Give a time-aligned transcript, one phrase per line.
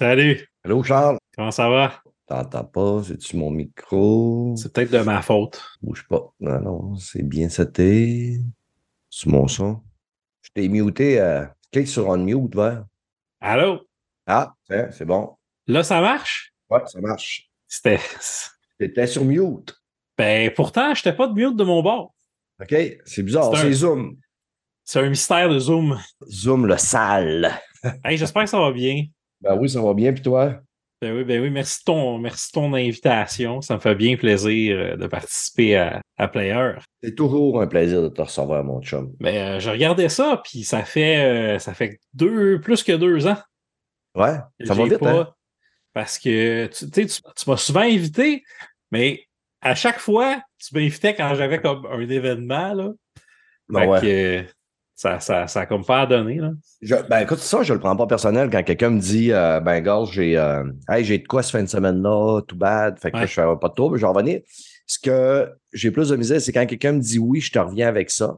[0.00, 1.18] Salut, Allô, Charles?
[1.36, 2.02] comment ça va?
[2.26, 3.02] T'entends pas?
[3.04, 4.54] C'est-tu mon micro?
[4.56, 5.62] C'est peut-être de ma faute.
[5.82, 6.32] Bouge pas.
[6.40, 8.40] Non, non, c'est bien seté.
[9.10, 9.82] C'est mon son.
[10.40, 11.20] Je t'ai muté.
[11.20, 11.44] Euh...
[11.70, 12.86] Clique sur on mute, vert.
[13.42, 13.82] Allô?
[14.26, 15.36] Ah, c'est bon.
[15.66, 16.54] Là, ça marche?
[16.70, 17.50] Ouais, ça marche.
[17.68, 18.00] C'était.
[18.78, 19.78] T'étais sur mute.
[20.16, 22.14] Ben, pourtant, j'étais pas de mute de mon bord.
[22.58, 22.74] OK?
[23.04, 23.54] C'est bizarre.
[23.54, 24.16] C'est un- C'est Zoom.
[24.82, 26.00] C'est un mystère de Zoom.
[26.26, 27.52] Zoom le sale.
[28.02, 29.04] Hey, j'espère que ça va bien.
[29.40, 30.12] Ben oui, ça va bien.
[30.12, 30.60] Puis toi?
[31.02, 33.62] Ben oui, ben oui, merci de ton, merci ton invitation.
[33.62, 36.72] Ça me fait bien plaisir euh, de participer à, à Player.
[37.02, 39.10] C'est toujours un plaisir de te recevoir, mon chum.
[39.18, 43.26] Ben, euh, je regardais ça, puis ça fait, euh, ça fait deux, plus que deux
[43.26, 43.38] ans.
[44.14, 45.28] Ouais, ça va vite, pas- hein?
[45.94, 48.44] Parce que tu sais, tu, tu m'as souvent invité,
[48.90, 49.24] mais
[49.62, 52.74] à chaque fois, tu m'invitais quand j'avais comme un événement.
[52.74, 52.90] Là.
[53.70, 54.00] Ben Fait ouais.
[54.00, 54.44] que,
[55.00, 56.36] ça, ça, ça a comme pas à donner.
[56.36, 56.50] Là.
[56.82, 59.80] Je- ben écoute, ça, je le prends pas personnel quand quelqu'un me dit euh, Ben
[59.80, 62.98] gars, j'ai euh, hey, j'ai de quoi ce fin de semaine-là, tout bad.
[63.00, 63.26] Fait que Ouais.
[63.26, 64.40] je fais pas de trouble, je vais revenir.
[64.86, 67.88] Ce que j'ai plus de misère, c'est quand quelqu'un me dit oui, je te reviens
[67.88, 68.36] avec ça.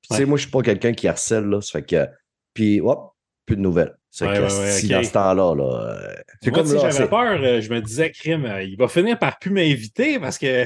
[0.00, 1.60] Puis, Tu sais, moi, je suis pas quelqu'un qui harcèle, là.
[1.60, 2.06] Ça fait que.
[2.54, 3.12] Puis hop,
[3.44, 3.94] plus de nouvelles.
[4.10, 5.64] C'est Ouais, si dans ce temps-là, là.
[5.64, 6.90] euh, c'est comme là.
[6.90, 10.64] j'avais peur, je me disais, crime, il va finir par plus m'inviter parce que.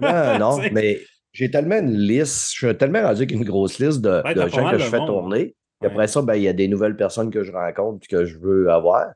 [0.00, 1.00] Non, non, mais
[1.32, 4.70] j'ai tellement une liste, je suis tellement rendu avec une grosse liste de, Ouais, gens
[4.70, 5.06] que je fais monde.
[5.06, 5.54] tourner.
[5.82, 5.88] Ouais.
[5.88, 8.38] après ça, ben, il y a des nouvelles personnes que je rencontre et que je
[8.38, 9.06] veux avoir.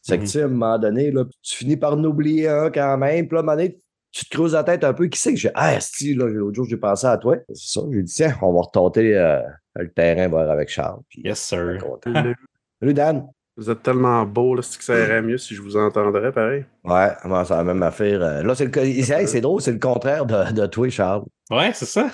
[0.00, 0.20] C'est Mhm.
[0.20, 2.96] que, tu sais, à un moment donné, là, tu finis par en oublier un quand
[2.98, 3.26] même.
[3.26, 3.78] Puis là, à un moment donné,
[4.12, 5.06] tu te creuses la tête un peu.
[5.08, 5.50] Qui c'est que j'ai?
[5.54, 7.36] Ah, si, l'autre jour, j'ai pensé à toi.
[7.48, 7.86] C'est ça.
[7.92, 9.40] J'ai dit, tiens, on va retenter euh,
[9.76, 11.00] le terrain voir avec Charles.
[11.08, 11.78] Puis, Yes, sir.
[12.80, 13.26] Salut, Dan.
[13.56, 16.64] Vous êtes tellement beau, là, c'est que ça irait mieux si je vous entendrais pareil.
[16.82, 18.20] Ouais, moi, ça va même affaire.
[18.22, 21.22] euh, Là, c'est le, hey, c'est drôle, c'est le contraire de, de toi, Charles.
[21.50, 22.10] Ouais, c'est ça.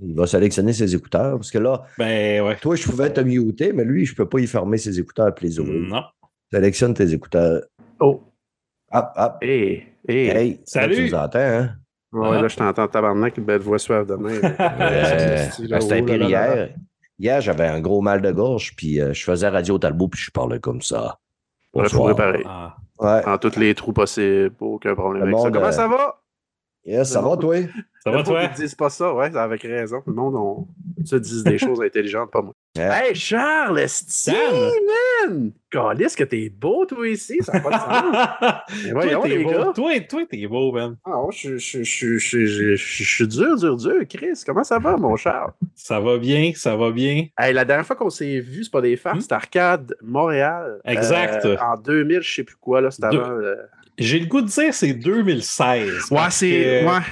[0.00, 2.56] Il va sélectionner ses écouteurs parce que là, Ben ouais.
[2.62, 5.44] Toi, je pouvais te muter, mais lui, je peux pas y fermer ses écouteurs et
[5.44, 5.80] les ouvrir.
[5.88, 6.02] Non.
[6.52, 7.62] Sélectionne tes écouteurs.
[7.98, 8.22] Oh,
[8.92, 9.38] Hop, hop.
[9.42, 10.28] hé, hé.
[10.28, 10.94] Hey, là, Salut.
[10.94, 11.70] tu nous entends, hein?
[12.12, 12.40] Ouais, Ah.
[12.42, 14.38] là, je t'entends tabarnak, une belle voix suave demain.
[14.60, 15.66] Euh, c'est
[17.18, 17.40] Hier.
[17.40, 20.60] J'avais un gros mal de gorge, puis euh, je faisais Radio Talbot, puis je parlais
[20.60, 21.18] comme ça.
[21.74, 22.08] Ouais, faut Bonsoir.
[22.08, 22.42] réparer.
[22.46, 22.76] Ah.
[23.00, 23.24] Ouais.
[23.26, 25.44] En tous les trous possibles, aucun problème Le avec ça.
[25.44, 26.17] monde, Comment euh, ça va?
[26.88, 27.56] Yes, ça va, toi?
[28.02, 28.46] Ça va, toi?
[28.48, 30.02] qu'ils disent pas ça, ouais, avec raison.
[30.06, 30.66] Le monde, on
[31.04, 32.54] se disent des choses intelligentes, pas moi.
[32.76, 33.80] Hey, Charles,
[34.26, 34.36] Dan.
[35.26, 35.50] man!
[35.70, 38.92] Calisse que t'es beau, toi, ici, ça n'a pas de sens.
[38.92, 39.72] Toi, t'es beau.
[39.72, 40.96] Toi, toi, t'es beau, Ben.
[41.04, 43.94] Ah, je, je, je, je, je, je, je suis dur, dur, dur.
[44.08, 45.50] Chris, comment ça va, mon Charles?
[45.74, 47.26] Ça va bien, ça va bien.
[47.36, 49.20] Hey, la dernière fois qu'on s'est vu, c'est pas des farces, Hmm?
[49.22, 50.80] c'était Arcade Montréal.
[50.84, 51.44] Exact.
[51.44, 53.38] Euh, en 2000, je sais plus quoi, là, c'était avant.
[54.00, 56.10] Euh, J'ai le goût de dire c'est 2016.
[56.10, 56.50] Ouais, c'est.
[56.50, 57.02] que Ouais.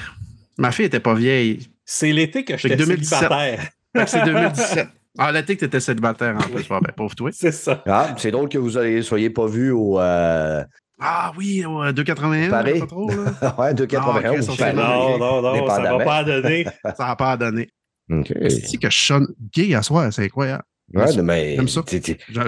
[0.59, 1.69] Ma fille était pas vieille.
[1.85, 3.19] C'est l'été que j'étais 2017.
[3.19, 3.69] célibataire.
[4.07, 4.89] C'est 2017.
[5.19, 6.69] Ah, l'été que t'étais célibataire en plus.
[6.69, 7.31] Ouais, ben, pauvre toi.
[7.33, 7.83] C'est ça.
[7.87, 10.63] Ah, c'est drôle que vous ne soyez pas vu au euh,
[11.01, 12.51] Ah oui, ouais, 2,81.
[12.51, 12.81] Pareil.
[12.81, 13.15] Pas trop, là.
[13.59, 14.73] ouais, 2,81 Ah.
[14.75, 16.05] Non, non, non, ça va Dépendamment.
[16.05, 16.65] pas donner.
[16.85, 17.71] Ça n'a pas à donner.
[18.11, 18.31] OK.
[18.51, 20.65] C'est que je sonne gay à soir, c'est incroyable.
[20.93, 21.83] Ouais, mais J'aime ça.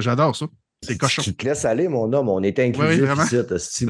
[0.00, 0.44] J'adore ça.
[0.82, 1.22] C'est cochon.
[1.22, 2.28] Tu te laisses aller, mon homme.
[2.28, 3.24] On est Oui, inclusif oui, vraiment.
[3.54, 3.86] ici.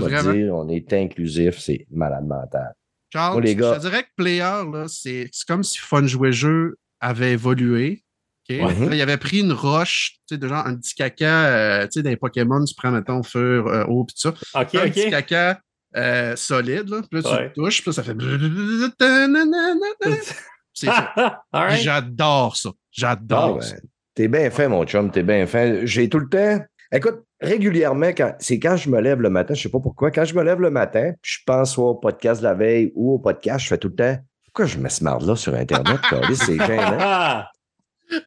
[0.51, 1.59] On est inclusif.
[1.59, 2.73] C'est malade mental.
[3.13, 7.33] Charles, les je te dirais que Player, là, c'est comme si Fun Jouer Jeu avait
[7.33, 8.03] évolué.
[8.51, 8.57] ok?
[8.67, 8.87] Ouais.
[8.89, 11.93] Là, il avait pris une roche, tu sais, de genre un petit caca, euh, tu
[11.93, 14.29] sais, dans les Pokémon, tu prends, mettons, fur, euh, eau, pis tout ça.
[14.61, 15.61] OK, un petit caca
[15.97, 17.01] euh, solide, là.
[17.11, 17.45] Puis là, tu Ouais.
[17.45, 18.15] le touches, puis là, ça fait.
[20.75, 21.13] C'est ça.
[21.17, 21.25] Puis
[21.61, 21.81] right.
[21.83, 22.71] J'adore ça.
[22.93, 23.75] J'adore ça.
[23.75, 23.81] ben,
[24.15, 25.87] t'es bien fait, mon chum, t'es bien fait.
[25.87, 26.65] J'ai tout le temps.
[26.93, 28.35] Écoute, régulièrement, quand...
[28.39, 30.61] c'est quand je me lève le matin, je sais pas pourquoi, quand je me lève
[30.61, 33.69] le matin, puis je pense soit au podcast de la veille ou au podcast, je
[33.69, 34.17] fais tout le temps.
[34.47, 36.01] Pourquoi je mets ce marde-là sur Internet?
[36.35, 36.97] c'est gênant.
[36.99, 37.51] Ah,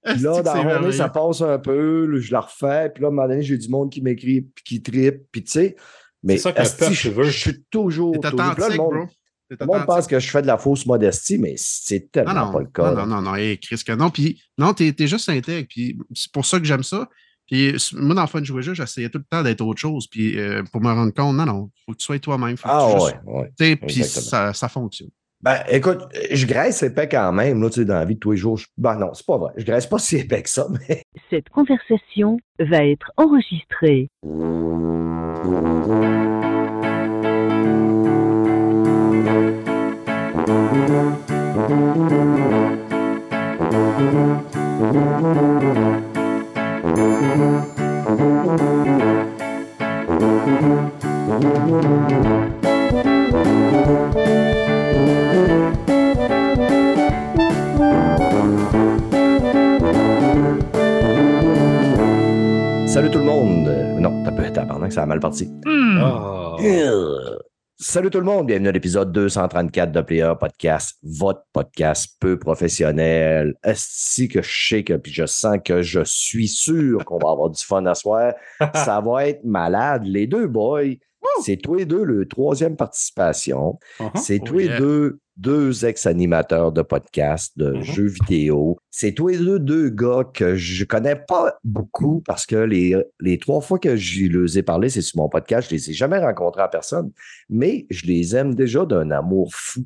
[0.05, 3.07] Puis là, dans la journée, ça passe un peu, là, je la refais, puis là,
[3.07, 5.75] à un moment donné, j'ai du monde qui m'écrit, puis qui tripe, puis tu sais.
[6.23, 8.19] Mais ça que asti, je, je suis toujours.
[8.19, 9.07] Toujours- là, le monde,
[9.49, 12.51] le monde pense que je fais de la fausse modestie, mais c'est tellement Non, non,
[12.53, 12.91] pas le cas.
[12.91, 13.05] non, là.
[13.07, 14.11] non, non, non, hey, Chris, que non.
[14.11, 15.67] Puis, non, t'es es juste intègre.
[15.67, 17.09] Puis, c'est pour ça que j'aime ça.
[17.51, 20.07] Puis, moi, dans le fun de jouer jeu, j'essayais tout le temps d'être autre chose.
[20.07, 22.55] Puis, euh, pour me rendre compte, non, non, faut que tu sois toi-même.
[22.55, 23.51] Faut que Ah tu ouais, juste- ouais.
[23.59, 25.09] tu sais, Puis, ça, ça fonctionne.
[25.43, 25.99] Ben, écoute,
[26.31, 28.57] je graisse épais quand même, là, tu sais, dans la vie de tous les jours.
[28.57, 29.51] Je- Ben non, c'est pas vrai.
[29.57, 31.03] Je graisse pas si épais que ça, mais.
[31.29, 34.07] Cette conversation va être enregistrée.
[51.71, 51.79] Salut
[63.09, 63.69] tout le monde.
[63.99, 64.53] Non, t'as pas tabarnak.
[64.53, 65.45] tabarnak, ça a mal parti.
[65.65, 65.97] Hmm.
[66.01, 66.57] Ah.
[66.61, 67.37] Euh,
[67.77, 73.55] Salut tout le monde, bienvenue à l'épisode 234 de Player Podcast, votre podcast peu professionnel.
[73.63, 77.49] Est-ce que je sais que, puis je sens que je suis sûr qu'on va avoir
[77.49, 78.33] du fun à soir.
[78.75, 80.03] Ça va être malade.
[80.05, 80.95] Les deux boys,
[81.43, 83.79] c'est tous les deux le troisième participation.
[83.99, 84.11] Uh-huh.
[84.15, 84.79] C'est Oh tous les yeah.
[84.79, 87.81] deux deux ex-animateurs de podcast, de Mhm.
[87.81, 88.77] jeux vidéo.
[88.91, 93.39] C'est tous les deux deux gars que je connais pas beaucoup parce que les, les
[93.39, 95.69] trois fois que je les ai parlé, c'est sur mon podcast.
[95.71, 97.11] Je les ai jamais rencontrés en personne,
[97.49, 99.81] mais je les aime déjà d'un amour fou.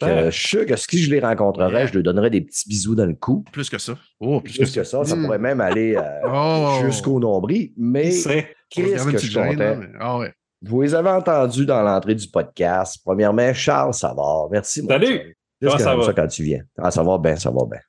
[0.00, 0.30] Que Ouais.
[0.30, 1.86] je suis sûr que si je les rencontrerais, Yeah.
[1.86, 3.44] je leur donnerais des petits bisous dans le cou.
[3.52, 3.96] Plus que ça.
[4.20, 5.22] Oh, plus, Plus que ça, ça Mm.
[5.24, 6.02] pourrait même aller euh,
[6.32, 6.78] Oh.
[6.86, 7.72] jusqu'au nombril.
[7.76, 9.58] Mais C'est- qu'est-ce que je suis gêne, content.
[9.58, 10.32] là, mais- Ah ouais.
[10.66, 12.98] Vous les avez entendus dans l'entrée du podcast.
[13.04, 14.48] Premièrement, Charles Savard.
[14.50, 15.36] Merci, mon Salut.
[15.62, 16.04] Comment que ça va?
[16.04, 16.62] ça quand tu viens?
[16.78, 17.80] Ah, ça va bien, ça va bien.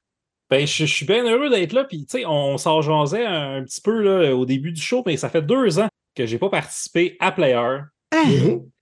[0.50, 1.84] Ben, je, je suis bien heureux d'être là.
[1.86, 5.18] Puis, tu sais, on s'en jasait un, petit peu là, au début du show, mais
[5.18, 7.80] ça fait deux ans que j'ai pas participé à Player.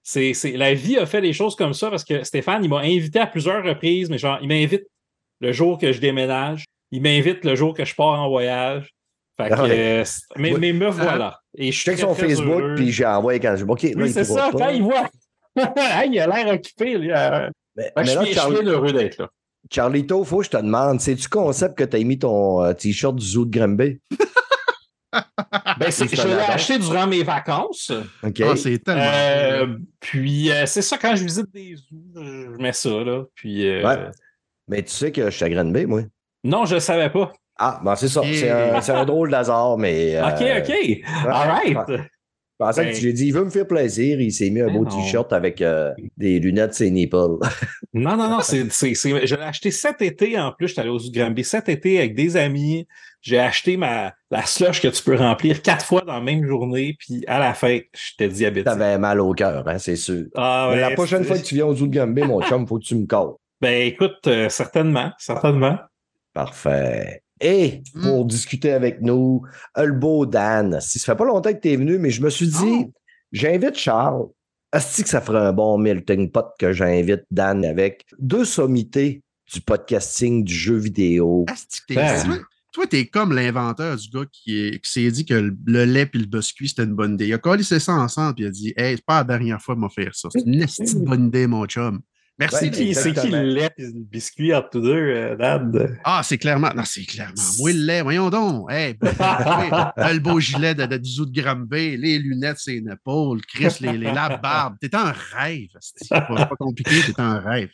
[0.04, 2.80] C'est, c'est- la vie a fait des choses comme ça parce que Stéphane, il m'a
[2.80, 4.84] invité à plusieurs reprises, mais genre, il m'invite
[5.40, 6.66] le jour que je déménage.
[6.92, 8.90] Il m'invite le jour que je pars en voyage.
[9.38, 10.02] Fait que, Ah ouais.
[10.02, 10.04] euh,
[10.38, 11.40] mais, mais me voilà.
[11.58, 13.66] Et je check son Facebook, puis j'ai envoyé quand je.
[13.66, 14.58] OK, là, Oui, c'est ça, pas.
[14.58, 15.10] quand il voit.
[15.78, 17.12] Hey, il a l'air occupé, lui.
[17.12, 17.48] euh.
[17.76, 19.30] Mais, Fait que mais je, là, suis, je suis Charlie- bien heureux d'être là.
[19.72, 23.16] Charlito, faut que je te demande, c'est-tu concept que tu as mis ton euh, t-shirt
[23.16, 24.00] du zoo de Granby?
[25.80, 27.92] Ben, c'est- c'est je l'ai acheté durant mes vacances.
[28.24, 28.42] OK.
[28.42, 29.04] Ah, c'est tellement.
[29.06, 33.24] Euh, puis euh, c'est ça, quand je visite des zoos, je mets ça, là.
[33.36, 33.98] Puis euh, Ouais.
[34.68, 36.02] Mais tu sais que je suis à Granby, moi.
[36.44, 37.32] non, je ne savais pas.
[37.58, 38.22] Ah, ben c'est ça.
[38.24, 40.16] C'est un, c'est un drôle d'hasard, mais.
[40.16, 40.76] euh, OK, OK.
[41.26, 41.78] All right.
[41.88, 44.22] Je pensais Ben- que tu lui as dit, il veut me faire plaisir.
[44.22, 47.38] Il s'est mis un Ben beau t-shirt avec euh, des lunettes, ses nipples.
[47.96, 50.68] Non, non, non, c'est, c'est, c'est- je l'ai acheté cet été en plus.
[50.70, 52.88] J'étais allé aux Zoo de Granby cet été avec des amis.
[53.22, 56.96] J'ai acheté ma, la slush que tu peux remplir quatre fois dans la même journée.
[56.98, 58.66] Puis à la fin, j'étais diabétique.
[58.66, 60.26] T'avais mal au cœur, hein, c'est sûr.
[60.36, 62.66] Ah, Mais la prochaine c'est- fois que tu viens au zoo de Granby, mon chum,
[62.66, 63.34] faut que tu me calls.
[63.62, 65.78] Ben écoute, euh, certainement, certainement.
[66.34, 67.23] Parfait.
[67.46, 68.02] Et Mm.
[68.04, 69.42] pour discuter avec nous,
[69.78, 70.80] euh, le beau Dan.
[70.82, 72.56] Si ça fait pas longtemps que tu es venu, mais je me suis dit,
[72.86, 72.92] Oh.
[73.32, 74.26] j'invite Charles.
[74.74, 79.22] Est-ce que ça ferait un bon melting pot que j'invite Dan avec deux sommités
[79.54, 81.46] du podcasting du jeu vidéo?
[81.50, 82.40] Asti que t'es- Ben.
[82.72, 86.10] Toi, t'es comme l'inventeur du gars qui, est- qui s'est dit que le, le lait
[86.12, 87.28] et le biscuit, c'était une bonne idée.
[87.28, 89.76] Il a collé ça ensemble et il a dit Hey, c'est pas la dernière fois
[89.76, 90.30] que m'a faire ça.
[90.32, 90.42] C'est
[90.94, 92.02] une bonne idée, mon chum.
[92.40, 92.56] Merci.
[92.56, 93.70] Ouais, C'est qui, c'est le lait?
[93.78, 96.00] Et le biscuit entre tous deux, euh, Dan?
[96.04, 96.72] Ah, c'est clairement.
[96.76, 97.34] Non, c'est clairement.
[97.60, 98.72] Moi, le lait, voyons donc.
[98.72, 99.14] Hey, ben,
[100.14, 104.76] le beau gilet de, de, Granby, les lunettes, ses épaules, Chris, les, les, la barbe.
[104.82, 105.70] T'es un rêve.
[105.80, 107.70] C'est pas, pas compliqué, t'es un rêve.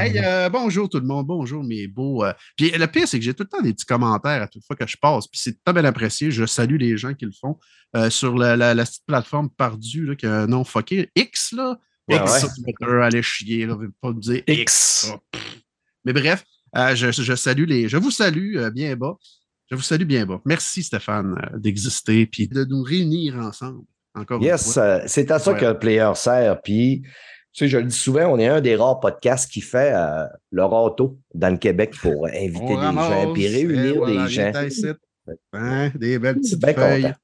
[0.00, 2.24] Hey, euh, bonjour tout le monde, bonjour mes beaux.
[2.24, 4.64] euh, Puis le pire, c'est que j'ai tout le temps des petits commentaires à toute
[4.66, 5.28] fois que je passe.
[5.28, 6.32] Puis c'est très bien apprécié.
[6.32, 7.56] Je salue les gens qui le font
[7.96, 11.10] euh, sur la, la, la petite plateforme perdue là, qui a un nom fucké.
[11.14, 11.78] X, là.
[12.10, 15.12] X, Twitter, allez chier, là, veut pas me dire X.
[16.04, 16.44] Mais bref,
[16.76, 17.88] euh, je, je salue les.
[17.88, 19.16] Je vous salue euh, bien bas.
[19.70, 20.40] Je vous salue bien bas.
[20.44, 23.84] Merci Stéphane euh, d'exister puis de nous réunir ensemble.
[24.14, 24.82] Encore une Yes, fois.
[24.82, 25.60] euh, c'est à ça Ouais.
[25.60, 26.60] que le player sert.
[26.62, 27.02] Puis,
[27.52, 30.24] tu sais, je le dis souvent, on est un des rares podcasts qui fait euh,
[30.50, 34.24] le râteau dans le Québec pour inviter On des ramasse, gens, puis et réunir voilà,
[34.24, 34.52] des gens.
[35.52, 37.02] Hein, des belles petites Ben feuilles.
[37.02, 37.14] content.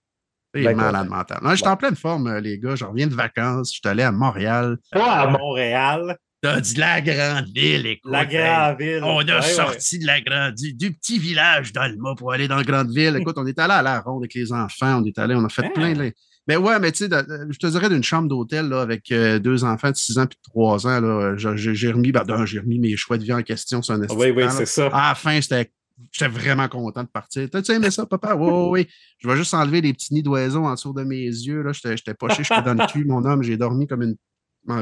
[0.64, 1.38] Ben malade mental.
[1.42, 2.74] Non, je suis en pleine forme, euh, les gars.
[2.76, 3.70] Je reviens de vacances.
[3.72, 4.76] Je suis allé à Montréal.
[4.92, 8.12] Pas à Euh, Montréal, T'as dit la grande ville, écoute.
[8.12, 9.00] la grande ville.
[9.02, 9.42] On a Ouais, ouais.
[9.42, 13.16] sorti de la grande, du, du petit village d'Alma pour aller dans la grande ville.
[13.18, 15.00] Écoute, on est allé à la ronde avec les enfants.
[15.02, 15.70] On est allé, on a fait Hein?
[15.74, 16.12] plein de.
[16.48, 19.40] Mais ouais, mais tu sais, de- je te dirais d'une chambre d'hôtel là, avec euh,
[19.40, 21.36] deux enfants de 6 ans puis de 3 ans.
[21.36, 24.30] J'ai j'ai remis, ben, j'ai remis mes choix de vie en question sur un Oui,
[24.30, 24.86] oui, c'est ça.
[24.92, 25.72] À la fin, j'étais
[26.12, 27.48] j'étais vraiment content de partir.
[27.50, 28.34] T'as-tu aimé ça, papa?
[28.34, 28.88] Oui, oui, oui.
[29.18, 31.62] Je vais juste enlever les petits nids d'oiseaux en dessous de mes yeux.
[31.62, 31.72] là.
[31.72, 33.42] J'étais poché, j'étais dans le cul, mon homme.
[33.42, 34.16] J'ai dormi comme une.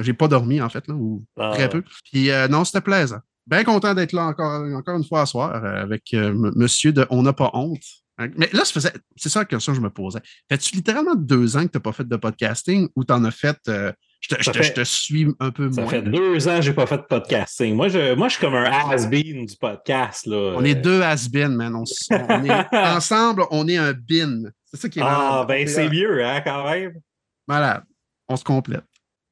[0.02, 1.82] J'ai pas dormi, en fait, là, ou Ah, très peu.
[2.10, 3.18] Puis euh, non, c'était plaisant.
[3.46, 7.06] Bien content d'être là encore, encore une fois à soir euh, avec euh, monsieur de
[7.10, 7.82] On n'a pas honte.
[8.16, 10.20] Hein, Mais là, ça faisait- c'est ça la question que je me posais.
[10.48, 13.30] Fais-tu littéralement deux ans que tu n'as pas fait de podcasting ou tu en as
[13.30, 13.58] fait.
[13.68, 13.92] euh,
[14.26, 15.90] je, te, je Ça te- fait- je te suis un peu Ça moins.
[15.90, 17.74] fait deux ans que j'ai pas fait de podcasting.
[17.74, 20.24] Moi, je, moi, je suis comme un has-been du podcast.
[20.26, 20.54] Là.
[20.56, 21.74] On est deux has-been, man.
[21.74, 24.44] On, s- on est, ensemble, on est un bin.
[24.64, 26.98] C'est ça qui est Ah, ben c'est mieux, hein, quand même.
[27.46, 27.84] Malade.
[28.26, 28.84] On se complète.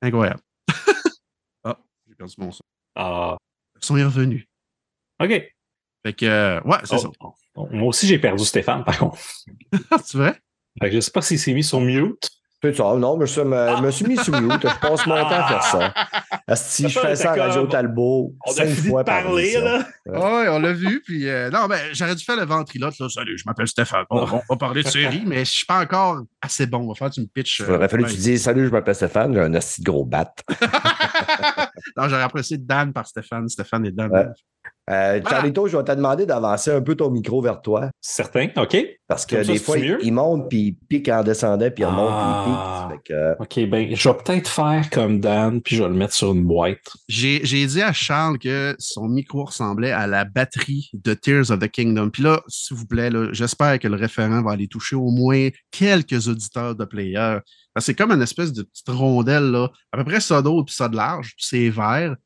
[0.03, 0.41] Incroyable.
[1.65, 2.61] ah, j'ai perdu mon son.
[2.95, 3.39] Ah,
[3.75, 4.47] Le son est revenu.
[5.23, 5.29] OK.
[6.05, 9.19] Fait que, euh, ouais, c'est Oh, oh, Moi aussi, j'ai perdu Stéphane, par contre.
[9.19, 9.99] ça.
[10.05, 10.39] c'est vrai?
[10.81, 12.29] Fait que je sais pas s'il s'est mis sur mute.
[12.65, 12.95] C'est ça.
[12.97, 14.63] Non, mais je me, me suis mis sous mute.
[14.63, 16.55] Je passe mon temps à faire ça.
[16.55, 19.43] Si je fais ça à Radio Talbot, On a cinq fini fois de par parler,
[19.55, 19.65] émission.
[19.65, 19.79] là.
[20.07, 21.03] Ouais, on l'a vu.
[21.05, 22.95] Puis, euh, non, ben, j'aurais dû faire le ventriloque.
[23.01, 23.09] Là.
[23.09, 24.05] Salut, je m'appelle Stéphane.
[24.11, 26.79] On, on va parler de série, mais je suis pas encore assez bon.
[26.85, 27.61] On va faire du pitch.
[27.67, 30.05] Il aurait fallu que tu dises Salut, je m'appelle Stéphane, j'ai un assez de gros
[30.05, 30.33] bat.
[31.97, 33.49] non, j'aurais apprécié Dan par Stéphane.
[33.49, 34.11] Stéphane et Dan.
[34.11, 34.27] Ouais.
[34.93, 35.21] Euh.
[35.29, 37.91] Charlito, je vais te demander d'avancer un peu ton micro vers toi.
[38.01, 38.77] Certain, OK.
[39.09, 42.11] Parce que ça, des fois, il, monte, puis il pique en descendant, puis il remonte,
[42.13, 42.45] Ah.
[42.45, 43.07] puis il pique.
[43.09, 46.15] Que, euh, OK, ben, je vais peut-être faire comme Dan, puis je vais le mettre
[46.15, 46.79] sur une boîte.
[47.09, 51.71] J'ai dit à Charles que son micro ressemblait à la batterie de Tears of the
[51.71, 52.11] Kingdom.
[52.11, 56.29] Puis là, s'il vous plaît, j'espère que le référent va aller toucher au moins quelques
[56.29, 57.39] auditeurs de player.
[57.75, 60.63] Parce que C'est comme une espèce de petite rondelle, là, à peu près ça d'eau
[60.65, 62.17] puis ça de large, puis c'est vert.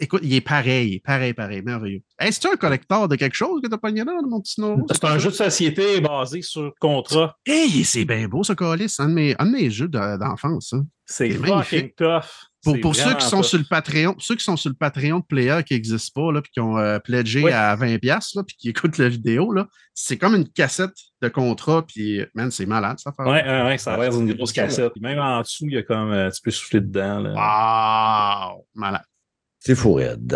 [0.00, 2.00] Écoute, il est pareil, pareil, pareil, merveilleux.
[2.18, 4.86] Hey, c'est-tu un collecteur de quelque chose que t'as pogné là, mon petit Noro?
[4.90, 7.36] C'est un jeu de société basé sur contrat.
[7.46, 8.94] Hey, c'est bien beau, ce colis.
[8.98, 10.72] Un de mes, un de mes jeux de- d'enfance.
[10.72, 10.84] hein.
[11.10, 11.96] C'est fucking magnifique.
[11.96, 12.24] tough.
[12.64, 13.46] Pour, pour ceux qui sont tough.
[13.46, 16.42] sur le Patreon, ceux qui sont sur le Patreon de Player qui n'existe pas, là,
[16.42, 17.52] puis qui ont euh, pledgé Oui.
[17.52, 19.54] à 20$, piastres, là, puis qui écoutent la vidéo,
[19.94, 20.90] c'est comme une cassette
[21.22, 23.12] de contrat, puis man, c'est malade, ça.
[23.20, 24.92] Ouais, ouais, ouais, ça a l'air d'une grosse cassette.
[24.92, 27.20] Puis Même en dessous, il y a comme euh, tu peux souffler dedans.
[27.20, 28.50] Là.
[28.52, 28.66] Wow!
[28.74, 29.02] Malade.
[29.68, 30.26] C'est fou, Red.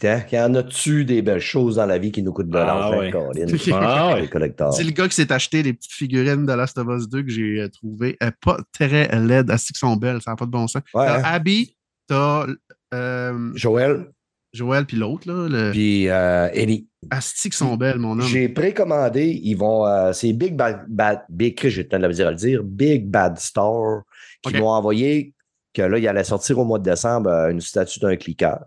[0.00, 0.18] Tant.
[0.30, 2.98] Y en a-tu des belles choses dans la vie qui nous coûtent de Ah, l'argent,
[2.98, 3.10] ouais.
[3.10, 3.46] Colin?
[3.72, 4.20] Ah, ouais.
[4.20, 4.74] Les collecteurs.
[4.74, 7.30] C'est le gars qui s'est acheté les petites figurines de Last of Us 2 que
[7.30, 10.66] j'ai euh, trouvé euh, pas très laides, qui sont belles, ça n'a pas de bon
[10.68, 10.82] sens.
[10.92, 11.22] Ouais, T'as hein?
[11.24, 11.74] Abby,
[12.06, 12.44] t'as
[12.92, 14.10] euh, Joël,
[14.52, 16.86] Joël, puis l'autre, là, le puis euh, Ellie.
[17.08, 18.28] asti qui sont belles, mon homme.
[18.28, 22.12] J'ai précommandé, ils vont, euh, c'est Big Bad, Bad Big, j'ai le temps de la
[22.12, 24.02] dire à le dire, Big Bad Star,
[24.42, 25.32] qui m'ont envoyé
[25.76, 28.64] que là, il allait sortir au mois de décembre euh, une statue d'un cliqueur.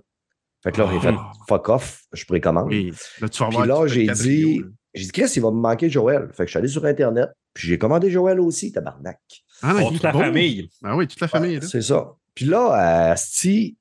[0.64, 1.32] Fait que là, j'ai fait Ah.
[1.48, 2.68] fuck off, je précommande.
[2.68, 4.62] Oui, là, tu vas Puis là, j'ai dit,
[4.94, 6.28] j'ai dit, Chris, il va me manquer Joël.
[6.34, 9.20] Fait que je suis allé sur Internet, puis j'ai commandé Joël aussi, tabarnak.
[9.62, 10.70] Ah, non, toute la famille.
[10.84, 11.58] Ah oui, toute la famille.
[11.60, 12.12] Ouais, c'est ça.
[12.36, 13.78] Puis là, euh, Sti,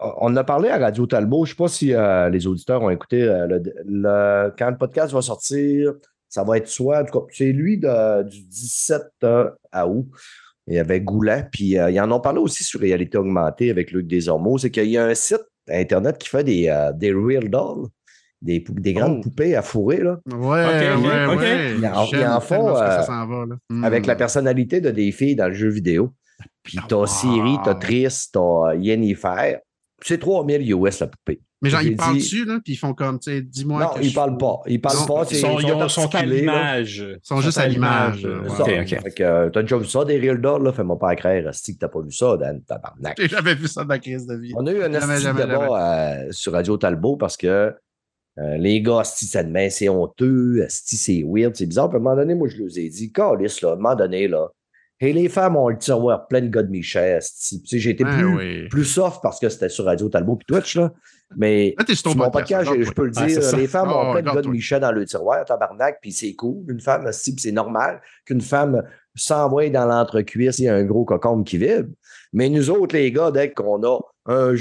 [0.00, 1.44] on a parlé à Radio Talbot.
[1.44, 4.76] Je ne sais pas si euh, les auditeurs ont écouté euh, le, le- quand le
[4.76, 5.92] podcast va sortir.
[6.28, 10.06] Ça va être soit, en tout cas, c'est lui de- du 17 euh, à août.
[10.66, 11.46] Il y avait Goulet.
[11.52, 14.58] Puis euh, ils en ont parlé aussi sur Réalité Augmentée avec Luc Desormeaux.
[14.58, 17.86] C'est qu'il y a un site Internet qui fait des, euh, des real dolls,
[18.42, 19.22] des, pou- des grandes Oh.
[19.22, 21.38] poupées à fourrer, là, Ouais, ouais, ok.
[21.40, 21.74] ouais.
[21.78, 23.56] Ils en- ils en font, euh, s'en va, là.
[23.70, 23.84] Hmm.
[23.84, 26.10] avec la personnalité de des filles dans le jeu vidéo.
[26.62, 27.06] Puis t'as Wow.
[27.06, 29.58] Siri, t'as Tris, t'as Yennefer.
[30.02, 31.40] C'est 3000 US la poupée.
[31.64, 33.80] Mais genre, ils parlent dessus, là, puis ils font comme, tu sais, dis-moi.
[33.80, 34.60] Non, ils je- parlent pas.
[34.66, 35.24] Ils parlent Non, pas.
[35.30, 36.98] Ils sont, ils ont- sont à l'image.
[36.98, 38.48] Ils sont juste à l'image, ouais.
[38.48, 38.60] OK,
[38.92, 39.02] OK.
[39.02, 40.72] Fait que, euh, t'as déjà vu ça, des Real Dolls, là?
[40.72, 43.16] Fais-moi pas craindre, si que t'as pas vu ça, Dan, tabarnak.
[43.18, 44.52] J'ai jamais vu ça de ma crise de vie.
[44.56, 47.74] On a eu un débat euh, sur Radio Talbot parce que
[48.38, 51.88] euh, les gars, esti, ça demain, c'est honteux, esti, c'est weird, c'est bizarre.
[51.88, 53.94] Puis à un moment donné, moi, je leur ai dit, Calice, là, à un moment
[53.94, 54.48] donné, là,
[55.00, 57.58] et les femmes ont le tiroir plein de gars de Michel, esti.
[57.60, 58.68] Puis, tu sais, j'ai été Ah, plus, oui.
[58.68, 60.92] plus soft parce que c'était sur Radio Talbot puis Twitch, là.
[61.36, 63.42] Mais Là, t'es sur ton sur mon podcast, podcast, je, je peux le Ah, dire,
[63.42, 63.56] ça.
[63.56, 64.48] les femmes Ah, ont plein de gars de.
[64.48, 66.64] Michel dans le tiroir, tabarnak, puis c'est cool.
[66.68, 68.82] Une femme, c'est normal qu'une femme
[69.16, 71.88] s'envoie dans l'entrecuisse, il y a un gros cocombe qui vibre.
[72.32, 74.54] Mais nous autres, les gars, dès qu'on a un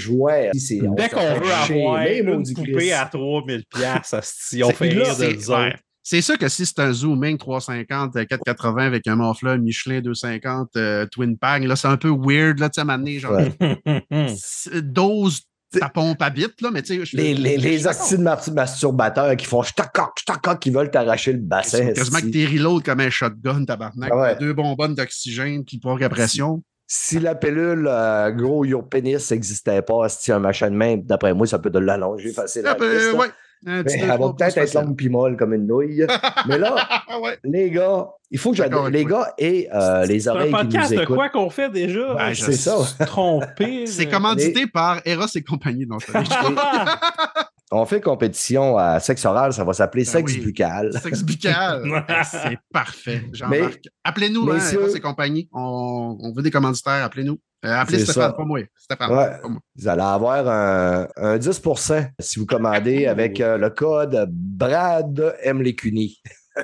[0.55, 4.89] c'est- on Dès qu'on veut avoir une poupée à 3000 piastres, asti, on C'est- fait
[4.89, 5.74] rire de autres.
[6.05, 10.75] C'est sûr que si c'est un Zooming 350, euh, 480 avec un Mofla Michelin 250
[10.75, 13.20] euh, Twin Pang, là, c'est un peu weird, là, tu sais, à un moment donné,
[13.20, 14.36] genre, Ouais.
[14.36, 15.41] c'est- dose
[15.80, 18.15] ta pompe à bite, là, mais tu sais, je- Les, les, je- les je-
[18.50, 21.77] de masturbateurs qui font ch'tacoc, ch'tacoc, qui veulent t'arracher le bassin.
[21.80, 24.10] C'est quasiment que t'es reload comme un shotgun, tabarnak.
[24.13, 24.36] Ah ouais.
[24.39, 26.63] Deux bonbonnes d'oxygène qui portent à pression.
[26.86, 31.34] Si la pilule euh, gros your pénis n'existait pas, si un machin de main, d'après
[31.34, 32.72] moi, ça peut de l'allonger facilement.
[32.74, 33.27] Ah, ben, ouais.
[33.65, 36.05] Un petit deux, elle va peut-être être longue molle comme une nouille.
[36.48, 36.75] Mais là,
[37.22, 37.38] ouais.
[37.43, 38.89] les gars, il faut que j'adore.
[38.89, 41.15] Les gars et euh, les C'est oreilles qui nous podcast de écoutent.
[41.15, 42.13] quoi qu'on fait déjà?
[42.15, 42.75] Ben, je- C'est ça.
[43.05, 43.86] Trompé.
[43.88, 44.12] C'est là.
[44.12, 45.86] commandité par Eros et compagnie.
[45.86, 46.05] Donc,
[47.75, 50.41] On fait compétition à sexe oral, ça va s'appeler Ben sexe oui.
[50.41, 50.93] buccal.
[50.93, 52.05] sexe buccal.
[52.24, 53.24] C'est parfait.
[53.34, 53.82] Jean-Marc.
[54.03, 55.50] Appelez-nous, hein, messieurs- Eros et compagnie.
[55.51, 57.03] On, on veut des commanditaires.
[57.03, 57.39] Appelez-nous.
[57.65, 58.34] Euh, appelez C'est Stéphane, ça.
[58.34, 58.60] pas moi.
[58.75, 59.39] Stéphane, Ouais.
[59.41, 59.60] pas moi.
[59.75, 65.62] Vous allez avoir un, un 10% si vous commandez avec euh, le code Brad aime
[65.62, 66.22] les cunis.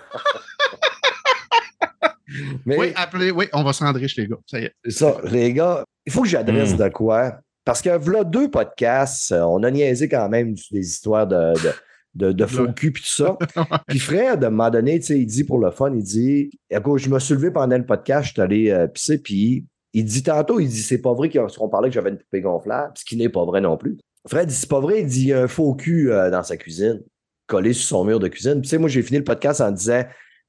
[2.66, 3.32] Mais Oui, appelez.
[3.32, 4.38] Oui, on va se rendre riche, les gars.
[4.46, 4.74] Ça y est.
[4.86, 6.78] c'est ça, les gars, il faut que j'adresse Mm.
[6.78, 7.40] de quoi?
[7.66, 11.74] Parce que voilà deux podcasts, euh, on a niaisé quand même des histoires de, de,
[12.16, 13.38] de, de faux cul puis tout ça.
[13.88, 17.10] Puis Fred, à un moment donné, il dit pour le fun, il dit Écoute, je
[17.10, 20.60] me suis levé pendant le podcast, je suis allé euh, pisser, puis il dit tantôt,
[20.60, 23.30] il dit c'est pas vrai qu'on parlait que j'avais une poupée gonflable, ce qui n'est
[23.30, 23.98] pas vrai non plus.
[24.28, 26.44] Fred dit c'est pas vrai, il dit il y a un faux cul euh, dans
[26.44, 27.02] sa cuisine,
[27.48, 28.54] collé sur son mur de cuisine.
[28.56, 30.04] Puis tu sais, moi, j'ai fini le podcast en disant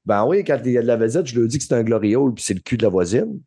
[0.05, 1.83] Ben oui, quand il y a de la visite, je lui dis que c'est un
[1.83, 3.39] gloriole, puis c'est le cul de la voisine.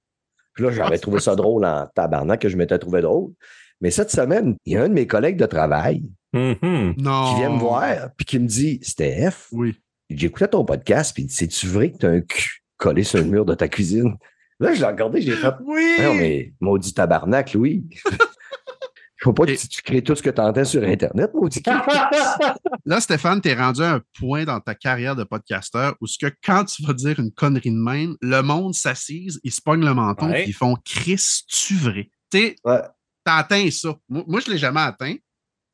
[0.55, 3.33] Puis là, j'avais trouvé ça drôle en tabarnak que je m'étais trouvé drôle.
[3.81, 6.95] Mais cette semaine, il y a un de mes collègues de travail Mhm.
[6.99, 7.29] Non.
[7.31, 9.77] qui vient me voir puis qui me dit Steph, Oui.
[10.11, 13.19] j'écoutais ton podcast, puis il dit C'est-tu vrai que tu as un cul collé sur
[13.19, 14.15] le mur de ta cuisine?
[14.61, 15.97] Là, je l'ai regardé, j'ai fait Oui.
[16.01, 17.85] Non, mais maudit tabarnak, Louis.
[17.91, 17.99] Il
[19.25, 21.63] faut pas que tu, tu crées tout ce que tu entends sur Internet, maudit.
[22.85, 26.33] Là, Stéphane, t'es rendu à un point dans ta carrière de podcasteur où ce que
[26.45, 29.95] quand tu vas dire une connerie de même, le monde s'assise, ils se pognent le
[29.95, 30.43] menton Ouais.
[30.43, 32.11] puis ils font Chris, tu vrai?
[32.31, 32.81] Tu Ouais.
[33.25, 33.95] t'as atteint ça.
[34.09, 35.15] Moi, moi, je l'ai jamais atteint.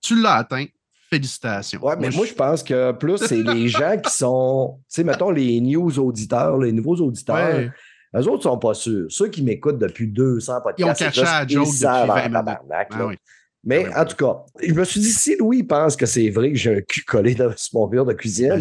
[0.00, 0.64] Tu l'as atteint.
[1.10, 1.84] Félicitations.
[1.84, 5.30] Ouais, mais moi, je pense que plus c'est les gens qui sont, tu sais, mettons
[5.32, 7.70] les news auditeurs, les nouveaux auditeurs, Ouais.
[8.16, 9.06] Eux autres sont pas sûrs.
[9.08, 12.14] Ceux qui m'écoutent depuis 200 podcasts, Ils ont caché la joke ils savent depuis en
[12.14, 12.32] 20 minutes.
[12.32, 13.14] tabarnak, Ah oui.
[13.62, 13.94] Mais Ah oui.
[14.00, 14.36] en tout cas,
[14.66, 17.34] je me suis dit, si Louis pense que c'est vrai que j'ai un cul collé
[17.34, 18.56] dans sur mon mur de cuisine,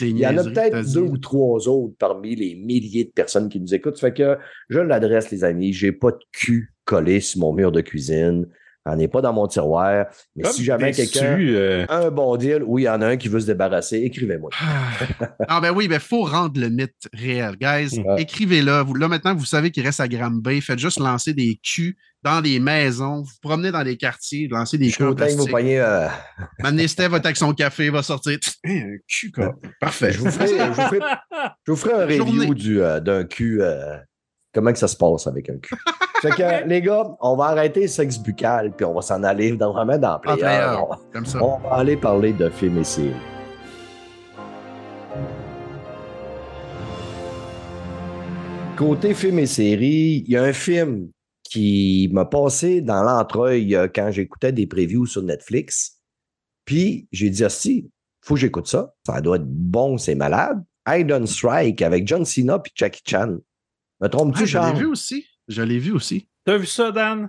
[0.00, 3.58] il y en a peut-être deux ou trois autres parmi les milliers de personnes qui
[3.60, 3.96] nous écoutent.
[3.96, 5.72] Ça fait que je l'adresse, les amis.
[5.72, 8.46] J'ai pas de cul collé sur mon mur de cuisine.
[8.86, 10.06] On n'est pas dans mon tiroir.
[10.36, 13.06] Mais Comme si jamais quelqu'un euh, a un bon deal, oui, il y en a
[13.08, 14.50] un qui veut se débarrasser, écrivez-moi.
[15.48, 17.56] Ah ben oui, il faut rendre le mythe réel.
[17.58, 18.22] Guys, Ouais.
[18.22, 18.84] écrivez-le.
[18.98, 20.60] Là, maintenant, vous savez qu'il reste à Granby.
[20.60, 23.22] Faites juste lancer des culs dans des maisons.
[23.22, 25.80] Vous promenez dans les quartiers, lancez des que vous voyez.
[25.80, 26.08] euh,
[26.86, 28.38] Steph va avec son café, va sortir.
[28.64, 29.54] Hey, un cul, quoi.
[29.80, 30.12] Parfait.
[30.12, 30.98] je, vous ferai, je, vous ferai,
[31.66, 33.60] je vous ferai un review du, euh, d'un cul.
[33.62, 33.96] euh,
[34.54, 35.74] comment que ça se passe avec un cul?
[36.22, 39.52] fait que, les gars, on va arrêter le sexe buccal, puis on va s'en aller
[39.56, 40.38] dans, vraiment dans En Player.
[40.40, 41.42] player, On va- comme ça.
[41.42, 43.12] On va aller parler de films et séries.
[48.76, 51.08] Côté films et séries, il y a un film
[51.44, 56.00] qui m'a passé dans l'entreuil quand j'écoutais des previews sur Netflix.
[56.64, 57.88] Puis j'ai dit, si,
[58.22, 58.92] faut que j'écoute ça.
[59.06, 60.62] Ça doit être bon, c'est malade.
[60.88, 63.36] Hide Strike avec John Cena puis Jackie Chan.
[64.04, 65.26] Me trompes-tu, Ah, je l'ai vu aussi.
[65.48, 66.28] Je l'ai vu aussi.
[66.44, 67.28] T'as vu ça, Dan?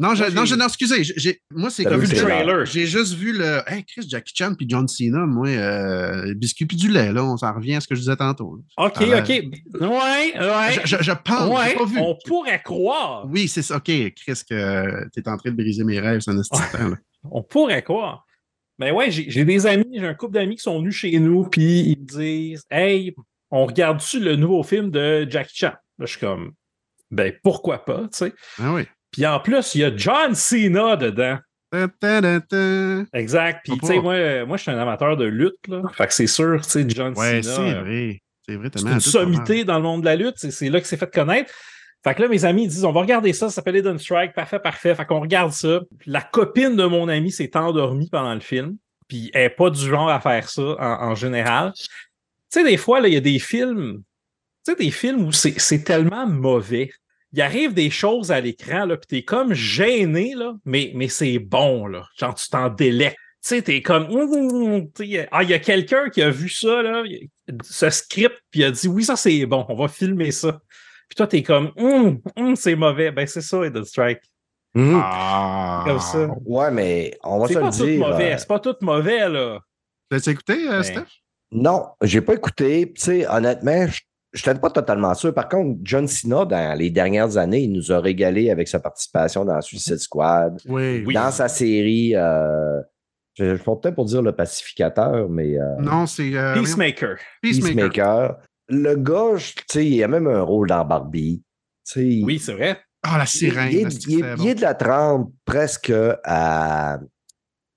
[0.00, 1.02] Non, je, Moi, non, je, non, excusez.
[1.02, 2.66] j'ai- moi, c'est T'as comme vu le j'ai- trailer?
[2.66, 3.62] J'ai juste vu le.
[3.66, 7.24] Hey, Chris, Jackie Chan puis John Cena, moi, euh, biscuit puis du lait, là.
[7.24, 8.60] On s'en revient à ce que je disais tantôt.
[8.76, 9.28] OK, Ah, OK.
[9.28, 9.42] Ouais,
[9.80, 10.80] ouais.
[10.84, 11.48] Je, pense.
[11.56, 11.98] ouais, pas vu.
[11.98, 13.26] on pourrait croire.
[13.28, 13.76] Oui, c'est ça.
[13.78, 13.84] OK,
[14.14, 16.96] Chris, que t'es en train de briser mes rêves, c'est un là.
[17.30, 18.24] On pourrait croire.
[18.78, 21.44] Mais ouais, j'ai j'ai des amis, j'ai un couple d'amis qui sont venus chez nous,
[21.48, 23.16] puis ils me disent Hey,
[23.50, 25.72] on regarde-tu le nouveau film de Jackie Chan?
[25.98, 26.52] Là, je suis comme
[27.10, 28.32] Ben, pourquoi pas, tu sais.
[28.60, 28.82] Ah oui.
[29.10, 31.38] Puis en plus, il y a John Cena dedans.
[33.12, 33.60] Exact.
[33.64, 35.82] Puis, tu sais, moi, moi je suis un amateur de lutte, là.
[35.92, 37.56] Fait que c'est sûr, tu sais, John Ouais, Cena.
[37.56, 38.22] c'est euh, vrai.
[38.48, 40.36] C'est vrai, C'est mis une sommité dans le monde de la lutte.
[40.38, 41.52] C'est là que c'est fait connaître.
[42.04, 44.32] Fait que là, mes amis ils disent on va regarder ça, ça s'appelle Eden Strike.
[44.32, 44.94] Parfait, parfait.
[44.94, 45.80] Fait qu'on regarde ça.
[46.06, 48.76] La copine de mon ami s'est endormie pendant le film.
[49.08, 51.72] Puis elle n'est pas du genre à faire ça en, en général.
[51.76, 51.84] Tu
[52.50, 54.02] sais, des fois, là, il y a des films.
[54.64, 56.90] Tu sais, des films où c'est c'est tellement mauvais.
[57.32, 61.38] Il arrive des choses à l'écran, là, puis t'es comme gêné, là, mais, mais c'est
[61.38, 62.06] bon, là.
[62.18, 63.16] Genre, tu t'en délectes.
[63.42, 64.10] Tu sais, t'es comme.
[64.10, 67.02] Ouh, tu sais, Ah, il y a quelqu'un qui a vu ça, là,
[67.62, 70.60] ce script, puis il a dit oui, ça c'est bon, on va filmer ça.
[71.08, 73.10] Puis toi, t'es comme Hum, hum, c'est mauvais.
[73.12, 74.20] Ben, c'est ça, Eden Strike.
[74.74, 75.00] Mhm.
[75.02, 75.82] Ah.
[75.86, 76.28] Comme ça.
[76.44, 77.98] Ouais, mais on va C'est se pas le tout dire.
[78.06, 78.32] mauvais.
[78.32, 79.60] euh, C'est pas tout mauvais, là.
[80.10, 81.04] L'as-tu écouté, euh, Ben, Steph?
[81.52, 82.92] Non, j'ai pas écouté.
[82.94, 84.00] Tu sais, honnêtement, je
[84.34, 85.32] n'étais pas totalement sûr.
[85.34, 89.44] Par contre, John Cena, dans les dernières années, il nous a régalé avec sa participation
[89.44, 91.02] dans Suicide Squad, Oui.
[91.06, 91.14] Oui.
[91.14, 92.14] dans sa série.
[92.14, 92.80] Euh,
[93.34, 96.34] je, je peut-être pour dire le pacificateur, mais euh, Non, c'est.
[96.36, 97.16] euh, Peacemaker.
[97.40, 97.74] Peacemaker.
[97.90, 98.36] Peacemaker.
[98.68, 101.42] Le gars, je- tu sais, il a même un rôle dans Barbie.
[101.96, 102.78] Oui, c'est vrai.
[103.02, 103.68] Ah, la il, sirène.
[103.70, 105.92] il est, il est- il est de la trempe presque
[106.24, 106.98] à,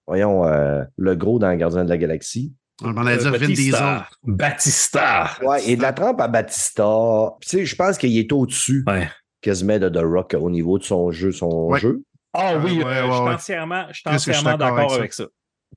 [0.05, 2.53] voyons, euh, le gros dans Gardien de la Galaxie.
[2.83, 3.71] On allait dire Euh, Vin Diesel.
[3.71, 4.07] Batista.
[4.23, 5.29] Batista.
[5.43, 6.83] Ouais, il est de la trempe à Batista.
[7.41, 9.07] Tu sais, je pense qu'il est au-dessus Ouais.
[9.41, 11.79] quasiment de The Rock au niveau de son jeu, son Ouais.
[11.79, 12.01] jeu.
[12.33, 13.33] Ah oui, Ouais, euh, ouais, je suis ouais.
[14.15, 15.25] entièrement, d'accord avec avec ça.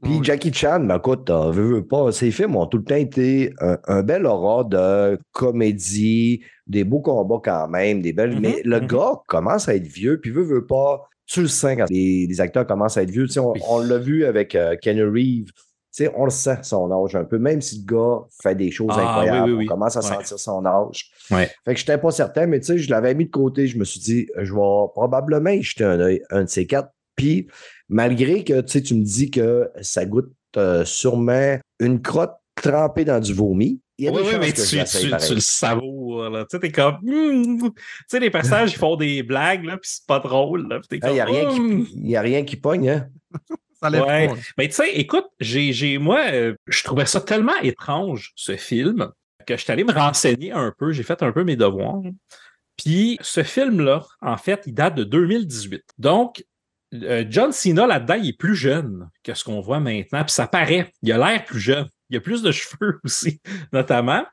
[0.02, 0.20] Puis Oui.
[0.24, 3.52] Jackie Chan, ben, écoute, euh, veux, veux pas, ses films ont tout le temps été
[3.60, 8.38] un, un bel aura de comédie, des beaux combats quand même, des belles.
[8.40, 8.86] Mais le mhm.
[8.86, 11.02] gars commence à être vieux, puis veut, veut pas.
[11.26, 13.26] Tu le sens quand les, les acteurs commencent à être vieux.
[13.26, 13.60] Tu sais, on, Oui.
[13.68, 15.50] on l'a vu avec euh, Kenny Reeves.
[15.96, 18.90] Sais, on le sent, son âge un peu, même si le gars fait des choses
[18.98, 19.44] Ah, incroyables.
[19.46, 19.64] oui, oui, oui.
[19.66, 20.06] On commence à Ouais.
[20.24, 21.10] sentir son âge.
[21.30, 21.48] Ouais.
[21.64, 23.68] Fait que je n'étais pas certain, mais tu sais, je l'avais mis de côté.
[23.68, 26.90] Je me suis dit, je vais probablement y jeter un œil, un de ces quatre.
[27.14, 27.46] Puis,
[27.88, 33.04] malgré que tu sais, tu me dis que ça goûte euh, sûrement une crotte trempée
[33.04, 34.84] dans du vomi, il y a Oui, des oui, mais tu, tu,
[35.28, 36.28] tu le savoures.
[36.32, 36.96] Tu sais, t'es comme.
[37.06, 37.70] Hum.
[37.70, 37.70] Tu
[38.08, 41.24] sais, les personnages, ils font des blagues, là, puis c'est pas drôle, Il n'y a,
[41.24, 43.08] rien qui- y a rien qui pogne, hein?
[43.84, 44.28] Ça lève Ouais.
[44.28, 44.34] pas.
[44.58, 49.10] Mais tu sais, écoute, j'ai, j'ai, moi, euh, je trouvais ça tellement étrange, ce film,
[49.46, 50.92] que je suis allé me renseigner un peu.
[50.92, 52.00] J'ai fait un peu mes devoirs.
[52.76, 55.82] Puis ce film-là, en fait, il date de 2018.
[55.98, 56.44] Donc,
[56.94, 60.24] euh, John Cena, là-dedans, il est plus jeune que ce qu'on voit maintenant.
[60.24, 61.88] Puis ça paraît, il a l'air plus jeune.
[62.10, 63.40] Il a plus de cheveux aussi,
[63.72, 64.24] notamment.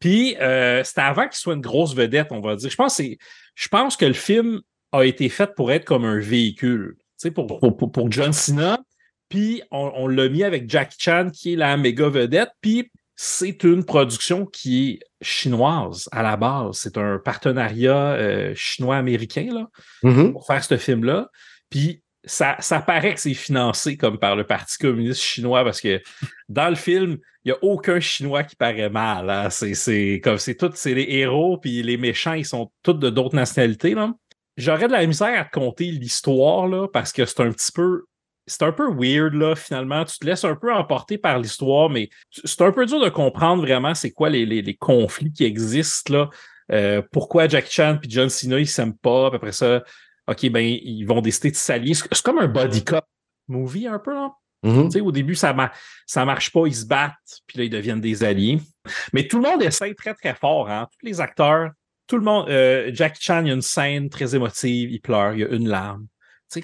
[0.00, 2.70] Puis euh, c'était avant qu'il soit une grosse vedette, on va dire.
[2.70, 3.18] Je pense, que c'est-
[3.56, 4.60] je pense que le film
[4.92, 8.78] a été fait pour être comme un véhicule, tu sais, pour, pour- pour John Cena.
[9.28, 12.50] Puis on, on l'a mis avec Jackie Chan, qui est la méga vedette.
[12.60, 16.76] Puis c'est une production qui est chinoise à la base.
[16.78, 19.66] C'est un partenariat euh, chinois-américain là,
[20.02, 20.32] Mhm.
[20.32, 21.28] pour faire ce film-là.
[21.70, 26.00] Puis ça, ça paraît que c'est financé comme par le Parti communiste chinois parce que
[26.48, 29.30] dans le film, il n'y a aucun Chinois qui paraît mal.
[29.30, 29.48] hein.
[29.50, 33.36] C'est, comme c'est tout, c'est les héros, puis les méchants, ils sont tous de d'autres
[33.36, 33.94] nationalités.
[34.56, 38.02] J'aurais de la misère à te conter l'histoire parce que c'est un petit peu.
[38.48, 40.04] C'est un peu weird, là, finalement.
[40.04, 43.62] Tu te laisses un peu emporter par l'histoire, mais c'est un peu dur de comprendre
[43.62, 46.30] vraiment c'est quoi les, les- les conflits qui existent, là.
[46.72, 49.30] Euh, pourquoi Jackie Chan puis John Cena, ils s'aiment pas.
[49.30, 49.82] Puis après ça,
[50.26, 51.94] OK, ben, ils vont décider de s'allier.
[51.94, 53.04] C'est comme un body cop
[53.46, 54.30] movie, un peu, là.
[54.62, 54.86] Mhm.
[54.86, 55.72] Tu sais, au début, ça, ma-
[56.04, 57.14] ça marche pas, ils se battent,
[57.46, 58.58] puis là, ils deviennent des alliés.
[59.12, 60.88] Mais tout le monde essaie très, très fort, hein.
[60.98, 61.70] Tous les acteurs,
[62.08, 62.48] tout le monde.
[62.50, 65.48] euh, Jackie Chan, il y a une scène très émotive, il pleure, il y a
[65.48, 66.06] une larme.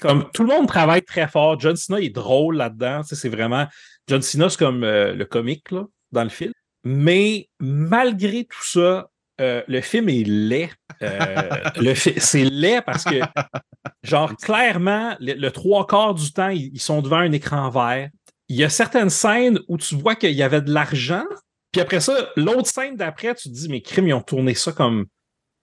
[0.01, 1.59] Comme tout le monde travaille très fort.
[1.61, 3.03] John Cena est drôle là-dedans.
[3.05, 3.67] C'est vraiment.
[4.09, 6.53] John Cena, c'est comme euh, le comique, là, dans le film.
[6.85, 9.09] Mais malgré tout ça,
[9.41, 10.71] euh, le film est laid.
[11.03, 13.21] Euh, le fi- c'est laid parce que,
[14.03, 18.09] genre, clairement, le, le trois quarts du temps, ils, ils sont devant un écran vert.
[18.49, 21.25] Il y a certaines scènes où tu vois qu'il y avait de l'argent.
[21.73, 24.73] Puis après ça, l'autre scène d'après, tu te dis, mais crime, ils ont tourné ça
[24.73, 25.07] comme.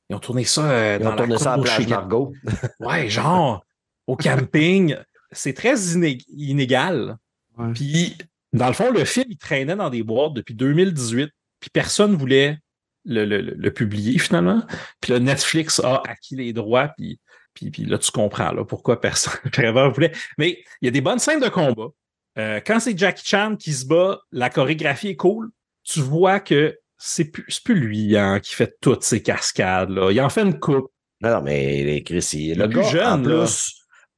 [0.10, 2.34] Ils ont tourné ça Ils dans tourné la ça à plage Margot.
[2.82, 3.64] Ouais, genre,
[4.12, 4.95] au camping.
[5.32, 7.17] C'est très iné- inégal.
[7.58, 7.71] Ouais.
[7.74, 8.17] Puis,
[8.54, 12.58] dans le fond, le film, il traînait dans des boîtes depuis 2018, puis personne voulait
[13.06, 14.62] le, le- le- le publier finalement.
[15.00, 17.19] Puis là, Netflix a acquis les droits, puis,
[17.54, 20.12] puis, puis là, tu comprends là, pourquoi personne vraiment voulait.
[20.38, 21.88] Mais il y a des bonnes scènes de combat.
[22.38, 25.50] Euh, quand c'est Jackie Chan qui se bat, la chorégraphie est cool.
[25.84, 29.89] Tu vois que c'est plus, c'est plus lui hein, qui fait toutes ces cascades.
[29.89, 30.12] Là.
[30.12, 30.91] Il en fait une coupe.
[31.21, 33.45] Non, non, mais les Chris, il- le Le plus gars, jeune, en, là.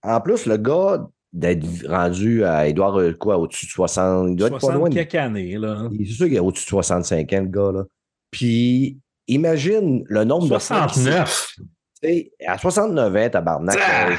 [0.04, 4.36] Plus, en plus, le gars d'être rendu à Edouard, euh, quoi, au-dessus de 60, il
[4.36, 4.90] doit être pas 60 loin.
[4.90, 5.58] de- quelques années.
[5.58, 5.88] Là.
[5.92, 7.84] il- C'est sûr qu'il est au-dessus de 65 ans, le gars, là.
[8.32, 11.48] Puis, imagine le nombre de fois qu'il s'est- 69.
[11.58, 11.64] tu
[12.04, 14.12] sais, à 69 ans, tabarnak, Ah!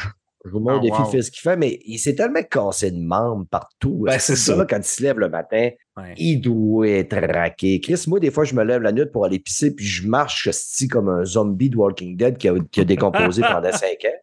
[0.44, 1.22] je, vous montre Ah, des wow.
[1.22, 4.02] ce qu'il fait, mais il s'est tellement cassé de membres partout.
[4.06, 4.66] Ben, Ce c'est ça.
[4.68, 6.14] quand il se lève le matin, Ouais.
[6.16, 7.80] il doit être raqué.
[7.80, 10.48] Chris, moi, des fois, je me lève la nuit pour aller pisser, puis je marche
[10.90, 14.18] comme un zombie de Walking Dead qui a, qui a décomposé pendant 5 ans.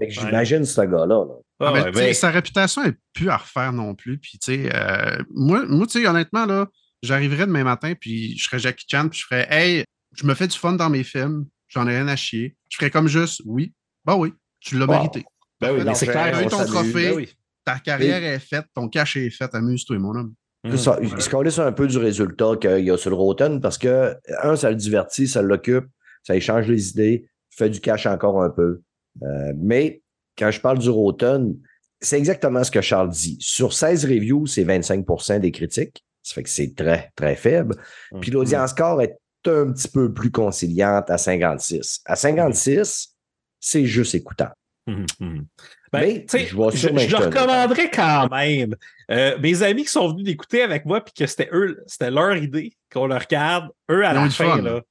[0.00, 1.06] Fait que j'imagine ce gars-là.
[1.06, 1.34] là.
[1.60, 4.18] Ah, Ah mais, ouais, tu sais, ben, Sa réputation n'est plus à refaire non plus.
[4.18, 6.66] Puis, tu sais, euh, moi, moi tu sais, honnêtement, là,
[7.02, 9.84] j'arriverais demain matin, puis je serais Jackie Chan, puis je ferais Hey,
[10.16, 12.56] je me fais du fun dans mes films, j'en ai rien à chier.
[12.68, 13.72] Je ferais comme juste Oui,
[14.04, 14.92] bah oui, tu l'as Wow.
[14.92, 15.24] mérité.
[15.60, 16.40] ben oui, mais c'est clair.
[16.40, 17.34] Eu on ton trophée, Ben oui.
[17.64, 20.34] ta carrière est faite, ton cash est fait, amuse-toi, mon homme.
[20.64, 20.70] Mm.
[20.72, 20.98] C'est ça.
[21.02, 24.56] Il se un peu du résultat qu'il y a sur le Rotten parce que, un,
[24.56, 25.86] ça le divertit, ça l'occupe,
[26.22, 28.82] ça échange les idées, fait du cash encore un peu.
[29.22, 30.02] Euh, mais
[30.38, 31.56] quand je parle du Rotten,
[32.00, 33.36] c'est exactement ce que Charles dit.
[33.40, 36.04] Sur 16 reviews, c'est 25% des critiques.
[36.22, 37.76] Ça fait que c'est très, très faible.
[38.12, 38.20] Mm.
[38.20, 42.00] Puis l'audience score est un petit peu plus conciliante à 56.
[42.04, 43.14] À 56,
[43.58, 44.54] c'est juste écoutable.
[44.86, 45.46] Mhm, mhm.
[45.92, 48.76] Ben, Mais je je, je le recommanderais quand même.
[49.10, 52.36] Euh, mes amis qui sont venus l'écouter avec moi, puis que c'était eux, c'était leur
[52.36, 54.62] idée qu'on le regarde, eux à la fin, fun.
[54.62, 54.82] là.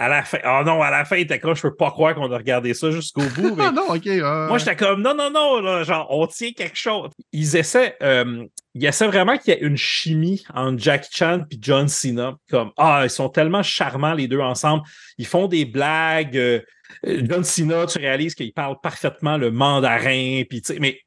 [0.00, 0.38] À la fin.
[0.46, 2.72] Oh non, à la fin, il était comme je peux pas croire qu'on a regardé
[2.72, 3.54] ça jusqu'au bout.
[3.56, 4.06] Mais Ah non, ok.
[4.06, 7.10] euh, moi, j'étais comme non, non, non, là, genre, on tient quelque chose.
[7.32, 11.58] Ils essaient, euh, ils essaient vraiment qu'il y ait une chimie entre Jackie Chan et
[11.60, 12.34] John Cena.
[12.50, 14.84] Comme, ah, ils sont tellement charmants les deux ensemble.
[15.18, 16.36] Ils font des blagues.
[16.38, 16.60] euh,
[17.04, 20.44] John Cena, tu réalises qu'il parle parfaitement le mandarin.
[20.48, 20.98] Puis, tu sais, mais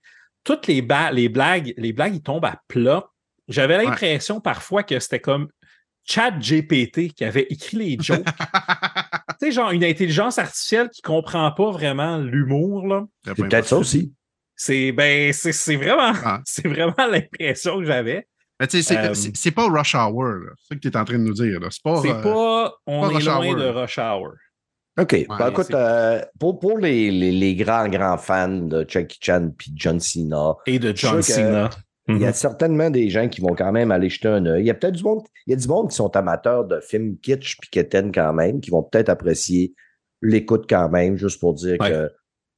[0.44, 3.06] toutes les, les blagues, les blagues, ils tombent à plat.
[3.48, 5.48] J'avais l'impression parfois que c'était comme
[6.06, 8.26] Chat GPT qui avait écrit les jokes.
[9.40, 13.06] tu sais, genre une intelligence artificielle qui comprend pas vraiment l'humour, là.
[13.26, 14.14] c'est peut-être ça aussi.
[14.56, 16.42] C'est ben c'est c'est vraiment Ah.
[16.46, 18.28] c'est vraiment l'impression que j'avais.
[18.60, 20.52] Mais tu sais, c'est- Euh, c'est pas Rush Hour, là.
[20.58, 21.60] C'est ça que tu es en train de nous dire.
[21.60, 21.68] là.
[21.72, 22.00] C'est pas.
[22.00, 23.56] Euh, pas on pas est Rush loin Hour.
[23.56, 24.32] de Rush Hour.
[25.00, 25.26] OK.
[25.28, 29.72] Ben, écoute, euh, pour, pour les, les, les grands, grands fans de Jackie Chan puis
[29.76, 31.70] John Cena, Et de John que
[32.10, 32.34] Il y a Mhm.
[32.34, 34.64] certainement des gens qui vont quand même aller jeter un œil.
[34.64, 36.80] Il y a peut-être du monde, il y a du monde qui sont amateurs de
[36.82, 39.74] films kitsch puis quétaines quand même, qui vont peut-être apprécier
[40.22, 41.90] l'écoute quand même, juste pour dire Ouais.
[41.90, 42.12] que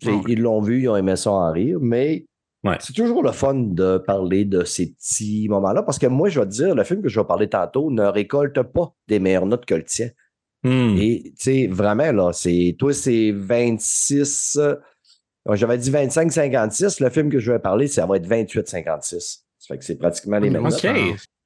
[0.08, 0.22] Ouais.
[0.28, 2.26] ils l'ont vu, ils ont aimé ça en rire, mais
[2.64, 2.78] Ouais.
[2.80, 6.46] c'est toujours le fun de parler de ces petits moments-là, parce que moi, je vais
[6.48, 9.66] te dire, le film que je vais parler tantôt ne récolte pas des meilleures notes
[9.66, 10.10] que le tien.
[10.64, 10.96] Hmm.
[10.98, 12.76] Et tu sais, vraiment, là, c'est.
[12.80, 14.60] Toi, c'est 26.
[15.54, 17.04] J'avais dit 25-56.
[17.04, 19.42] Le film que je vais parler, ça va être 28-56.
[19.60, 20.64] Ça fait que c'est pratiquement les mêmes.
[20.64, 20.86] Notes.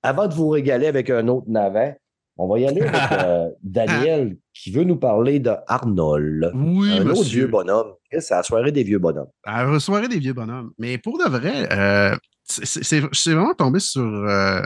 [0.04, 1.98] Avant de vous régaler avec un autre navet,
[2.38, 6.52] on va y aller avec euh, Daniel qui veut nous parler de Arnold.
[6.56, 7.40] Oui, un autre monsieur.
[7.42, 7.94] vieux bonhomme.
[8.18, 9.28] C'est la soirée des vieux bonhommes.
[9.44, 10.72] À la soirée des vieux bonhommes.
[10.78, 14.02] Mais pour de vrai, euh, c'est- vraiment tombé sur.
[14.02, 14.62] euh,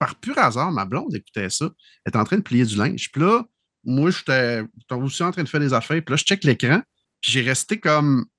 [0.00, 1.66] par pur hasard, ma blonde écoutait ça.
[2.04, 3.08] Elle était en train de plier du linge.
[3.12, 3.44] Puis là,
[3.84, 6.02] moi, j'étais aussi en train de faire des affaires.
[6.04, 6.80] Puis là, je check l'écran.
[7.20, 8.31] Puis j'ai resté comme 10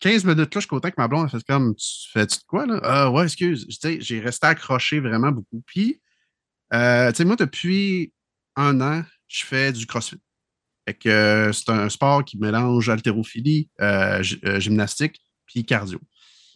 [0.00, 0.46] 15 minutes là.
[0.54, 2.80] Je suis content que ma blonde a fait comme Tu fais-tu de quoi là?
[2.82, 3.66] Ah ouais, excuse.
[4.00, 5.62] J'ai resté accroché vraiment beaucoup.
[5.66, 6.00] Puis,
[6.72, 8.12] euh, tu sais, moi, depuis
[8.56, 10.20] un an, je fais du CrossFit.
[10.86, 16.00] Fait que euh, c'est un sport qui mélange haltérophilie, euh, gy- gymnastique, puis cardio.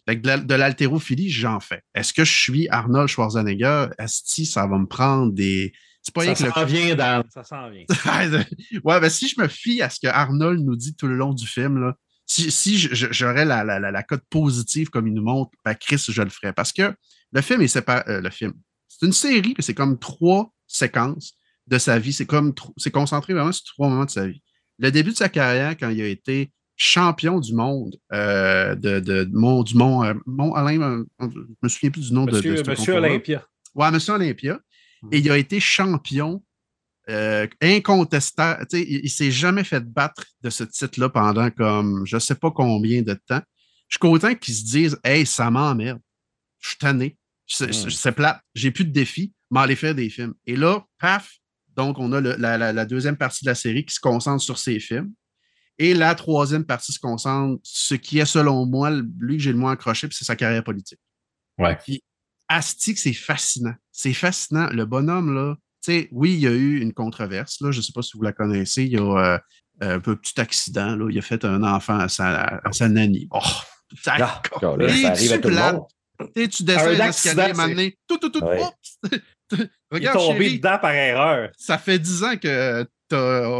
[0.07, 1.81] Fait que de l'haltérophilie, j'en fais.
[1.95, 3.87] Est-ce que je suis Arnold Schwarzenegger?
[3.97, 5.73] Esti, ça va me prendre des.
[6.01, 7.23] C'est pas Ça le s'en vient, Dan.
[7.33, 7.85] Ça s'en vient.
[8.83, 11.33] ouais, ben si je me fie à ce que Arnold nous dit tout le long
[11.33, 15.51] du film, là, si, j'aurais la, la, la, la cote positive comme il nous montre,
[15.63, 16.53] ben Chris, je le ferais.
[16.53, 16.93] Parce que
[17.31, 18.03] le film est séparé.
[18.09, 18.53] euh, le film.
[18.87, 21.33] C'est une série, puis c'est comme trois séquences
[21.67, 22.13] de sa vie.
[22.13, 24.41] C'est comme c'est concentré vraiment sur trois moments de sa vie.
[24.79, 29.23] Le début de sa carrière, quand il a été champion du monde euh, de, de,
[29.23, 32.31] de Mont, du Mont, euh, Mont Alain, euh, je me souviens plus du nom de-
[32.31, 33.09] de, Monsieur, ce Monsieur concours-là.
[33.09, 33.47] Olympia.
[33.75, 34.59] Ouais, Monsieur Olympia.
[35.11, 36.43] Et il a été champion
[37.09, 38.65] euh, incontestable.
[38.69, 42.19] Tu sais, il ne s'est jamais fait battre de ce titre-là pendant comme je ne
[42.19, 43.41] sais pas combien de temps.
[43.87, 45.99] Je suis content qu'ils se disent Hey, ça m'emmerde.
[46.59, 47.17] Je suis tanné.
[47.47, 47.89] C'est Mm.
[47.91, 48.41] c'est plate.
[48.55, 50.33] J'ai plus de défis, mais aller faire des films.
[50.47, 51.31] Et là, paf,
[51.75, 54.41] donc on a le- la, la- la deuxième partie de la série qui se concentre
[54.43, 55.13] sur ses films.
[55.77, 58.89] Et la troisième partie se concentre sur ce qui est, selon moi,
[59.19, 60.99] lui que j'ai le moins accroché, puis c'est sa carrière politique.
[61.57, 61.75] Ouais.
[61.83, 62.01] Puis,
[62.47, 63.73] Asti, c'est fascinant.
[63.91, 64.67] C'est fascinant.
[64.71, 65.55] Le bonhomme, là,
[65.85, 67.71] sais, oui, il y a eu une controverse, là.
[67.71, 68.83] Je ne sais pas si vous la connaissez.
[68.83, 69.01] Il y a
[69.33, 69.37] euh,
[69.81, 71.07] un peu petit accident, là.
[71.09, 73.27] Il a fait un enfant à sa, à sa nanny.
[73.31, 73.39] Oh,
[74.01, 74.41] ça, Ah,
[74.77, 75.83] là, ça arrive à tu tout le monde.
[76.35, 78.61] Tu descends les escaliers, tout, tout, tout, Ouais.
[78.61, 79.11] oups!
[79.51, 81.49] Il est Regarde, tombé chérie, dedans par erreur.
[81.57, 82.85] ça fait dix ans que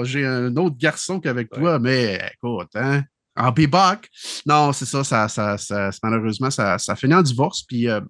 [0.05, 3.03] j'ai un autre garçon qu'avec toi, mais écoute, hein,
[3.35, 4.09] en back.
[4.45, 7.63] Non, c'est ça, ça, ça, ça- malheureusement, ça, ça finit en divorce.
[7.63, 8.01] Puis euh,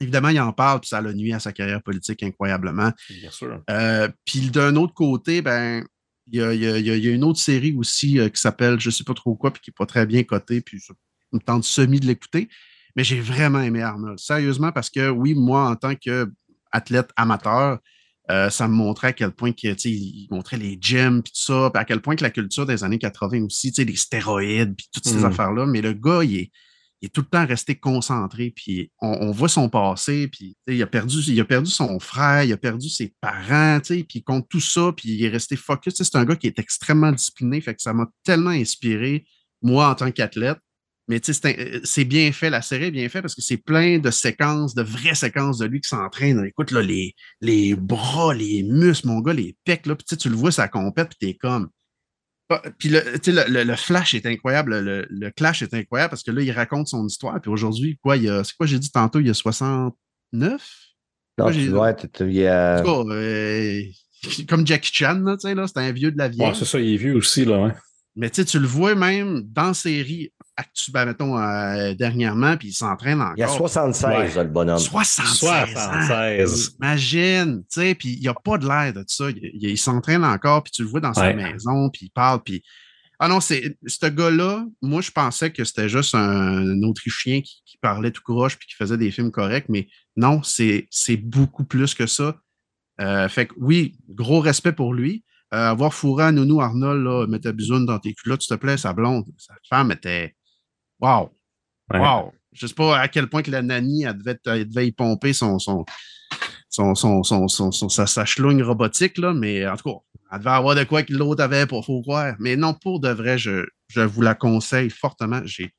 [0.00, 2.92] évidemment, il en parle, puis ça l'a nuit à sa carrière politique incroyablement.
[3.08, 3.62] Bien sûr.
[3.70, 5.84] Euh, puis d'un autre côté, ben,
[6.32, 9.14] il y a, y y une autre série aussi euh, qui s'appelle je sais pas
[9.14, 10.94] trop quoi, puis qui n'est pas très bien cotée, puis ça
[11.32, 12.48] me tente semi de l'écouter.
[12.96, 14.18] Mais j'ai vraiment aimé Arnold.
[14.18, 17.78] Sérieusement, parce que oui, moi, en tant qu'athlète amateur,
[18.30, 21.70] euh, ça me montrait à quel point que, il montrait les gyms puis tout ça,
[21.72, 25.06] puis à quel point que la culture des années 80 aussi, les stéroïdes puis toutes
[25.06, 25.24] ces Mm.
[25.24, 25.66] affaires-là.
[25.66, 26.50] Mais le gars, il est,
[27.00, 30.86] il est tout le temps resté concentré, puis on, voit son passé, puis il a,
[30.86, 31.20] perdu,
[31.66, 35.28] son frère, il a perdu ses parents, puis il compte tout ça, puis il est
[35.28, 35.94] resté focus.
[35.94, 39.24] C'est un gars qui est extrêmement discipliné, fait que ça m'a tellement inspiré,
[39.62, 40.58] moi, en tant qu'athlète.
[41.10, 44.12] Mais euh, c'est bien fait, la série est bien faite parce que c'est plein de
[44.12, 46.44] séquences, de vraies séquences de lui qui s'entraîne.
[46.44, 50.36] Écoute, là, les, les bras, les muscles, mon gars, les pecs, là, puis tu le
[50.36, 51.68] vois, ça compète, puis t'es comme.
[52.78, 56.10] Puis le, tu sais, le, le- le flash est incroyable, le, le clash est incroyable
[56.10, 57.40] parce que là, il raconte son histoire.
[57.40, 60.60] Puis aujourd'hui, quoi, il y a, c'est quoi j'ai dit tantôt, il y a 69?
[61.38, 62.08] Non, tu dois être.
[62.26, 63.82] il y a- En tout cas, euh,
[64.48, 66.48] comme Jackie Chan, là, tu sais, là, c'est un vieux de la vieille.
[66.48, 67.66] Ouais, c'est ça, il est vieux aussi, là.
[67.66, 67.74] hein.
[68.16, 72.56] Mais tu sais, tu le vois même dans la série, actu, ben, mettons, euh, dernièrement,
[72.56, 73.34] puis il s'entraîne encore.
[73.36, 74.34] Il y a 76, Ouais.
[74.34, 74.78] là, le bonhomme.
[74.78, 75.66] 76 ans.
[75.72, 76.76] 76.
[76.80, 79.30] Imagine, tu sais, puis il n'y a pas de l'air de ça.
[79.30, 82.42] Il, il- il s'entraîne encore, puis tu le vois dans sa maison, puis il parle,
[82.42, 82.62] puis...
[83.22, 87.76] Ah non, c'est ce gars-là, moi, je pensais que c'était juste un, Autrichien qui, qui
[87.76, 91.92] parlait tout croche puis qui faisait des films corrects, mais non, c'est c'est beaucoup plus
[91.94, 92.36] que ça.
[93.02, 95.22] Euh, fait que oui, gros respect pour lui.
[95.52, 98.60] Euh, avoir fourré à Nounou Arnold, là, mettre ta bisoune dans tes culottes, s'il te
[98.60, 100.34] plaît, sa blonde, sa femme était...
[101.00, 101.30] Wow!
[101.92, 101.98] Ouais.
[102.00, 102.32] Wow!
[102.52, 105.32] Je sais pas à quel point que la nanny, elle devait, elle devait y pomper
[105.32, 105.84] son, son,
[106.68, 108.24] son, son, son, son- son- sa, sa
[108.64, 109.98] robotique, là, mais en tout cas,
[110.32, 112.34] elle devait avoir de quoi que l'autre avait pour faut croire.
[112.38, 115.40] Mais non, pour de vrai, je, je vous la conseille fortement.
[115.44, 115.72] J'ai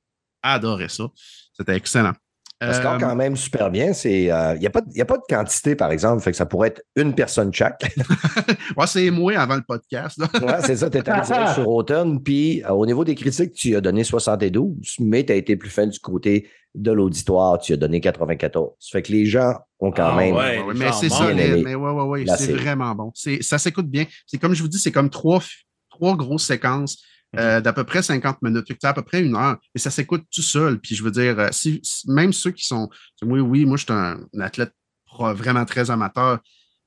[0.43, 1.07] adoré ça.
[1.53, 2.13] C'était excellent.
[2.61, 3.91] Ça score Euh, quand même super bien.
[3.93, 6.21] C'est, euh, Il n'y a, pas de- il y a pas de quantité, par exemple.
[6.21, 7.81] Fait que ça pourrait être une personne chaque.
[8.77, 10.19] ouais, c'est moi avant le podcast.
[10.41, 12.21] Ouais, c'est ça, tu allé direct sur Automne.
[12.21, 15.69] Puis euh, au niveau des critiques, tu as donné 72, mais tu as été plus
[15.69, 17.57] fin du côté de l'auditoire.
[17.59, 18.71] Tu as donné 94.
[18.79, 20.35] Ça fait que les gens ont quand Ah, même.
[20.35, 20.59] ouais.
[20.59, 23.11] Ouais, les mais c'est aimé Mais ouais, ouais, ouais, c'est vraiment bon.
[23.15, 24.05] C'est- Ça s'écoute bien.
[24.27, 25.41] C'est comme je vous dis, c'est comme trois,
[25.89, 27.01] trois grosses séquences
[27.37, 28.65] euh, d'à peu près 50 minutes.
[28.69, 29.57] C'est à peu près une heure.
[29.75, 30.79] Et ça s'écoute tout seul.
[30.79, 32.89] Puis je veux dire, euh, si, si- même ceux qui sont.
[33.23, 34.73] Oui, oui, moi, je suis un, un athlète
[35.17, 36.39] vraiment très amateur.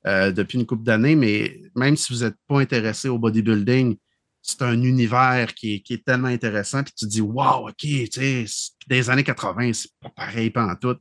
[0.07, 3.97] euh, depuis une couple d'années, mais même si vous n'êtes pas intéressé au bodybuilding,
[4.43, 6.83] c'est un univers qui est, qui est tellement intéressant.
[6.85, 8.45] Puis tu te dis, wow, OK, tu sais,
[8.87, 10.97] des années 80, c'est pas pareil, pas en tout.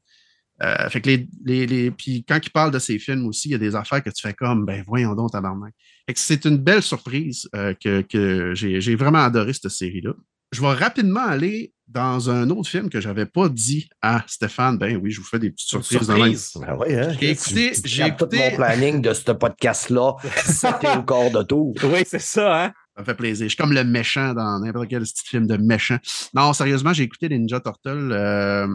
[0.62, 3.52] Euh, fait que les, les, les- Puis quand il parle de ces films aussi, il
[3.54, 5.74] y a des affaires que tu fais comme, ben voyons donc, tabarnak.
[6.08, 10.14] Fait que c'est une belle surprise euh, que, que j'ai j'ai vraiment adoré cette série-là.
[10.52, 14.78] Je vais rapidement aller dans un autre film que j'avais pas dit à Stéphane.
[14.78, 16.06] Ben oui, je vous fais des petites surprises.
[16.06, 16.52] Surprise.
[16.62, 17.12] Ben oui, hein?
[17.20, 20.14] J'ai écouté- Tu- tu j'ai captes tout écouté- mon planning de ce podcast-là.
[20.46, 21.74] C'était au corps de tour.
[21.84, 22.74] Oui, c'est ça, hein?
[22.96, 23.46] Ça me fait plaisir.
[23.46, 25.98] Je suis comme le méchant dans n'importe quel petit film de méchant.
[26.36, 28.68] Non, sérieusement, j'ai écouté les Ninja Turtles, euh,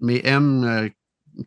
[0.00, 0.88] mais euh,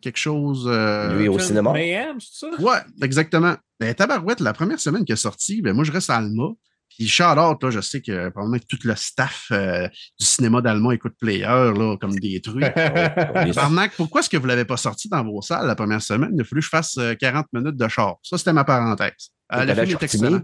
[0.02, 0.65] quelque chose.
[0.67, 1.73] euh, Lui, au Film cinéma?
[1.73, 2.62] Mayhem, c'est ça?
[2.62, 3.56] Ouais, exactement.
[3.80, 6.49] Ben, Tabarouette, la première semaine qui est sortie, ben, moi, je reste à Alma.
[6.89, 9.88] Puis shout-out, là, je sais que probablement que tout le staff euh,
[10.19, 12.62] du cinéma d'Alma écoute Player là, comme des trucs.
[12.75, 16.32] Tabarnak, pourquoi est-ce que vous ne l'avez pas sorti dans vos salles la première semaine?
[16.34, 18.17] Il a fallu que je fasse euh, 40 minutes de char.
[18.23, 19.30] Ça, c'était ma parenthèse.
[19.54, 20.41] Euh, le film est excellent.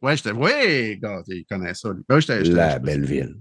[0.00, 0.32] Ouais, j'étais.
[0.32, 1.90] Oui, gars, il connaît ça.
[1.92, 2.02] lui.
[2.08, 3.36] Ouais, j'étais- j'étais- La j'étais- belle ville.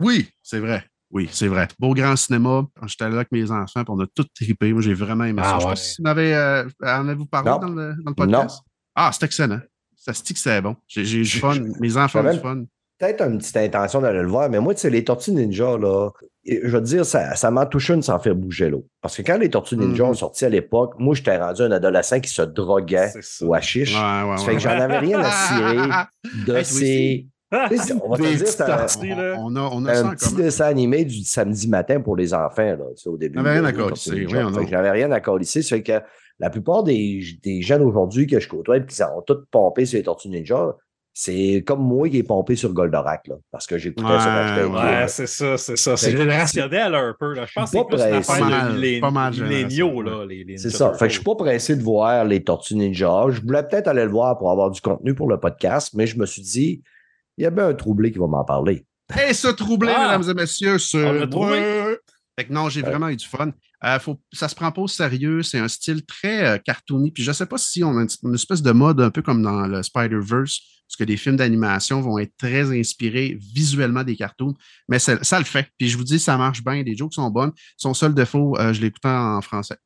[0.00, 0.84] Oui, c'est vrai.
[1.12, 1.66] Oui, c'est vrai.
[1.78, 2.66] Beau grand cinéma.
[2.86, 4.72] J'étais là avec mes enfants, puis on a tout trippé.
[4.72, 5.54] Moi, j'ai vraiment aimé ça.
[5.54, 6.04] Ah Je sais ouais.
[6.14, 7.58] pas si euh, en avez-vous parlé Non.
[7.58, 8.60] dans le, dans le podcast?
[8.94, 9.60] Ah, c'est excellent.
[9.96, 10.76] Ça se dit que c'est bon.
[10.86, 11.56] J'ai j'ai eu du fun.
[11.80, 12.64] Mes enfants ont du fun.
[12.98, 16.10] Peut-être une petite intention d'aller le voir, mais moi, tu sais, les Tortues Ninja, là,
[16.46, 18.86] je veux te dire, ça, ça m'en touche une sans faire bouger l'autre.
[19.00, 20.10] Parce que quand les Tortues Ninja Mhm.
[20.10, 23.46] ont sorti à l'époque, moi, j'étais rendu un adolescent qui se droguait ça.
[23.46, 23.94] au hashish.
[23.94, 25.88] Ouais, ouais, Ça ouais, fait que j'en avais rien à cirer
[26.46, 27.26] de Hey, ces.
[28.04, 29.36] On va te Des dire, petites c'est un- tortues, là.
[29.38, 30.42] On a, on a ça un en petit commun.
[30.44, 33.38] dessin animé du samedi matin pour les enfants, là, tu sais, au début.
[33.38, 35.62] J'avais rien à colisser, oui, a- J'avais rien à colisser.
[35.62, 36.00] Fait que
[36.38, 39.96] la plupart des, des jeunes aujourd'hui que je côtoie et qui ont tous pompé sur
[39.98, 40.76] les Tortues Ninja,
[41.12, 44.68] c'est comme moi qui est pompé sur Goldorak, là, parce que j'écoutais ça quand j'étais
[44.68, 45.00] Ouais, kid.
[45.00, 45.96] Ouais, c'est ça, c'est ça.
[45.96, 47.34] C'est générationnel un peu.
[47.34, 47.46] Là.
[47.46, 48.38] Je pense que Pas c'est plus une affaire
[49.00, 50.04] Pas mal, de milléniaux,
[50.56, 50.92] C'est ça.
[50.94, 53.24] Fait que je suis pas pressé de voir les Tortues Ninja.
[53.28, 56.16] Je voulais peut-être aller le voir pour avoir du contenu pour le podcast, mais je
[56.16, 56.80] me suis dit,
[57.40, 58.84] il y a bien un troublé qui va m'en parler.
[59.28, 60.18] Et se troubler, Ah!
[60.18, 60.78] mesdames et messieurs.
[60.78, 60.96] Ce...
[60.98, 61.98] Ouais.
[62.38, 63.50] Fait que non, j'ai vraiment eu du fun.
[63.82, 65.42] Euh, faut, ça se prend pas au sérieux.
[65.42, 67.10] C'est un style très euh, cartoony.
[67.10, 69.42] Puis je sais pas si on a une, une espèce de mode un peu comme
[69.42, 74.54] dans le Spider-Verse, parce que les films d'animation vont être très inspirés visuellement des cartoons.
[74.88, 75.66] Mais ça, ça le fait.
[75.78, 76.82] Puis je vous dis, ça marche bien.
[76.82, 77.52] Les jokes sont bonnes.
[77.78, 79.76] Son seul défaut, euh, je l'écoutais en français.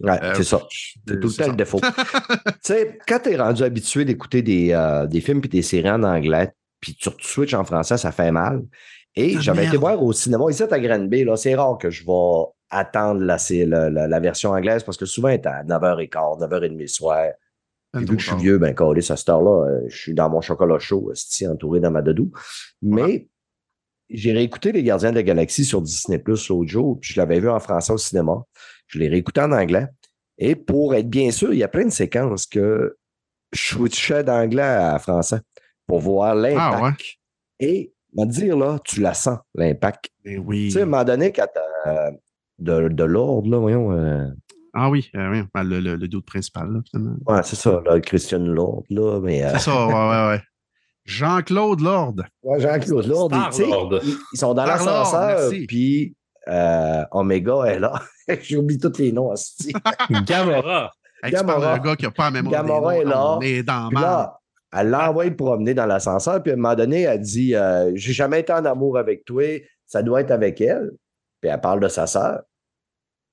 [0.00, 0.62] Ouais, Euh, c'est ça.
[1.08, 1.80] C'est tout le temps le défaut.
[2.46, 5.90] tu sais, quand tu es rendu habitué d'écouter des, euh, des films et des séries
[5.90, 6.50] en anglais,
[6.82, 8.62] puis tu switches en français, ça fait mal.
[9.14, 12.04] Et Ah, j'avais été voir au cinéma ici à Granby, là, c'est rare que je
[12.04, 15.62] vais attendre la, c'est la, la- la version anglaise parce que souvent elle est à
[15.64, 17.24] 9h15, 9h30 le soir.
[17.94, 20.30] Puis vu que je suis vieux, ben, calé, à cette heure-là, euh, je suis dans
[20.30, 21.12] mon chocolat chaud,
[21.50, 22.30] entouré dans ma doudou.
[22.80, 23.28] Mais
[24.08, 27.38] j'ai réécouté Les Gardiens de la Galaxie sur Disney Plus l'autre jour, puis je l'avais
[27.38, 28.42] vu en français au cinéma.
[28.86, 29.86] Je l'ai réécouté en anglais.
[30.38, 32.96] Et pour être bien sûr, il y a plein de séquences que
[33.52, 35.40] je switchais d'anglais à français
[35.92, 36.74] pour voir l'impact.
[36.78, 36.92] Ah ouais?
[37.60, 40.08] Et, me dire, là, tu la sens, l'impact.
[40.24, 40.68] Eh oui.
[40.68, 41.46] Tu sais, à un moment donné, quand
[41.86, 42.10] euh,
[42.58, 43.92] de, de l'ordre, là, voyons.
[43.92, 44.24] euh,
[44.72, 45.42] Ah oui, euh, oui.
[45.54, 47.16] Ben, le, le, le doute principal, là, finalement.
[47.26, 49.44] ouais, c'est ça, là, Christian Lord, là, mais.
[49.44, 50.40] euh, C'est ça, ouais, ouais, ouais.
[51.04, 52.14] Jean-Claude Lord.
[52.42, 54.00] Ouais, Jean-Claude Lord, il- tu sais, Star-Lord.
[54.02, 56.14] ils, ils sont dans l'ascenseur, puis
[56.48, 58.00] euh, Omega est là.
[58.42, 59.34] J'oublie tous les noms.
[60.26, 60.90] Gamora.
[61.22, 61.78] Hey, tu parles Gamora.
[61.78, 63.36] d'un gars qui n'a pas la mémoire Gamora des est là.
[63.36, 64.38] On est dans là,
[64.72, 68.12] elle l'a envoyé promener dans l'ascenseur, puis à un moment donné, elle dit euh, J'ai
[68.12, 69.44] jamais été en amour avec toi,
[69.86, 70.90] ça doit être avec elle.
[71.40, 72.42] Puis elle parle de sa sœur.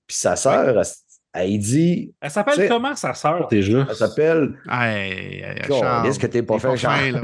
[0.08, 0.82] Puis sa sœur, elle,
[1.34, 3.47] elle dit Elle s'appelle comment sa sœur?
[3.47, 3.86] Déjà?
[3.89, 5.43] Elle s'appelle Hey,
[6.06, 7.21] est-ce que t'es pas fin, Charles?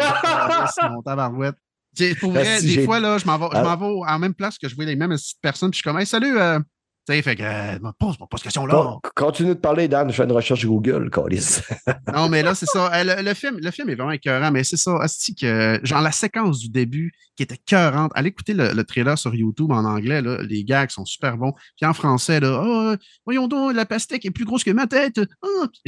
[1.96, 3.64] sais, Pour Ben, vrai, des fois, là, je m'en vais, je Ah.
[3.64, 5.90] m'en vais à la même place que je vois les mêmes personnes, puis je suis
[5.90, 6.60] comme, hey, salut, euh,
[7.08, 8.74] tu sais, fait que, euh, pose-moi pas cette question-là.
[8.74, 11.60] Con- Continue de parler, Dan, je fais une recherche Google, Calis.
[12.14, 12.92] Non, mais là, c'est ça.
[12.94, 14.98] Euh, Le, le film, le film est vraiment écœurant, mais c'est ça.
[15.02, 18.12] asti que, genre, la séquence du début qui était écœurante.
[18.16, 20.22] Allez écouter le, le trailer sur YouTube en anglais.
[20.22, 21.54] Là, les gags sont super bons.
[21.76, 25.20] Puis en français, là, Ah, voyons donc, la pastèque est plus grosse que ma tête.
[25.44, 25.48] Ah,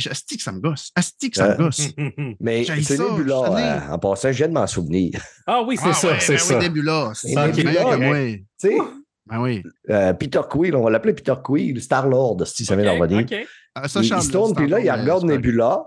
[0.10, 0.92] asti que ça me gosse.
[0.96, 1.88] Asti que ça me Euh, gosse.
[2.42, 5.22] Mais c'est ça, Nebula, euh, en passant, je viens de m'en souvenir.
[5.48, 6.58] ah oui, c'est Ah ça, ouais, c'est ben ça.
[6.58, 7.12] Oui, Nebula.
[7.16, 8.18] C'est Nebula, que moi.
[8.26, 8.78] Tu sais,
[9.30, 9.64] Ben oui.
[9.90, 13.36] euh, Peter Quill, on va l'appeler Peter Quill, Star-Lord, si ça vient d'en ok.
[13.76, 15.84] Ah, ça, il, se tourne, puis là, il regarde euh, Nebula.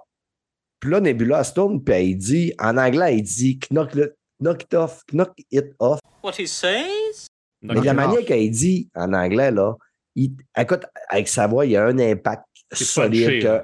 [0.79, 4.17] Puis là, Nebula elle se tourne, puis il dit, en anglais, il dit knock, le-
[4.41, 5.99] knock it off, knock it off.
[6.23, 7.27] What he says?
[7.63, 9.75] Mais de la manière qu'elle dit en anglais, là,
[10.15, 13.63] il, écoute, avec sa voix, il y a un impact solide que.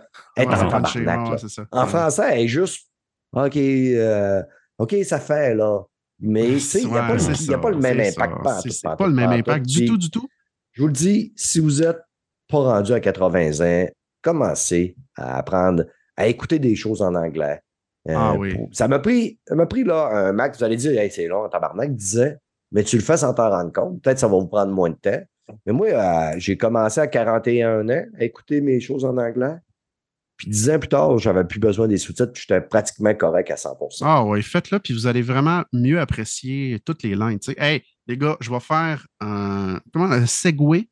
[1.06, 1.40] tabarnak.
[1.70, 2.86] En français, elle est juste
[3.32, 4.42] OK, euh,
[4.78, 5.80] OK, ça fait là.
[6.20, 8.42] Mais il n'y a, Ouais, pas le- a pas même impact.
[8.42, 9.70] pas tout, pas le même impact tout.
[9.70, 10.28] du Puis, tout, du tout.
[10.72, 12.00] Je vous le dis, si vous êtes
[12.48, 13.88] pas rendu à 80 ans,
[14.22, 15.84] commencez à apprendre
[16.16, 17.60] à écouter des choses en anglais.
[18.08, 18.54] Euh, Ah oui.
[18.54, 21.48] pour- Ça m'a pris, m'a pris là, un Mac, vous allez dire, hey, c'est long,
[21.48, 22.38] tabarnak, disait,
[22.72, 24.00] mais tu le fais sans t'en rendre compte.
[24.02, 25.20] Peut-être que ça va vous prendre moins de temps.
[25.66, 29.56] Mais moi, euh, j'ai commencé à 41 ans à écouter mes choses en anglais.
[30.36, 33.54] Puis dix ans plus tard, j'avais plus besoin des sous-titres, puis j'étais pratiquement correct à
[33.54, 37.38] 100% Ah oui, faites-le, puis vous allez vraiment mieux apprécier toutes les lignes.
[37.38, 37.56] tu sais.
[37.58, 40.84] Hey, les gars, je vais faire un, comment, un segue,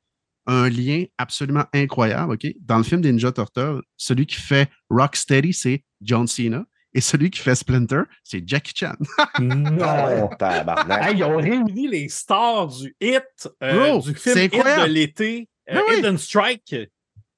[0.47, 2.47] un lien absolument incroyable, OK?
[2.61, 6.65] Dans le film des Ninja Turtles, celui qui fait Rocksteady, c'est John Cena.
[6.97, 8.95] Et celui qui fait Splinter, c'est Jackie Chan.
[9.41, 11.03] Non, tabarnak.
[11.03, 13.25] Hey, ils ont réuni les stars du hit,
[13.63, 15.99] euh, Bro, du film hit de l'été, euh, Ben oui.
[15.99, 16.75] Hidden Strike.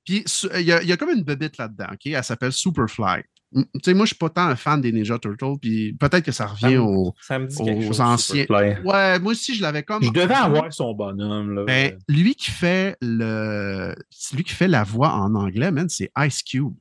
[0.06, 2.06] Puis il y, y a comme une bébite là-dedans, OK?
[2.06, 3.22] Elle s'appelle Superfly.
[3.54, 6.32] Tu sais, moi, je suis pas tant un fan des Ninja Turtles, puis peut-être que
[6.32, 7.14] ça revient aux.
[7.20, 8.00] Ça me dit Aux chose.
[8.00, 8.42] anciens.
[8.42, 8.82] Superfly.
[8.84, 10.02] Ouais, moi aussi, je l'avais comme.
[10.02, 11.54] Je devais avoir son bonhomme.
[11.54, 11.64] Là.
[11.64, 13.94] Ben, lui qui fait le.
[14.10, 16.74] c'est Lui qui fait la voix en anglais, man, c'est Ice Cube.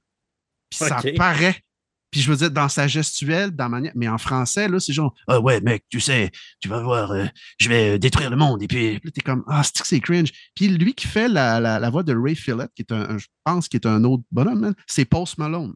[0.70, 1.56] Puis ça paraît.
[2.16, 3.92] Puis je veux dire, dans sa gestuelle, dans manière.
[3.94, 7.26] Mais en français, là, c'est genre Ah ouais, mec, tu sais, tu vas voir, euh,
[7.60, 8.64] je vais détruire le monde.
[8.64, 10.32] Et puis là, t'es comme Ah, c'est que c'est cringe.
[10.56, 13.18] Puis lui qui fait la, la, la voix de Ray Phillip, qui est un, un-
[13.18, 15.74] je pense qui est un autre bonhomme, c'est Post Malone.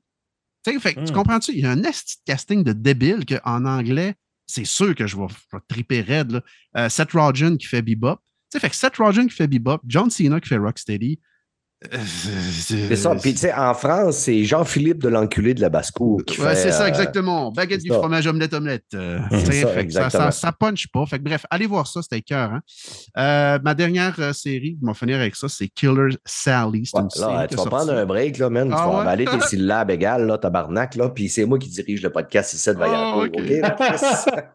[0.65, 1.11] Tu fait Hmm.
[1.11, 1.51] comprends-tu?
[1.51, 4.15] Il y a un esti de casting de débile qu'en anglais,
[4.47, 6.31] c'est sûr que je vais, je vais triper raide.
[6.31, 6.41] Là.
[6.77, 8.15] Euh, Seth Rogen qui fait Bebop.
[8.17, 8.21] Tu
[8.53, 11.19] sais, fait que Seth Rogen qui fait Bebop, John Cena qui fait Rocksteady.
[11.93, 11.97] Euh,
[12.61, 13.15] C'est ça.
[13.15, 16.71] Puis, tu sais, en France, c'est Jean-Philippe de l'enculé de la basse-cour qui Ouais, c'est
[16.71, 17.51] ça, euh, exactement.
[17.51, 18.83] Baguette du fromage omelette omelette.
[18.95, 21.05] euh, ça, ça, ça, ça punch pas.
[21.05, 22.51] Fait que bref, allez voir ça, c'était cœur.
[22.51, 22.61] Hein?
[23.17, 26.89] Euh, ma dernière série, je vais finir avec ça, c'est Killer Sally.
[26.93, 28.69] Ouais, là, tu vas prendre un break, là, man.
[28.73, 29.01] Ah tu vas ouais?
[29.01, 31.09] avaler tes syllabes égales, là, tabarnak, là.
[31.09, 33.39] Puis c'est moi qui dirige le podcast ici de Ah, Vaillancourt, ok.
[33.39, 33.49] OK?
[33.61, 34.05] là, Chris?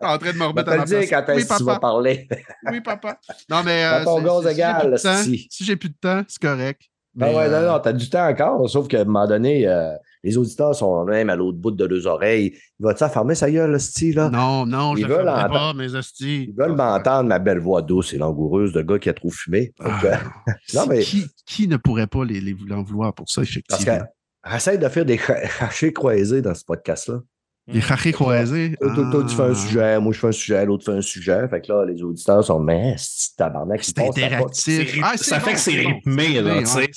[0.03, 2.29] en train de me remettre à ma dire quand Oui, est-ce que tu vas parler.
[2.70, 3.18] Oui, papa.
[3.49, 4.05] Non, mais.
[4.05, 4.99] ton gaz égal.
[4.99, 6.83] Si j'ai plus de temps, c'est correct.
[7.21, 9.69] Ah Mais, ouais, euh, non, non, t'as du temps encore, sauf qu'à un moment donné,
[9.69, 9.93] euh,
[10.25, 12.53] les auditeurs sont même à l'autre bout de leurs oreilles.
[12.81, 14.31] Il va-tu fermer sa gueule, le style, là?
[14.31, 16.47] Non, non, je veulent entendre- pas, mes hosties.
[16.49, 19.73] Ils veulent m'entendre ma belle voix douce et langoureuse de gars qui a trop fumé.
[19.79, 20.07] Donc, Ah,
[20.49, 24.01] euh, non, mais- qui, qui ne pourrait pas les, les vouloir pour ça, parce effectivement?
[24.45, 25.19] que essaye de faire des
[25.59, 27.21] cachets croisés dans ce podcast-là.
[27.67, 28.77] Les rachés croisés.
[28.79, 29.55] Toi, tu fais un Ah.
[29.55, 31.49] sujet, moi je fais un sujet, l'autre fait un sujet.
[31.49, 34.99] Fait que là, les auditeurs sont, mais c'est tabarnak, C'est interactif.
[35.03, 36.89] Ah, ça bon, fait que c'est rythmé, là, Ouais, tu sais.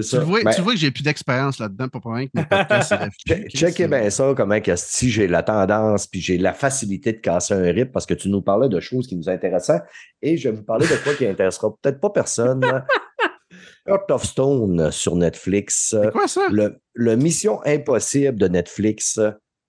[0.00, 2.44] tu, vois, Ben- tu vois que j'ai plus d'expérience là-dedans, pas pour rien que mon
[2.44, 6.52] podcast est Che- Checkez bien ça, comment que si j'ai la tendance, puis j'ai la
[6.52, 9.80] facilité de casser un rythme, parce que tu nous parlais de choses qui nous intéressaient,
[10.22, 12.60] et je vais vous parler de quoi qui intéressera peut-être pas personne.
[13.88, 15.88] Heart of Stone sur Netflix.
[16.00, 16.42] C'est quoi ça?
[16.50, 19.20] Le, le Mission Impossible de Netflix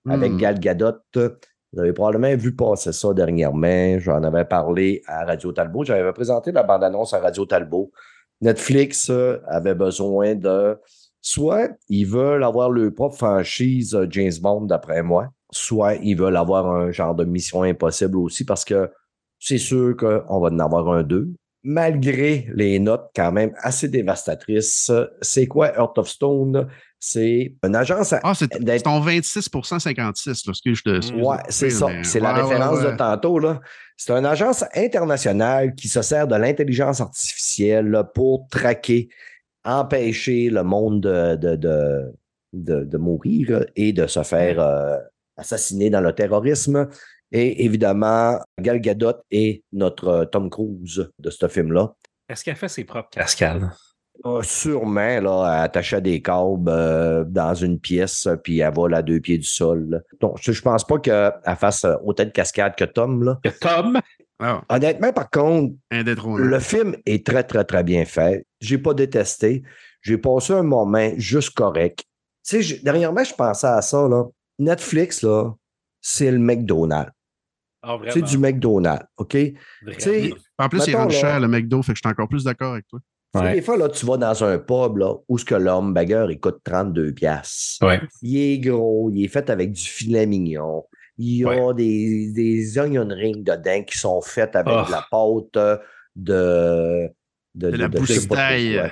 [0.06, 0.36] avec Hmm.
[0.36, 0.92] Gal Gadot.
[1.72, 3.98] Vous avez probablement vu passer ça dernièrement.
[3.98, 5.84] J'en avais parlé à Radio Talbot.
[5.84, 7.90] J'avais présenté la bande-annonce à Radio Talbot.
[8.40, 10.78] Netflix euh, avait besoin de.
[11.20, 16.36] Soit ils veulent avoir leur propre franchise euh, James Bond, d'après moi, soit ils veulent
[16.36, 18.90] avoir un genre de mission impossible aussi parce que
[19.38, 21.28] c'est sûr qu'on va en avoir un d'eux.
[21.64, 26.68] Malgré les notes quand même assez dévastatrices, c'est quoi Earth of Stone?
[27.00, 28.48] C'est une agence à Ah, c'est
[28.82, 30.96] ton 26% 56, là, ce que je te.
[30.96, 31.86] excuse de Ouais, couper, c'est ça.
[31.86, 32.92] mais- C'est la ouais, référence ouais.
[32.92, 33.38] de tantôt.
[33.38, 33.60] là.
[33.96, 39.08] C'est une agence internationale qui se sert de l'intelligence artificielle là, pour traquer,
[39.64, 42.12] empêcher le monde de, de, de,
[42.52, 44.96] de- de mourir et de se faire euh,
[45.36, 46.88] assassiner dans le terrorisme.
[47.30, 51.94] Et évidemment, Gal Gadot est notre euh, Tom Cruise de ce film-là.
[52.28, 53.70] Est-ce qu'elle fait ses propres cascades?
[54.42, 59.20] Sûrement, là, attachée à des câbles euh, dans une pièce, puis elle vole à deux
[59.20, 59.86] pieds du sol.
[59.90, 59.98] là.
[60.20, 63.22] Donc, je, je pense pas qu'elle fasse euh, autant de cascades que Tom.
[63.24, 63.38] Là.
[63.42, 63.98] Que Tom,
[64.40, 66.48] Ah, Honnêtement, par contre, indétrônable.
[66.48, 68.44] le film est très, très, très bien fait.
[68.60, 69.62] J'ai pas détesté.
[70.02, 72.04] J'ai passé un moment juste correct.
[72.48, 74.06] Tu sais, dernièrement, je pensais à ça.
[74.08, 74.24] Là.
[74.58, 75.52] Netflix, là,
[76.00, 77.10] c'est le McDonald's.
[77.82, 79.36] ah, C'est du McDonald's, OK?
[80.58, 82.28] En plus, il est mettons, rendu là- cher, le McDo, fait que je suis encore
[82.28, 83.00] plus d'accord avec toi.
[83.34, 83.54] Ouais.
[83.54, 86.40] des fois, là, tu vas dans un pub là, où ce que l'homme bagger, il
[86.40, 87.84] coûte 32 piastres.
[87.86, 88.00] Ouais.
[88.22, 90.84] Il est gros, il est fait avec du filet mignon.
[91.18, 91.74] Il y a Ouais.
[91.74, 94.86] des, des onion rings dedans qui sont faites avec Oh.
[94.86, 95.80] de la pâte
[96.16, 97.08] de...
[97.54, 98.74] De la pas trop boustaille.
[98.74, 98.90] quoi.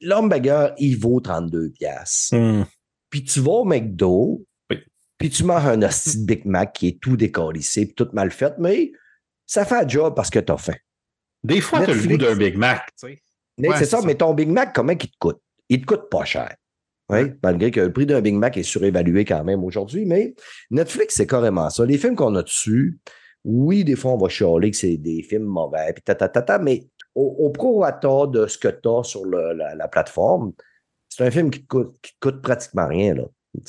[0.00, 2.34] L'hamburger, il vaut 32 piastres.
[2.36, 2.64] Hmm.
[3.10, 4.78] Puis tu vas au McDo, Oui.
[5.18, 8.30] puis tu manges un hostie de Big Mac qui est tout décalissé, puis tout mal
[8.30, 8.92] fait, mais
[9.46, 10.74] ça fait un job parce que t'as faim.
[11.44, 13.22] Des fois, tu as le goût d'un Big Mac, tu sais.
[13.70, 14.06] Ouais, c'est ça, ça.
[14.06, 15.40] mais ton Big Mac, comment il te coûte?
[15.68, 16.54] Il te coûte pas cher.
[17.08, 20.34] Oui, malgré que le prix d'un Big Mac est surévalué quand même aujourd'hui, mais
[20.70, 21.86] Netflix, c'est carrément ça.
[21.86, 22.98] Les films qu'on a dessus,
[23.44, 26.42] oui, des fois, on va chialer que c'est des films mauvais, puis ta, ta, ta,
[26.42, 26.84] ta, mais
[27.14, 30.52] au, au prorata de ce que tu as sur le- la, la plateforme,
[31.08, 33.14] c'est un film qui te coûte, qui te coûte pratiquement rien.
[33.14, 33.22] Là.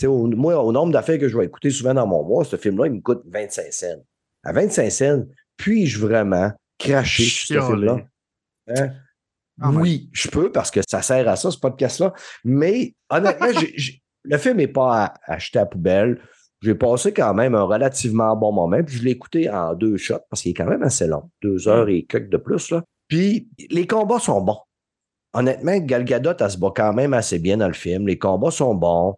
[0.08, 2.88] Au- moi, au nombre d'affaires que je vais écouter souvent dans mon mois, ce film-là,
[2.88, 4.04] il me coûte 25 cents.
[4.44, 5.24] À 25 cents,
[5.58, 8.00] puis-je vraiment cracher sur ce film-là?
[8.70, 8.92] Hein?
[9.62, 9.78] Ah, ouais.
[9.78, 12.14] oui, je peux parce que ça sert à ça, ce podcast-là.
[12.44, 13.48] Mais honnêtement,
[14.24, 16.20] le film n'est pas à, à jeter à poubelle.
[16.62, 18.84] J'ai passé quand même un relativement bon moment.
[18.84, 21.30] Puis je l'ai écouté en deux shots parce qu'il est quand même assez long.
[21.42, 22.72] Deux heures et quelques de plus.
[22.72, 22.84] Là.
[23.08, 24.60] Puis les combats sont bons.
[25.34, 28.08] Honnêtement, Gal Gadot, elle se bat quand même assez bien dans le film.
[28.08, 29.16] Les combats sont bons.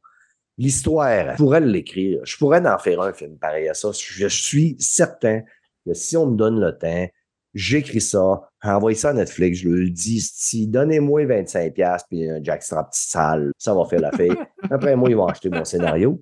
[0.57, 2.19] L'histoire, je pourrais l'écrire.
[2.25, 3.91] Je pourrais en faire un film pareil à ça.
[3.93, 5.41] Je suis certain
[5.85, 7.07] que si on me donne le temps,
[7.53, 12.43] j'écris ça, envoie ça à Netflix, je le dis, si donnez-moi 25$ piastres puis un
[12.43, 14.35] jackstrap sale, ça va faire l'affaire.
[14.69, 16.21] Après moi, ils vont acheter mon scénario.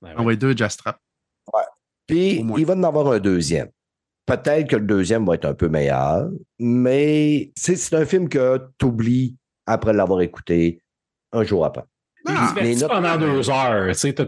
[0.00, 0.16] Ben.
[0.16, 0.98] Envoyer deux jazz traps.
[2.06, 3.68] Puis, il va en avoir un deuxième.
[4.26, 8.60] Peut-être que le deuxième va être un peu meilleur, mais c'est c'est un film que
[8.78, 10.80] tu oublies après l'avoir écouté
[11.32, 11.84] un jour après.
[12.26, 13.94] Ah, notes- pendant deux heures.
[13.94, 14.18] C'est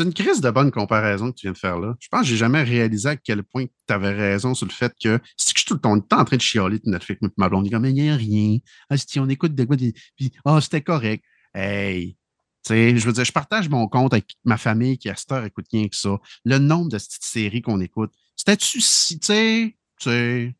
[0.00, 1.94] une crise de bonne comparaison que tu viens de faire là.
[2.00, 4.92] Je pense que j'ai jamais réalisé à quel point tu avais raison sur le fait
[5.02, 7.28] que c'est que je suis tout le temps, en train de chialer de Netflix, mais
[7.36, 8.58] ma blonde dit comme il n'y a rien.
[8.90, 11.24] Ah, si on écoute de quoi, puis ah, c'était correct.
[11.54, 12.16] Hey!
[12.64, 15.30] Tu sais, je veux dire, je partage mon compte avec ma famille qui à cette
[15.32, 16.18] heure écoute rien que ça.
[16.44, 20.10] Le nombre de petites séries qu'on écoute, c'était-tu si, tu sais, tu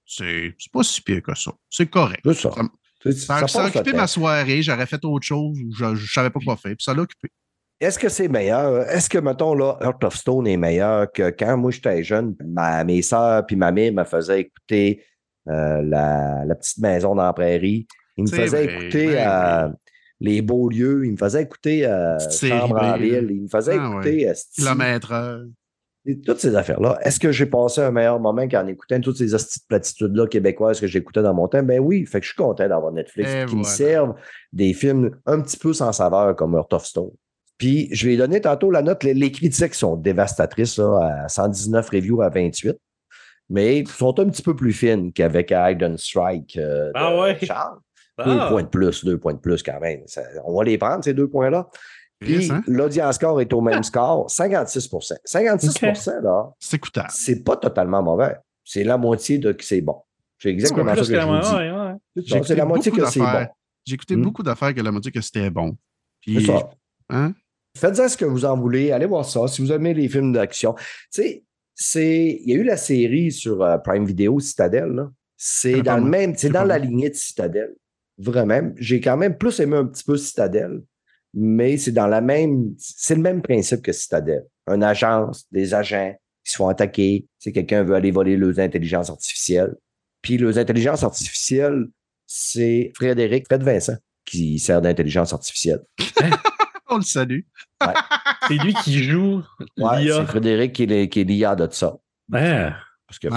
[0.07, 1.53] sais, c'est pas si pire que ça.
[1.69, 2.21] C'est correct.
[2.25, 2.51] C'est ça.
[3.13, 6.31] Ça, ça ça a occupé ma soirée, j'aurais fait autre chose, ou je, je savais
[6.31, 7.29] pas quoi faire, puis ça l'a occupé.
[7.81, 8.89] Est-ce que c'est meilleur?
[8.89, 12.83] Est-ce que, mettons, là, Heart of Stone est meilleur que quand moi j'étais jeune, ma,
[12.83, 15.05] mes sœurs puis ma mère me faisaient écouter
[15.49, 17.87] euh, la, la petite maison dans la prairie.
[18.17, 19.69] Ils me faisaient vrai, écouter ben euh,
[20.19, 21.07] les beaux lieux.
[21.07, 23.29] Ils me faisaient écouter euh, Chambre en B, ville.
[23.31, 25.13] Ils me faisaient Ah, écouter euh, Sti- Kilomètre.
[26.09, 26.99] Et toutes ces affaires-là.
[27.03, 30.81] Est-ce que j'ai passé un meilleur moment qu'en écoutant toutes ces hosties de platitudes-là québécoises
[30.81, 31.63] que j'écoutais dans mon temps?
[31.63, 34.15] Ben oui, fait que je suis content d'avoir Netflix Et qui me servent
[34.53, 37.11] des films un petit peu sans saveur comme Heart of Stone.
[37.59, 39.05] Puis je vais donner tantôt la note.
[39.05, 42.77] Les, les critiques sont dévastatrices là, à 119 reviews à 28,
[43.51, 47.37] mais sont un petit peu plus fines qu'avec Hidden Strike euh, de Ah ouais?
[47.43, 47.79] Charles.
[48.17, 48.25] Ah.
[48.25, 50.01] Deux points de plus, deux points de plus quand même.
[50.07, 51.69] Ça- on va les prendre, ces deux points-là.
[52.21, 52.63] Puis hein?
[52.67, 57.09] l'audience score est au même score, 56% 56% là, C'est écoutable.
[57.13, 58.35] c'est pas totalement mauvais.
[58.65, 59.97] C'est la moitié de que c'est bon.
[60.41, 61.55] C'est exactement Plus ça que que je la- vous dis.
[61.55, 62.43] ouais, ouais.
[62.45, 63.47] C'est la moitié que c'est bon.
[63.85, 64.23] J'ai écouté Hmm?
[64.23, 65.77] beaucoup d'affaires que m'a dit que c'était bon.
[66.21, 66.69] Puis, ça.
[67.09, 67.33] hein?
[67.77, 68.91] Faites-en ce que vous en voulez.
[68.93, 69.47] Allez voir ça.
[69.49, 70.75] Si vous aimez les films d'action.
[70.75, 71.45] Tu sais,
[71.75, 72.41] c'est.
[72.45, 74.89] Il y a eu la série sur euh, Prime Video, Citadel.
[74.91, 75.11] là.
[75.37, 76.35] C'est dans le même.
[76.37, 77.75] C'est dans la lignée de Citadel.
[78.19, 78.73] Vraiment.
[78.77, 80.83] J'ai quand même plus aimé un petit peu Citadel,
[81.35, 82.75] mais c'est dans la même.
[82.79, 84.45] C'est le même principe que Citadel.
[84.67, 86.15] Une agence, des agents
[86.45, 87.27] qui se font attaquer.
[87.39, 89.75] Si quelqu'un veut aller voler leurs intelligences artificielles.
[90.23, 91.87] Puis leurs intelligences artificielles,
[92.27, 95.81] c'est Frédéric, Fred Vincent, qui sert d'intelligence artificielle.
[96.91, 97.41] On le salue.
[98.49, 99.43] C'est lui qui joue
[99.77, 100.17] Ouais, l'IA.
[100.21, 101.97] c'est Frédéric qui est, qui est l'IA de ça.
[103.07, 103.29] Parce que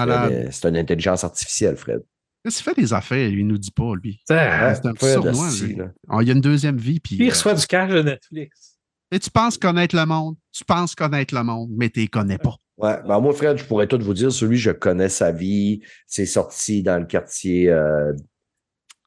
[0.50, 2.02] c'est une intelligence artificielle, Fred.
[2.44, 3.28] Qu'est-ce qu'il fait des affaires?
[3.30, 4.20] Lui, il nous dit pas, lui.
[4.26, 5.74] C'est un petit sournois, lui.
[5.76, 5.86] là.
[6.20, 6.98] Il y a une deuxième vie.
[7.00, 8.78] Puis, il euh, reçoit du cash de Netflix.
[9.12, 10.34] et tu penses connaître le monde.
[10.52, 12.56] Tu penses connaître le monde, mais tu les connais pas.
[12.78, 14.32] Ouais, ben moi, Fred, je pourrais tout vous dire.
[14.32, 15.82] Celui, je connais sa vie.
[16.06, 17.68] C'est sorti dans le quartier.
[17.70, 18.12] euh,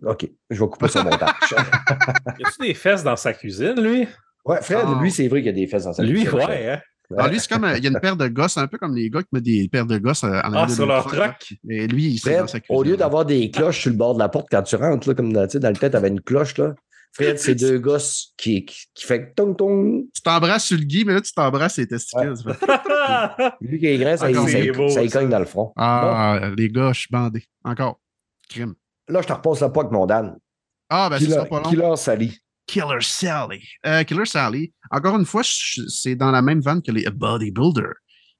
[0.04, 1.34] OK, je vais couper son montage.
[2.40, 4.08] Y a-tu des fesses dans sa cuisine, lui?
[4.46, 5.00] ouais, Fred, Ah.
[5.02, 6.48] lui, c'est vrai qu'il y a des fesses dans sa Lui, cuisine, Fred.
[6.50, 6.82] ouais, hein?
[7.12, 8.95] Alors, lui, c'est comme, euh, il y a une paire de gosses, un peu comme
[8.95, 11.53] les gars qui mettent des paires de gosses euh, en Ah, sur leur leur truck?
[11.70, 12.76] Et lui, c'est Fred, dans sa cuisine.
[12.76, 15.14] au lieu d'avoir des cloches sur le bord de la porte quand tu rentres, là,
[15.16, 16.74] comme dans, tu sais, dans le tête, tu avais une cloche, là.
[17.14, 20.03] Fred, c'est deux gosses qui, qui, qui fait tong tong.
[20.14, 22.34] Tu t'embrasses sur le gui, mais là, tu t'embrasses les testicules.
[23.62, 25.20] Lui qui est grand, ça, Encore, il- ça, c'est il- beau, ça y ça.
[25.20, 25.72] cogne dans le front.
[25.78, 27.45] Ah, les gars, je suis bandé.
[27.64, 27.99] Encore.
[28.49, 28.74] Crime.
[29.08, 30.36] Là, je te repose la pas avec mon Dan.
[30.89, 31.70] Ah, ben, ce Killer, sera pas long.
[31.70, 32.38] Killer Sally.
[32.68, 33.63] Killer Sally.
[33.86, 37.91] Euh, Killer Sally, encore une fois, c'est dans la même vanne que les Bodybuilder.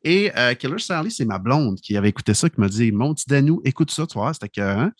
[0.03, 3.13] Et euh, Killer Sally, c'est ma blonde qui avait écouté ça, qui m'a dit Mon
[3.13, 4.91] petit Danou, écoute ça, tu vois, c'était écœurant.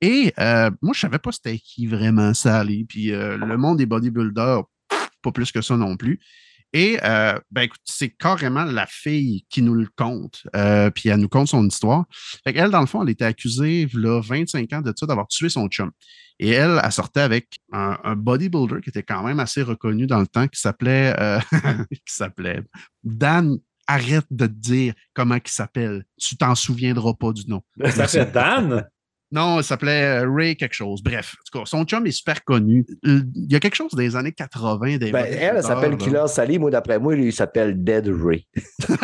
[0.00, 2.84] Et euh, moi, je savais pas c'était qui vraiment Sally.
[2.84, 4.62] Puis le monde des bodybuilders,
[5.22, 6.20] pas plus que ça non plus.
[6.74, 10.42] Et euh, ben écoute, c'est carrément la fille qui nous le conte.
[10.56, 12.04] Euh, puis elle nous conte son histoire.
[12.42, 15.48] Fait qu'elle, dans le fond, elle était accusée, là, 25 ans de ça, d'avoir tué
[15.48, 15.92] son chum.
[16.40, 20.26] Et elle, elle sortait avec un, bodybuilder qui était quand même assez reconnu dans le
[20.26, 21.38] temps, qui s'appelait, euh,
[21.90, 22.60] qui s'appelait
[23.04, 23.56] Dan.
[23.86, 26.06] Arrête de te dire comment il s'appelle.
[26.18, 27.62] Tu t'en souviendras pas du nom.
[27.90, 28.88] Ça fait Dan?
[29.34, 31.02] Non, il s'appelait euh, Ray quelque chose.
[31.02, 32.86] Bref, en tout cas, son chum est super connu.
[33.02, 34.98] Il y a quelque chose des années 80.
[34.98, 35.96] Des Ben, elle, elle s'appelle.
[35.96, 36.58] Killer Sally.
[36.58, 38.46] Moi, d'après moi, lui, il s'appelle Dead Ray.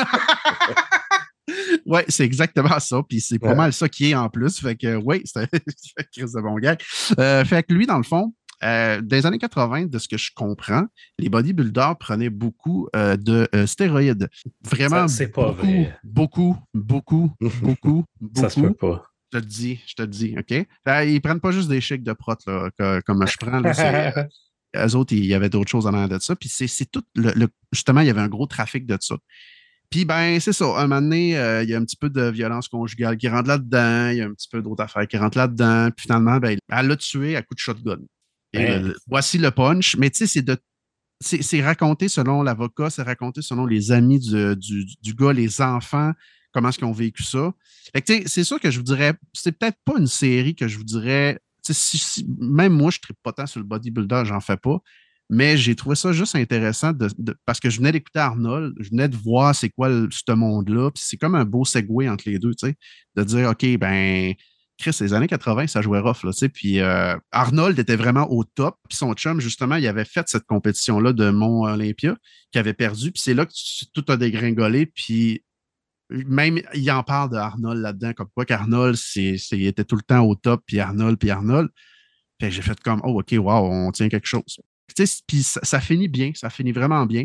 [1.87, 3.03] Ouais, c'est exactement ça.
[3.09, 3.55] Puis c'est pas Ouais.
[3.57, 4.61] mal ça qui est en plus.
[4.61, 6.77] Fait que, oui, c'est un crise de bon gars.
[7.19, 10.17] Euh, fait que lui, dans le fond, euh, dans les années 80, de ce que
[10.17, 10.85] je comprends,
[11.19, 14.29] les bodybuilders prenaient beaucoup euh, de euh, stéroïdes.
[14.63, 15.99] Vraiment, Ça, c'est pas beaucoup, vrai.
[16.05, 18.41] beaucoup, beaucoup, beaucoup, beaucoup.
[18.41, 19.10] Ça se peut pas.
[19.33, 20.67] Je te le dis, je te le dis, OK?
[20.85, 23.61] Ben, ils prennent pas juste des chèques de prot, là, que- comme je prends.
[23.61, 23.73] Là,
[24.77, 26.35] eux autres, il y avait d'autres choses en arrière de ça.
[26.37, 29.17] Puis c'est tout le, le- Justement, il y avait un gros trafic de ça.
[29.89, 30.65] Puis ben, c'est ça.
[30.79, 33.49] Un moment donné, euh, il y a un petit peu de violence conjugale qui rentre
[33.49, 34.11] là-dedans.
[34.11, 35.91] Il y a un petit peu d'autres affaires qui rentrent là-dedans.
[35.97, 37.99] Puis finalement, ben, elle l'a tué à coup de shotgun.
[38.53, 39.97] Et le- voici le punch.
[39.97, 40.45] Mais tu sais,
[41.21, 46.13] c'est raconté selon l'avocat, c'est raconté selon les amis du, du, du gars, les enfants,
[46.53, 47.53] comment est-ce qu'ils ont vécu ça.
[48.27, 51.39] C'est sûr que je vous dirais, c'est peut-être pas une série que je vous dirais,
[52.39, 54.79] même moi, je ne pas tant sur le bodybuilder, j'en fais pas,
[55.29, 59.09] mais j'ai trouvé ça juste intéressant de- parce que je venais d'écouter Arnold, je venais
[59.09, 62.53] de voir c'est quoi ce monde-là, puis c'est comme un beau segue entre les deux,
[63.17, 64.35] de dire, OK, ben,
[64.77, 68.77] Chris, les années 80, ça jouait rough, là, puis euh, Arnold était vraiment au top,
[68.89, 72.17] puis son chum, justement, il avait fait cette compétition-là de Mont Olympia,
[72.51, 73.53] qui avait perdu, puis c'est là que
[73.93, 75.45] tout a dégringolé, puis
[76.11, 80.03] même, il en parle de Arnold là-dedans, comme quoi qu'Arnold, c'est, il était tout le
[80.03, 81.69] temps au top, puis Arnold, puis Arnold.
[82.41, 84.61] Fait que j'ai fait comme, oh, OK, wow, on tient quelque chose.
[85.27, 87.25] Puis ça, ça finit bien, ça finit vraiment bien.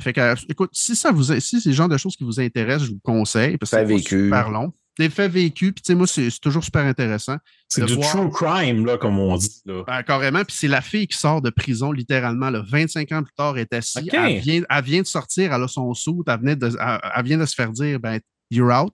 [0.00, 2.38] Fait que, euh, écoute, si ça vous, si c'est le genre de choses qui vous
[2.38, 4.72] intéressent, je vous conseille, parce que c'est super long.
[4.98, 7.36] Des faits vécus, puis tu sais, moi, c'est, toujours super intéressant.
[7.68, 9.60] C'est du voir- true crime, là, comme on dit.
[9.64, 9.84] Là.
[9.86, 10.42] Ben, carrément.
[10.44, 12.50] Puis c'est la fille qui sort de prison, littéralement.
[12.50, 14.02] Là, 25 ans plus tard, elle est assise.
[14.12, 17.24] Elle, vient, elle vient de sortir, elle a son sou, elle, venait de, elle, elle
[17.24, 18.18] vient de se faire dire, ben,
[18.50, 18.92] you're out.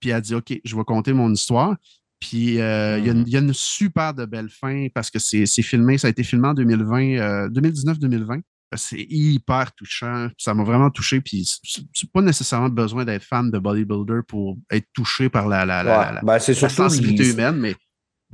[0.00, 1.76] Puis elle dit, OK, je vais compter mon histoire.
[2.18, 5.10] Puis euh, il y a une- il y, a une super de belle fin parce
[5.10, 8.40] que c'est c'est filmé, ça a été filmé en 2020, euh, 2019-2020.
[8.74, 10.28] C'est hyper touchant.
[10.38, 11.20] Ça m'a vraiment touché.
[11.20, 15.64] Puis c'est c'est pas nécessairement besoin d'être fan de bodybuilder pour être touché par la,
[15.64, 16.14] la, la- Ouais.
[16.14, 17.74] la- Ben, c'est la surtout sensibilité humaine, mais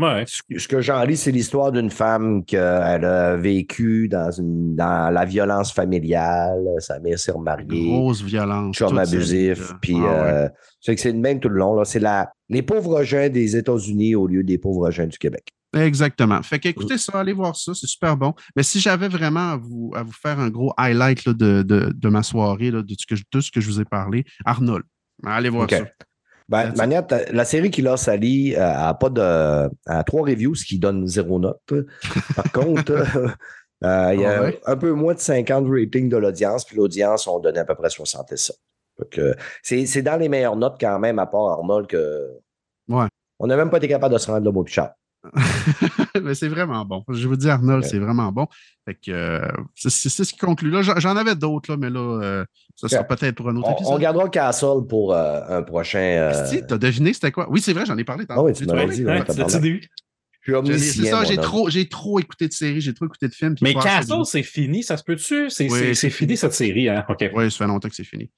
[0.01, 0.25] Ouais.
[0.29, 5.25] Ce que j'en lis, c'est l'histoire d'une femme qui a vécu dans, une, dans la
[5.25, 6.65] violence familiale.
[6.79, 7.89] Sa mère s'est remariée.
[7.89, 8.77] grosse violence.
[8.77, 9.73] chum abusif.
[9.83, 10.09] Puis, Ah ouais.
[10.09, 10.49] euh,
[10.81, 11.75] c'est que c'est le même tout le long.
[11.75, 11.85] là.
[11.85, 15.49] C'est la, les pauvres gens des États-Unis au lieu des pauvres gens du Québec.
[15.77, 16.43] Exactement.
[16.43, 18.33] Fait qu'écoutez ça, allez voir ça, c'est super bon.
[18.57, 21.93] Mais si j'avais vraiment à vous, à vous faire un gros highlight là, de, de,
[21.95, 24.25] de ma soirée, là, de, ce que, je- tout ce que je vous ai parlé,
[24.47, 24.85] Arnold.
[25.27, 25.81] Allez voir ça.
[26.49, 29.21] Ben, That's Manette, la série qui l'a sali euh, a pas de
[29.87, 31.61] a trois reviews, ce qui donne zéro note.
[32.35, 32.93] Par contre,
[33.85, 34.61] euh, il y a Ah ouais?
[34.65, 37.91] un peu moins de 50 ratings de l'audience, puis l'audience, on donnait à peu près
[37.91, 38.57] 67.
[38.99, 42.27] Donc, euh, c'est dans les meilleures notes quand même, à part Arnold, que
[42.89, 43.07] Ouais.
[43.39, 44.93] on n'a même pas été capable de se rendre là, mon Pichard.
[46.23, 47.05] Mais c'est vraiment bon.
[47.09, 48.47] Je vous dis, Arnold, c'est vraiment bon.
[48.85, 49.41] Fait que euh,
[49.75, 50.83] c'est ce qui conclut là.
[50.83, 52.45] J'en avais d'autres, là, mais là, euh,
[52.77, 53.93] ça sera peut-être pour un autre On, épisode.
[53.95, 55.99] on gardera Castle pour euh, un prochain.
[55.99, 57.49] euh, Esti, t'as deviné c'était quoi?
[57.51, 58.41] Oui, c'est vrai, j'en ai parlé tantôt.
[58.41, 59.25] Ah oui, tu J'ai m'avais dit, ouais,
[60.79, 63.55] C'est ça, j'ai trop, j'ai trop écouté de séries, j'ai trop écouté de films.
[63.61, 65.51] Mais Castle, c'est fini, ça se peut-tu?
[65.51, 66.37] C'est Oui, c'est- c'est c'est fini, fini.
[66.39, 67.05] cette série, hein?
[67.09, 67.29] OK.
[67.35, 68.31] Oui, ça fait longtemps que c'est fini.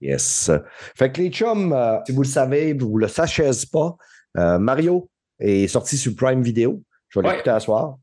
[0.00, 0.50] Yes.
[0.94, 3.96] Fait que les chums, euh, si vous le savez, vous le sachez pas,
[4.36, 5.08] euh, Mario
[5.40, 6.80] est sorti sur Prime Video.
[7.08, 7.32] Je vais Ouais.
[7.32, 7.96] l'écouter à soir.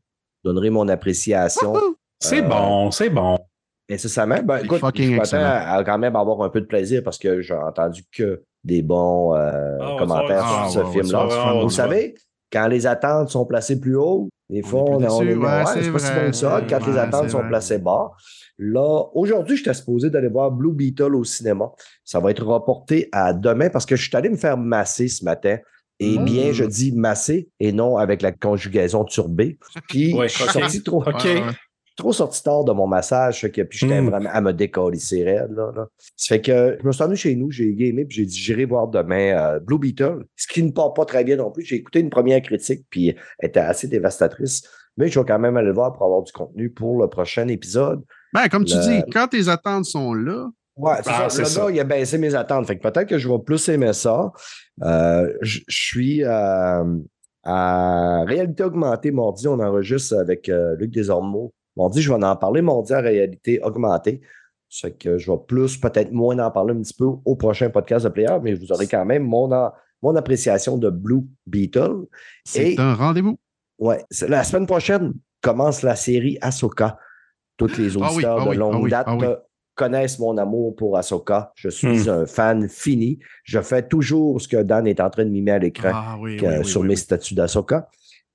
[0.44, 1.74] Je donnerai mon appréciation.
[2.20, 3.38] C'est Euh, bon, c'est bon.
[3.90, 4.42] Incessamment.
[4.42, 7.42] Ben, écoute, je m'attends à, à quand même avoir un peu de plaisir parce que
[7.42, 11.62] j'ai entendu que des bons euh, Ah commentaires sur ce va, film-là.
[11.62, 12.14] vous savez,
[12.50, 15.92] quand les attentes sont placées plus haut, des On fois, est on, est Ouais, c'est
[15.92, 16.62] pas si bon que ça.
[16.68, 17.48] Quand Ouais, les attentes sont vrai.
[17.48, 18.10] placées bas.
[18.56, 21.70] Là, aujourd'hui, j'étais supposé d'aller voir Blue Beetle au cinéma.
[22.04, 25.24] Ça va être reporté à demain parce que je suis allé me faire masser ce
[25.24, 25.58] matin.
[26.00, 26.24] Et Mm.
[26.24, 29.58] bien, je dis masser et non avec la conjugaison turbée.
[29.88, 31.02] Puis, Ouais, je suis sorti trop,
[31.96, 33.40] trop sorti tard de mon massage.
[33.42, 34.08] Fait que, puis j'étais Mm.
[34.10, 35.52] vraiment à me décoller ses raides.
[35.52, 35.86] Là, là.
[36.16, 38.64] Ça fait que je me suis rendu chez nous, j'ai gamé, puis j'ai dit j'irai
[38.64, 40.24] voir demain euh, Blue Beetle.
[40.36, 41.64] Ce qui ne part pas très bien non plus.
[41.64, 44.62] J'ai écouté une première critique, puis elle était assez dévastatrice.
[44.96, 47.46] Mais je vais quand même aller le voir pour avoir du contenu pour le prochain
[47.48, 48.02] épisode.
[48.32, 51.30] Ben, comme tu Le- dis, quand tes attentes sont là, Ouais, c'est Ah, ça.
[51.30, 51.60] c'est Le ça.
[51.62, 52.66] gars, il a baissé mes attentes.
[52.66, 54.32] Fait que peut-être que je vais plus aimer ça.
[54.82, 56.84] Euh, je suis euh,
[57.44, 59.46] à réalité augmentée mardi.
[59.48, 61.52] On enregistre avec euh, Luc Desormeaux.
[61.76, 64.20] Mardi, je vais en parler mardi à réalité augmentée.
[64.68, 67.70] Ça fait que je vais plus, peut-être moins en parler un petit peu au prochain
[67.70, 69.48] podcast de Player, mais vous aurez quand même mon,
[70.02, 72.06] mon appréciation de Blue Beetle.
[72.44, 73.38] c'est un rendez-vous.
[73.78, 76.98] Ouais, c'est- la semaine prochaine commence la série Ahsoka.
[77.56, 79.26] Tous les Ah oui, auditeurs ah de oui, longue ah oui, date ah oui.
[79.74, 81.52] Connaissent mon amour pour Ahsoka.
[81.56, 82.08] Je suis Hmm.
[82.10, 83.18] un fan fini.
[83.44, 86.36] Je fais toujours ce que Dan est en train de mimer à l'écran Ah oui,
[86.36, 87.88] que- oui, oui, sur mes statuts d'Ahsoka.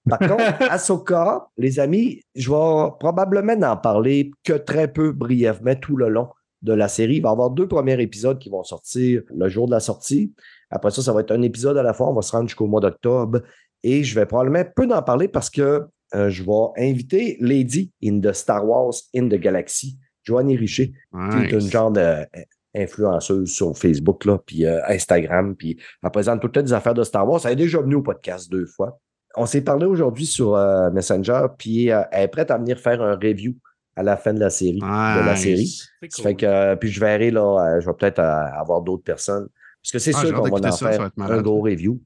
[0.09, 0.33] Par contre,
[0.71, 6.29] Ahsoka, les amis, je vais probablement n'en parler que très peu brièvement tout le long
[6.61, 7.15] de la série.
[7.17, 10.33] Il va y avoir deux premiers épisodes qui vont sortir le jour de la sortie.
[10.69, 12.09] Après ça, ça va être un épisode à la fois.
[12.09, 13.41] On va se rendre jusqu'au mois d'octobre.
[13.83, 15.85] Et je vais probablement peu en parler parce que
[16.15, 19.97] euh, je vais inviter Lady in the Star Wars in the Galaxy,
[20.29, 20.91] Joanny Richer,
[21.31, 21.91] qui est une genre
[22.75, 27.27] d'influenceuse sur Facebook, là, puis euh, Instagram, puis elle présente toutes des affaires de Star
[27.27, 27.41] Wars.
[27.45, 28.99] Elle est déjà venue au podcast deux fois.
[29.35, 33.01] On s'est parlé aujourd'hui sur euh, Messenger, puis euh, elle est prête à venir faire
[33.01, 33.53] un review
[33.95, 34.79] à la fin de la série.
[34.79, 35.67] De la série.
[36.01, 36.23] C'est Ça cool.
[36.23, 37.41] fait que, euh, puis je verrai, là,
[37.75, 39.47] euh, je vais peut-être euh, avoir d'autres personnes.
[39.83, 42.01] Parce que c'est Ah, sûr qu'on va en ça, ça faire va un gros review.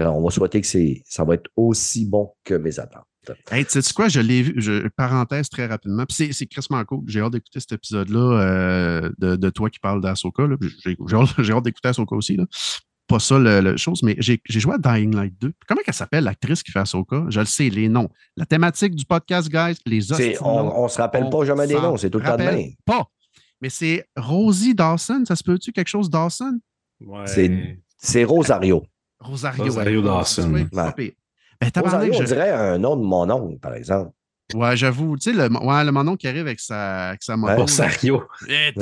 [0.00, 3.06] Euh, on va souhaiter que c'est, ça va être aussi bon que mes attentes.
[3.50, 6.04] Hey, tu sais quoi, je l'ai vu, je- parenthèse très rapidement.
[6.06, 7.04] Puis c'est, crissement cool.
[7.06, 10.46] J'ai hâte d'écouter cet épisode-là euh, de, de toi qui parle d'Asoka.
[10.46, 10.56] là.
[10.84, 12.36] J'ai, hâte, j'ai hâte d'écouter Asoka aussi.
[12.36, 12.44] Là.
[13.06, 15.52] Pas ça le, le chose, mais j'ai, j'ai joué à Dying Light 2.
[15.68, 17.24] Comment elle s'appelle, l'actrice qui fait Asoka?
[17.28, 18.08] Je le sais, les noms.
[18.36, 21.74] La thématique du podcast, guys, les de on, on se rappelle on pas jamais des
[21.74, 22.70] noms, c'est tout le temps de même.
[22.84, 23.04] Pas.
[23.60, 25.22] Mais c'est Rosie Dawson.
[25.26, 26.58] Ça se peut-tu quelque chose Dawson?
[27.04, 27.26] Ouais.
[27.26, 28.84] C'est- C'est Rosario.
[29.20, 29.64] Rosario.
[29.64, 30.06] Rosario ouais.
[30.06, 30.52] Dawson.
[30.52, 31.14] Ouais.
[31.60, 34.10] Ben, Rosario, on je- dirait un nom de mon oncle, par exemple.
[34.54, 35.16] Ouais, j'avoue.
[35.16, 37.52] Tu sais, le, ouais, le monon qui arrive avec sa, avec sa moto.
[37.54, 37.60] Ouais.
[37.62, 38.22] Rosario.
[38.48, 38.72] Eh,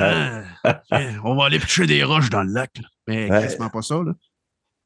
[1.25, 2.71] on va aller pitcher des roches dans le lac.
[2.81, 2.89] là.
[3.07, 3.41] Mais Ouais.
[3.43, 3.95] quasiment pas ça.
[3.97, 4.13] Là.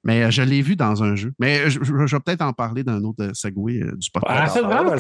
[0.05, 1.33] Mais euh, je l'ai vu dans un jeu.
[1.39, 4.41] Mais je, je- je vais peut-être en parler d'un autre euh, segway euh, du podcast.
[4.45, 4.91] Ah, c'est T'en vraiment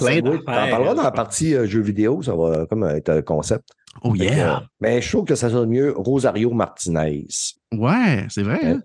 [0.70, 3.68] parleras dans la je partie euh, jeux vidéo, ça va comme être un concept.
[4.02, 4.56] oh yeah!
[4.56, 7.26] euh, mais je trouve que ça sonne mieux Rosario Martinez.
[7.72, 8.60] Ouais, c'est vrai.
[8.64, 8.80] hein?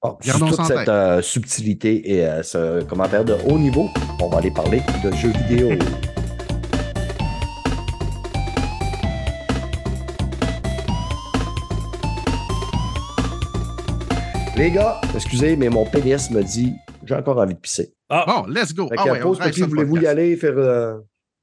[0.00, 3.88] Bon, sur Gardons toute cette euh, subtilité et euh, ce commentaire de haut niveau,
[4.22, 5.70] on va aller parler de jeux vidéo.
[14.56, 16.74] Les gars, excusez, mais mon pénis me dit
[17.04, 17.94] j'ai encore envie de pisser.
[18.08, 18.88] Ah, Bon, let's go.
[18.88, 20.54] Fait Ah ouais, voulez-vous y aller faire.
[20.56, 20.98] euh,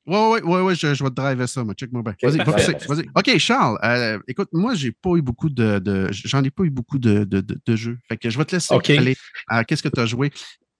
[0.07, 1.73] Ouais, ouais, ouais, ouais, je, je vais te driver ça, moi.
[1.73, 2.13] Check-moi bien.
[2.21, 2.73] Vas-y, va parfait.
[2.75, 3.05] pisser, vas-y.
[3.15, 5.79] OK, Charles, euh, écoute, moi, j'ai pas eu beaucoup de.
[5.79, 7.97] de- J'en ai pas eu beaucoup de, de, de, jeux.
[8.07, 9.15] Fait que je vais te laisser aller
[9.47, 10.31] à qu'est-ce que tu as joué.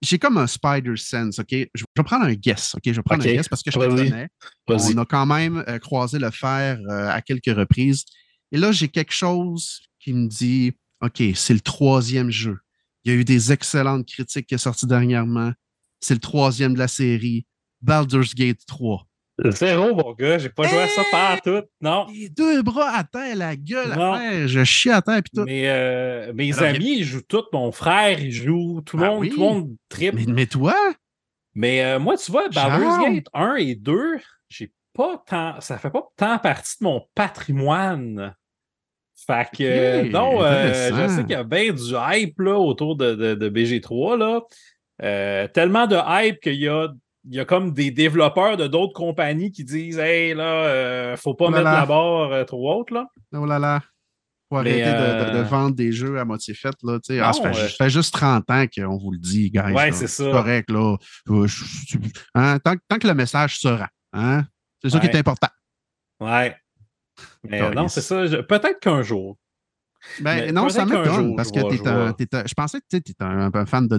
[0.01, 1.47] J'ai comme un spider sense, OK?
[1.51, 2.81] Je vais prendre un guess, OK?
[2.85, 4.27] Je vais prendre un guess parce que je te connais.
[4.67, 8.05] On a quand même euh, croisé le fer euh, à quelques reprises.
[8.51, 12.57] Et là, j'ai quelque chose qui me dit OK, c'est le troisième jeu.
[13.03, 15.51] Il y a eu des excellentes critiques qui sont sorties dernièrement.
[15.99, 17.45] C'est le troisième de la série.
[17.81, 19.07] Baldur's Gate 3.
[19.43, 20.37] Zéro, mon gars.
[20.37, 21.61] J'ai pas joué à ça par tout.
[21.81, 22.07] Non.
[22.13, 24.13] Les deux bras à terre, la gueule Non.
[24.13, 25.43] à terre, je chie à terre puis tout.
[25.43, 27.43] Mais euh, mes Alors, amis, ils jouent tous.
[27.51, 28.81] Mon frère, il joue.
[28.85, 29.29] Tout le Ah monde, oui?
[29.29, 30.13] tout le monde tripe.
[30.15, 30.75] Mais, Mais, mais toi,
[31.63, 32.99] euh, moi, tu vois, Baldur's.
[33.13, 34.19] Gate 1 et 2,
[34.49, 35.59] j'ai pas tant.
[35.59, 38.33] Ça fait pas tant partie de mon patrimoine.
[39.27, 43.15] Fait que, non, euh, je sais qu'il y a bien du hype là, autour de,
[43.15, 44.17] de, de BG3.
[44.17, 45.47] Là.
[45.47, 46.89] Tellement de hype qu'il y a,
[47.27, 51.33] il y a comme des développeurs de d'autres compagnies qui disent Hey, là, euh, faut
[51.33, 51.79] pas Oh là mettre là.
[51.79, 52.91] la barre euh, trop haute.
[52.91, 53.07] Là.
[53.33, 53.81] oh là là,
[54.49, 56.75] faut Mais, arrêter de, de- de euh, vendre des jeux à moitié fait.
[56.83, 59.49] Là, ah, ça, Non, fait, euh, ça fait juste 30 ans qu'on vous le dit,
[59.49, 59.73] guys.
[59.73, 60.23] Ouais, c'est ça.
[60.31, 60.97] correct, là.
[62.35, 63.87] Hein, tant, que- tant que le message se rend.
[64.13, 64.43] Hein?
[64.81, 65.47] C'est ça qui est important.
[66.19, 66.55] Ouais.
[67.43, 68.23] Mais non, c'est ça.
[68.43, 69.37] Peut-être qu'un jour.
[70.21, 72.85] Ben, Mais non, ça m'étonne parce que t'es je un, t'es un- Je pensais que
[72.89, 73.97] tu étais un, un fan de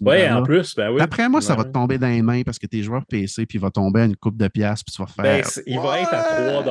[0.00, 0.40] Ouais, univers-là.
[0.40, 0.98] en plus, ben oui.
[0.98, 3.58] D'après moi, ça va te tomber dans les mains parce que t'es joueur PC, puis
[3.58, 5.24] il va tomber à une coupe de piastres, puis tu vas faire.
[5.24, 6.22] Ben, c'est- il va être à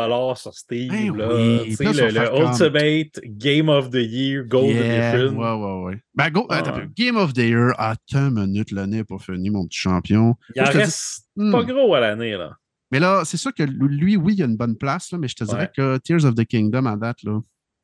[0.07, 0.87] 3 sur Steam.
[0.89, 1.29] Ben là.
[1.35, 5.37] oui, le, vas faire le comme- Ultimate Game of the Year Gold Yeah, Edition.
[5.37, 6.01] Ouais, ouais, ouais.
[6.15, 6.79] Ben, go, attends.
[6.97, 10.35] Game of the Year, attends une minute, l'année n'est pas fini, mon petit champion.
[10.55, 11.51] Il en Moi, dis- reste Hmm.
[11.51, 12.35] pas gros à l'année.
[12.37, 12.51] là.
[12.91, 15.35] Mais là, c'est sûr que lui, oui, il a une bonne place, là, mais je
[15.35, 17.39] te dirais que Tears of the Kingdom à date, là.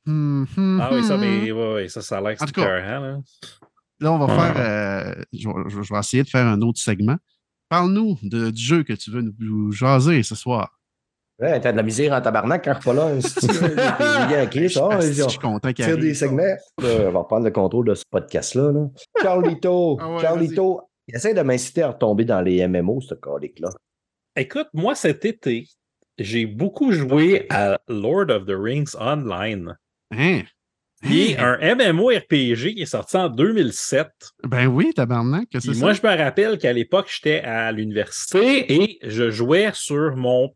[0.06, 2.62] Hmm, hmm, Ah oui, ça, mais ouais, ouais, ça, ça a l'air En tout cas,
[2.80, 3.20] écœurant, là.
[4.00, 4.54] Là, on va faire.
[4.58, 7.16] euh, je, vais- je vais- je vais essayer de faire un autre segment.
[7.70, 10.78] Parle-nous de- du jeu que tu veux nous, jaser ce soir.
[11.40, 14.28] Ouais, t'as de la misère en tabarnak quand je suis pas là.
[14.28, 14.88] un yanké, ça.
[14.92, 16.44] Ah, ils je suis content qu'il des segments.
[16.82, 18.72] On va reprendre le contrôle de ce podcast-là.
[18.72, 18.88] Là.
[19.22, 23.70] Carlito, Ah ouais, Carlito, il essaie de m'inciter à retomber dans les MMO, ce colique-là.
[24.36, 25.68] Écoute, moi, cet été,
[26.20, 29.76] j'ai beaucoup joué à Lord of the Rings Online,
[30.18, 30.42] Hein?
[31.06, 31.58] qui est Hein?
[31.62, 34.08] un MMORPG qui est sorti en 2007.
[34.46, 35.80] Ben oui, tabarnak, que c'est ça?
[35.82, 40.54] moi, je me rappelle qu'à l'époque, j'étais à l'université et je jouais sur mon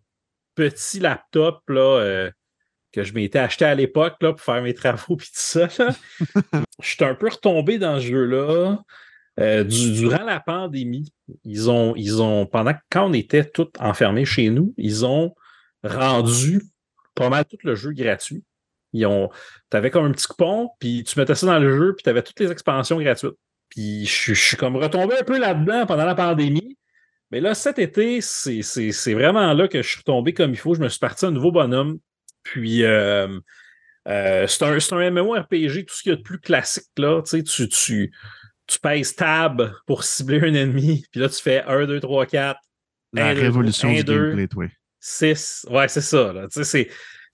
[0.55, 2.31] petit laptop là, euh,
[2.93, 5.67] que je m'étais acheté à l'époque là, pour faire mes travaux puis tout ça.
[6.81, 8.79] Je suis un peu retombé dans ce jeu-là.
[9.39, 11.11] Euh, du- durant la pandémie,
[11.43, 15.35] ils ont, ils ont, pendant quand on était tous enfermés chez nous, ils ont
[15.83, 16.61] rendu
[17.15, 18.43] pas mal tout le jeu gratuit.
[18.93, 19.29] Ils ont,
[19.69, 22.21] t'avais comme un petit coupon, puis tu mettais ça dans le jeu, puis tu avais
[22.23, 23.35] toutes les expansions gratuites.
[23.69, 26.77] Puis je, suis- je suis comme retombé un peu là-dedans pendant la pandémie.
[27.31, 30.57] Mais là, cet été, c'est c'est- c'est vraiment là que je suis retombé comme il
[30.57, 30.73] faut.
[30.73, 31.99] Je me suis parti un nouveau bonhomme.
[32.43, 33.27] Puis euh,
[34.07, 37.21] euh, c'est un, c'est un MMORPG, tout ce qu'il y a de plus classique là.
[37.23, 38.13] Tu sais, tu, tu,
[38.67, 42.57] tu pèses tab pour cibler un ennemi, puis là, tu fais 1, 2, 3, 4.
[43.13, 44.65] La révolution du gameplay, toi.
[45.01, 45.65] 6.
[45.69, 46.31] Ouais, c'est ça.
[46.31, 46.47] là.
[46.47, 46.89] Tu sais,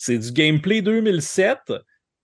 [0.06, 1.82] c'est, du gameplay 2007, Simple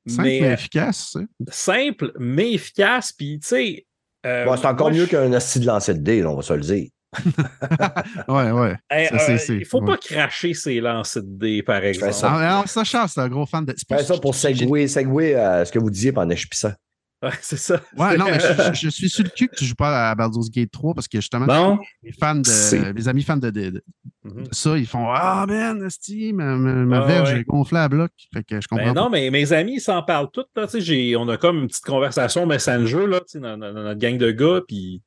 [0.08, 1.20] mais mais euh, efficace, ça.
[1.50, 3.12] simple, mais efficace.
[3.12, 3.86] Puis, tu sais.
[4.26, 6.42] euh, Bon, c'est encore moi, mieux je- qu'un hostie de lancer de dés, on va
[6.42, 6.90] se le dire.
[8.28, 8.76] Ouais, ouais.
[8.90, 9.88] Hey, Ça, c'est- euh, c'est- il faut ouais.
[9.88, 12.14] pas cracher ses lancers de dés, par exemple.
[12.14, 12.32] ça.
[12.32, 13.74] Ah, alors, ça, Charles, c'est un gros fan de.
[13.78, 16.48] c'est Fais ça pour j'ai- segway, segway à ce que vous disiez pendant que je
[16.48, 16.74] pissais.
[17.22, 17.82] Ouais, c'est ça.
[17.98, 20.16] Ouais, non, mais je, je- je suis sur le cul que tu joues pas à
[20.16, 21.80] Baldur's Gate 3 parce que justement, Bon.
[22.02, 23.08] les fans de.
[23.10, 23.84] Amis fans de, de- de
[24.24, 24.46] Mhm.
[24.52, 27.40] ça, ils font Ah, man, esti, ma, ma, Ah, verge ouais.
[27.42, 28.12] est gonflée à bloc.
[28.34, 29.02] Fait que je comprends Ben pas.
[29.02, 30.46] non, mais mes amis, ils s'en parlent tous.
[30.56, 34.18] Là, j'ai- on a comme une petite conversation Messenger là, dans, dans- dans notre gang
[34.18, 35.02] de gars, puis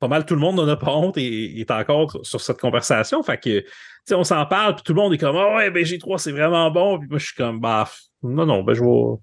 [0.00, 3.22] pas mal tout le monde n'en a pas honte et est encore sur cette conversation.
[3.22, 3.66] Fait que, tu
[4.06, 6.32] sais, on s'en parle, puis tout le monde est comme Ah ouais, ben G3, c'est
[6.32, 6.98] vraiment bon.
[6.98, 7.86] Puis moi, je suis comme Bah,
[8.22, 9.18] non, non, ben je vais.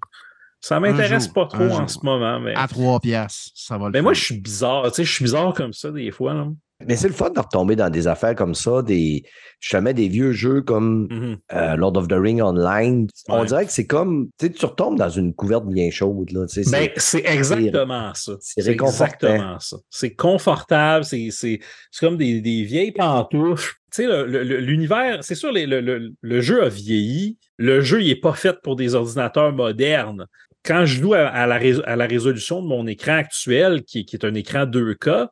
[0.60, 1.90] Ça m'intéresse pas trop en jour.
[1.90, 2.40] ce moment.
[2.40, 4.20] Mais, À 3 piastres, ça va le mais moi, faire.
[4.20, 4.84] je suis bizarre.
[4.86, 6.34] Tu sais, je suis bizarre comme ça des fois.
[6.34, 6.48] Là.
[6.86, 9.22] Mais c'est le fun de retomber dans des affaires comme ça, des,
[9.60, 11.36] justement des vieux jeux comme Mhm.
[11.54, 13.06] euh, Lord of the Ring Online.
[13.28, 13.46] On Ouais.
[13.46, 16.30] dirait que c'est comme, tu sais, tu retombes dans une couverte bien chaude.
[16.32, 18.32] Là, tu sais, Ben, c'est- c'est exactement ça.
[18.40, 19.76] c'est C'est exactement ça.
[19.88, 23.72] C'est confortable, c'est c'est- c'est comme des, des vieilles pantoufles.
[23.94, 27.38] Tu sais, le- le- l'univers, c'est sûr, les- le, le- le jeu a vieilli.
[27.56, 30.26] Le jeu, il n'est pas fait pour des ordinateurs modernes.
[30.66, 35.28] Quand je joue à, la, résolution de mon écran actuel, qui, est un écran 2K,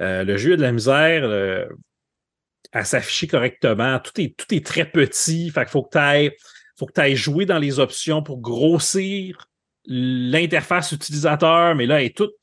[0.00, 1.68] euh, le jeu a de la misère
[2.74, 3.98] à s'afficher correctement.
[4.00, 5.52] Tout est, tout est très petit.
[5.52, 6.32] Qu'il faut que tu ailles,
[6.96, 9.48] ailles jouer dans les options pour grossir
[9.86, 12.34] l'interface utilisateur, mais là, elle est toute,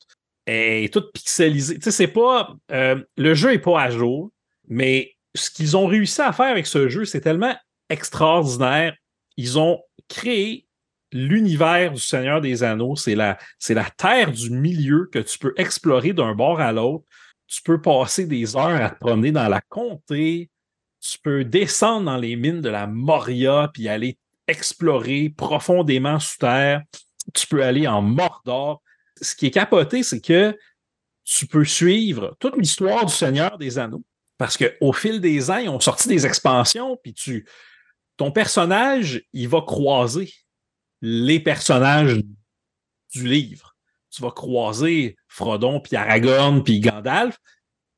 [0.46, 1.76] est toute pixelisée.
[1.76, 2.54] Tu sais, c'est pas.
[2.72, 4.30] euh, le jeu est pas à jour,
[4.68, 7.54] mais ce qu'ils ont réussi à faire avec ce jeu, c'est tellement
[7.88, 8.94] extraordinaire.
[9.36, 10.66] Ils ont créé
[11.12, 12.96] l'univers du Seigneur des Anneaux.
[12.96, 17.04] C'est la, c'est la terre du milieu que tu peux explorer d'un bord à l'autre.
[17.46, 20.50] Tu peux passer des heures à te promener dans la comté.
[21.00, 26.82] Tu peux descendre dans les mines de la Moria puis aller explorer profondément sous terre.
[27.34, 28.82] Tu peux aller en Mordor.
[29.20, 30.56] Ce qui est capoté, c'est que
[31.24, 34.02] tu peux suivre toute l'histoire du Seigneur des Anneaux.
[34.38, 37.46] Parce qu'au fil des ans, ils ont sorti des expansions, puis tu,
[38.16, 40.32] ton personnage, il va croiser
[41.02, 42.20] les personnages
[43.12, 43.76] du livre.
[44.10, 47.38] Tu vas croiser Frodon, puis Aragorn, puis Gandalf.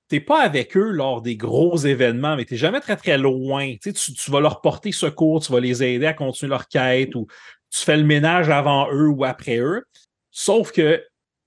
[0.08, 3.18] Tu n'es pas avec eux lors des gros événements, mais tu n'es jamais très, très
[3.18, 3.74] loin.
[3.82, 7.26] Tu, vas leur porter secours, tu vas les aider à continuer leur quête, ou
[7.70, 9.84] tu fais le ménage avant eux ou après eux.
[10.30, 11.02] Sauf que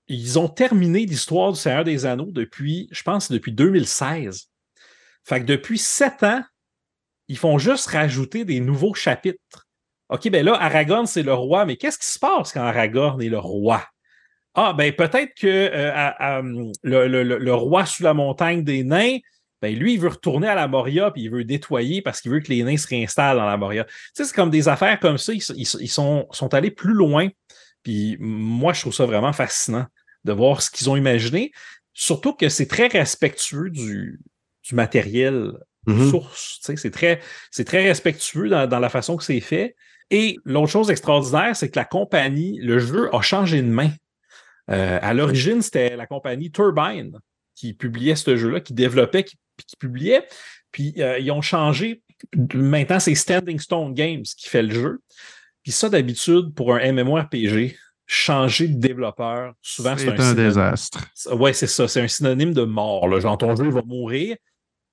[0.08, 4.48] ils ont terminé l'histoire du Seigneur des Anneaux depuis, je pense, depuis 2016.
[5.24, 6.42] Fait que depuis sept ans,
[7.28, 9.67] ils font juste rajouter des nouveaux chapitres.
[10.10, 13.28] OK, ben là, Aragorn, c'est le roi, mais qu'est-ce qui se passe quand Aragorn est
[13.28, 13.84] le roi?
[14.54, 16.72] Ah, ben peut-être que euh, à- à, le,
[17.06, 19.18] le- le- roi sous la montagne des nains,
[19.60, 22.40] ben lui, il veut retourner à la Moria, puis il veut nettoyer parce qu'il veut
[22.40, 23.84] que les nains se réinstallent dans la Moria.
[23.84, 26.94] Tu sais, c'est comme des affaires comme ça, ils, ils- ils sont, sont allés plus
[26.94, 27.28] loin.
[27.82, 29.86] Puis moi, je trouve ça vraiment fascinant
[30.24, 31.52] de voir ce qu'ils ont imaginé.
[31.92, 34.18] Surtout que c'est très respectueux du,
[34.68, 35.52] du matériel
[35.86, 36.10] Mhm.
[36.10, 36.58] source.
[36.60, 37.20] Tu sais, C'est très,
[37.64, 39.74] très respectueux dans, dans la façon que c'est fait.
[40.10, 43.90] Et l'autre chose extraordinaire, c'est que la compagnie, le jeu a changé de main.
[44.70, 47.18] Euh, à l'origine, c'était la compagnie Turbine
[47.54, 49.36] qui publiait ce jeu-là, qui développait, qui,
[49.66, 50.26] qui publiait.
[50.72, 52.02] Puis euh, ils ont changé.
[52.54, 55.00] Maintenant, c'est Standing Stone Games qui fait le jeu.
[55.62, 61.04] Puis ça, d'habitude, pour un MMORPG, changer de développeur, souvent, c'est un, un synonyme- désastre.
[61.32, 61.88] Ouais, c'est ça.
[61.88, 63.08] C'est un synonyme de mort.
[63.08, 63.20] Là.
[63.20, 64.36] Genre, ton jeu va mourir.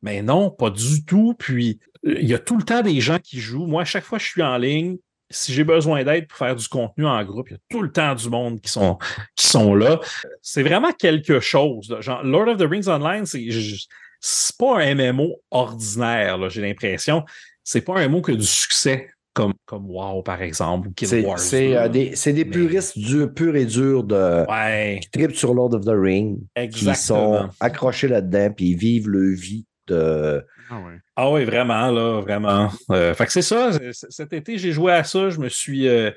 [0.01, 1.34] Mais non, pas du tout.
[1.39, 3.66] Puis, il y a tout le temps des gens qui jouent.
[3.66, 4.97] Moi, à chaque fois que je suis en ligne,
[5.32, 7.91] si j'ai besoin d'aide pour faire du contenu en groupe, il y a tout le
[7.91, 8.97] temps du monde qui sont,
[9.36, 9.99] qui sont là.
[10.43, 11.89] C'est vraiment quelque chose.
[11.89, 11.99] là.
[12.01, 17.24] Genre, Lord of the Rings Online, c'est pas un MMO ordinaire, là, j'ai l'impression.
[17.64, 21.39] C'est pas un mot que du succès, comme, comme WoW, par exemple, ou C'est Wars.
[21.39, 21.84] c'est, là.
[21.86, 25.53] euh, des, c'est des Mais- puristes durs, purs et durs de Ouais, qui tripent sur
[25.56, 26.38] Lord of the Ring,
[26.72, 31.00] qui sont accrochés là-dedans, puis ils vivent leur vie Ah ouais.
[31.16, 32.72] Ah oui, vraiment, là, vraiment.
[32.92, 33.72] Euh, fait que c'est ça.
[33.92, 35.30] Cet été, j'ai joué à ça.
[35.30, 36.12] Je me suis euh,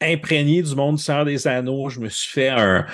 [0.00, 1.88] imprégné du monde du Seigneur des Anneaux.
[1.88, 2.86] Je me suis fait un,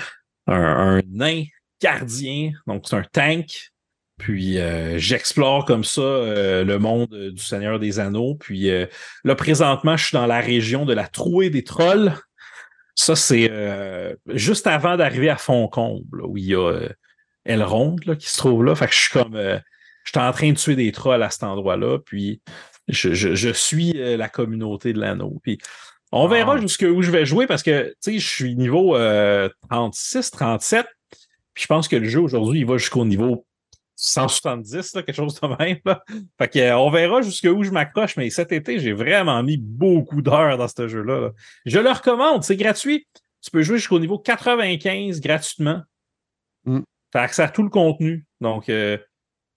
[0.46, 1.44] un, un nain
[1.82, 2.52] gardien.
[2.66, 3.72] Donc, c'est un tank.
[4.18, 8.34] Puis, euh, j'explore comme ça euh, le monde euh, du Seigneur des Anneaux.
[8.34, 8.86] Puis, euh,
[9.24, 12.12] là, présentement, je suis dans la région de la Trouée des Trolls.
[12.94, 16.88] Ça, c'est euh, juste avant d'arriver à Foncombe, là, où il y a euh,
[17.46, 18.74] Elrond là, qui se trouve là.
[18.74, 19.36] Fait que je suis comme...
[20.10, 22.40] euh, je suis en train de tuer des trolls à cet endroit-là, puis
[22.88, 25.38] je, je- je suis euh, la communauté de l'anneau.
[25.42, 25.58] Puis
[26.12, 26.60] on verra Ah.
[26.60, 30.86] jusqu'où je vais jouer parce que tu sais, je suis niveau euh, 36, 37.
[31.54, 33.44] Puis je pense que le jeu aujourd'hui, il va jusqu'au niveau
[33.96, 35.78] 170, là, quelque chose de même.
[35.84, 36.02] Là.
[36.38, 40.22] Fait que, euh, on verra jusqu'où je m'accroche, mais cet été, j'ai vraiment mis beaucoup
[40.22, 41.20] d'heures dans ce jeu-là.
[41.20, 41.30] là.
[41.66, 43.06] Je le recommande, c'est gratuit.
[43.42, 45.82] Tu peux jouer jusqu'au niveau 95 gratuitement.
[46.64, 46.80] Mm.
[47.10, 48.24] T'as accès à tout le contenu.
[48.40, 48.96] Donc, euh,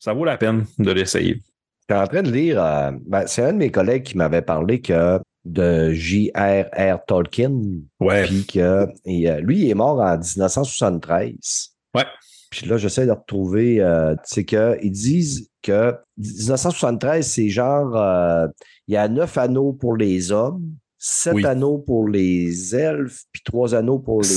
[0.04, 1.42] ça vaut la peine de l'essayer.
[1.82, 4.82] J'étais en train de lire, euh, ben, c'est un de mes collègues qui m'avait parlé
[4.82, 7.00] que de J.R.R.
[7.08, 7.54] Tolkien,
[8.02, 8.26] Ouais.
[8.26, 11.70] puis que et, euh, lui, il est mort en 1973.
[11.96, 12.04] Ouais.
[12.52, 18.48] Puis là, j'essaie de retrouver, euh, c'est qu'ils disent que 1973, c'est genre, euh,
[18.88, 20.64] il y a neuf anneaux pour les hommes,
[20.98, 21.46] sept Oui.
[21.46, 24.28] anneaux pour les elfes, puis trois anneaux pour les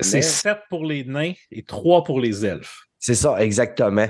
[0.00, 0.22] C'est.
[0.22, 2.80] 7 pour les nains et 3 pour les elfes.
[3.00, 4.08] C'est ça, exactement.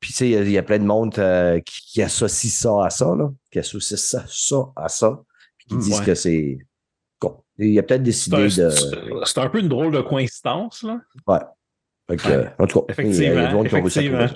[0.00, 2.02] Puis, tu sais, il y a- il y, a plein de monde euh, qui, qui
[2.02, 5.20] associe ça à ça, là, qui associe ça, ça à ça,
[5.58, 6.06] puis qui disent ouais.
[6.06, 6.58] que c'est.
[7.20, 8.70] Bon, il y a peut-être C'est décidé un, de.
[9.26, 11.00] c'est- un peu une drôle de coïncidence, là.
[11.26, 11.38] Ouais.
[12.08, 14.26] En tout cas, Effectivement, du monde qui ont vu ça effectivement.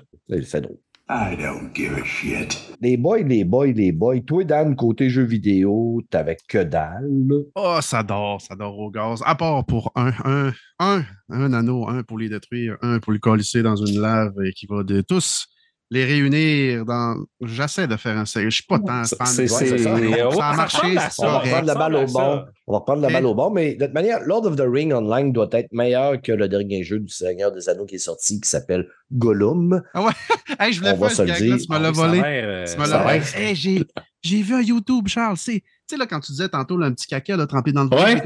[0.44, 0.78] C'est- drôle.
[1.06, 2.56] I don't give a shit.
[2.80, 4.20] Les boys, les boys, les boys.
[4.26, 7.28] Toi, Dan, côté jeux vidéo, t'avais que dalle.
[7.54, 9.20] Oh, ça dort, ça dort au gaz.
[9.26, 13.18] À part pour un, un, un, un anneau, un pour les détruire, un pour les
[13.18, 15.46] colisser dans une lave et qui va de tous
[15.94, 17.16] les réunir dans.
[17.42, 18.46] J'essaie de faire un série.
[18.46, 19.58] Je suis pas tant fan c'est- ça.
[19.78, 22.44] ça a ouais, marché, On va reprendre la balle au bon.
[22.66, 23.50] On va reprendre la Mais- balle au bon.
[23.50, 26.82] Mais de toute manière, Lord of the Ring Online doit être meilleur que le dernier
[26.82, 29.82] jeu du Seigneur des Anneaux qui est sorti, qui s'appelle Gollum.
[30.60, 31.56] Hey, je voulais On va faire se ce dire.
[31.56, 32.20] tu me l'as Ah volé.
[32.20, 33.20] l'air, euh, Tu me ça l'as volé.
[33.36, 33.82] Hey, j'ai,
[34.22, 35.36] j'ai vu un YouTube, Charles.
[35.36, 37.84] C'est, tu sais, là, quand tu disais tantôt, là, un petit caca là, trempé dans
[37.84, 38.22] le Ouais.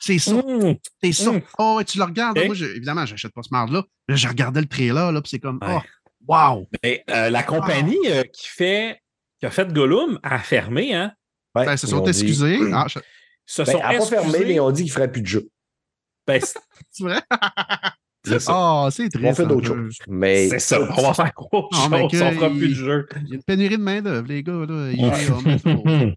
[0.00, 0.34] C'est ça.
[0.34, 0.74] Mmh.
[1.02, 1.32] C'est ça.
[1.32, 1.40] Mm.
[1.58, 2.36] Oh, et tu le regardes.
[2.38, 2.46] Ok.
[2.46, 3.84] Moi, je- évidemment, j'achète pas ce marde-là.
[4.08, 5.76] Mais je regardais le trailer, là, puis c'est comme, Ouais.
[5.76, 5.80] oh,
[6.28, 6.66] wow.
[6.82, 8.98] Mais, euh, la compagnie euh, qui fait
[9.40, 11.12] qui a fait Gollum a fermé, hein?
[11.54, 12.58] Ouais, Ben, ils se sont ont dit- excusés.
[12.72, 12.98] Ah, je-
[13.44, 14.44] Se Ben, sont elle n'a pas fermé, excusés.
[14.54, 15.48] mais on dit qu'il ne ferait plus de jeu.
[16.26, 16.58] Ben, c'est-
[16.90, 17.20] c'est vrai?
[18.24, 18.52] c'est ça.
[18.54, 19.26] Oh, c'est triste.
[19.26, 19.82] On fait d'autres peu.
[19.84, 19.98] choses.
[20.08, 20.80] Mais C'est ça.
[20.80, 22.12] On va faire autre Non, mais chose.
[22.12, 23.08] que On fera il- plus de jeu.
[23.22, 24.64] Il y a une pénurie de main-d'œuvre, les gars.
[24.68, 24.92] Là.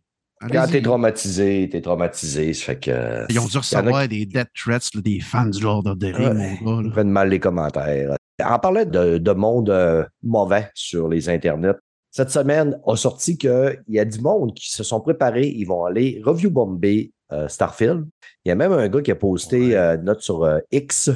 [0.52, 2.54] Quand t'es traumatisé, t'es traumatisé.
[2.54, 3.26] Ça fait que.
[3.30, 6.14] Ils ont dû a recevoir des death threats là, des fans du Lord of the
[6.14, 6.84] Rings, Ouais.
[6.84, 8.16] Ils prennent mal les commentaires.
[8.44, 11.76] En parlant de, de monde euh, mauvais sur les internets,
[12.12, 15.86] cette semaine a sorti qu'il y a du monde qui se sont préparés, ils vont
[15.86, 18.06] aller review bomber euh, Starfield.
[18.44, 19.76] Il y a même un gars qui a posté Ouais.
[19.76, 21.10] euh, une note sur euh, X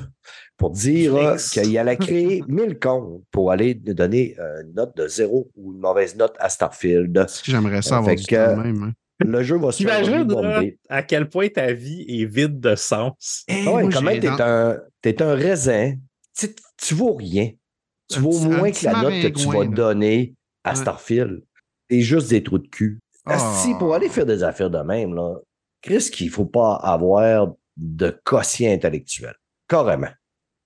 [0.57, 5.73] pour dire qu'il allait créer 1000 comptes pour aller donner une note de zéro ou
[5.73, 7.25] une mauvaise note à Starfield.
[7.43, 8.83] J'aimerais ça avoir du que- temps même.
[8.83, 8.91] hein.
[9.25, 10.01] Le jeu va se faire
[10.87, 13.43] à quel point ta vie est vide de sens.
[13.49, 15.93] Hey, Ah ouais, moi, comment t'es dans- un, t'es un raisin,
[16.39, 17.51] tu, tu vaux rien.
[18.11, 19.65] Tu vaux un moins que la note que tu vas là.
[19.67, 20.33] donner
[20.63, 20.75] à Ouais.
[20.75, 21.43] Starfield.
[21.89, 22.99] C'est juste des trous de cul.
[23.25, 23.37] Ah.
[23.61, 25.35] Si pour aller faire des affaires de même, là,
[25.81, 29.33] Chris, qu'il ne faut pas avoir de quotient intellectuel.
[29.67, 30.09] Carrément.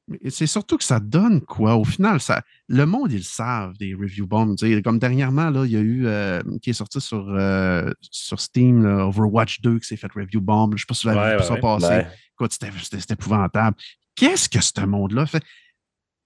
[0.08, 1.76] Mais C'est surtout que ça donne quoi?
[1.76, 4.56] Au final, ça, le monde, ils le savent, des review bombs.
[4.56, 4.82] tu sais.
[4.82, 8.84] Comme dernièrement, là, il y a eu, euh, qui est sorti sur, euh, sur Steam,
[8.84, 10.72] là, Overwatch 2, qui s'est fait review bomb.
[10.72, 12.06] Je ne sais pas si vous l'avez vu ça passer.
[12.34, 13.78] Écoute, c'était épouvantable.
[14.16, 15.44] Qu'est-ce que ce monde-là fait?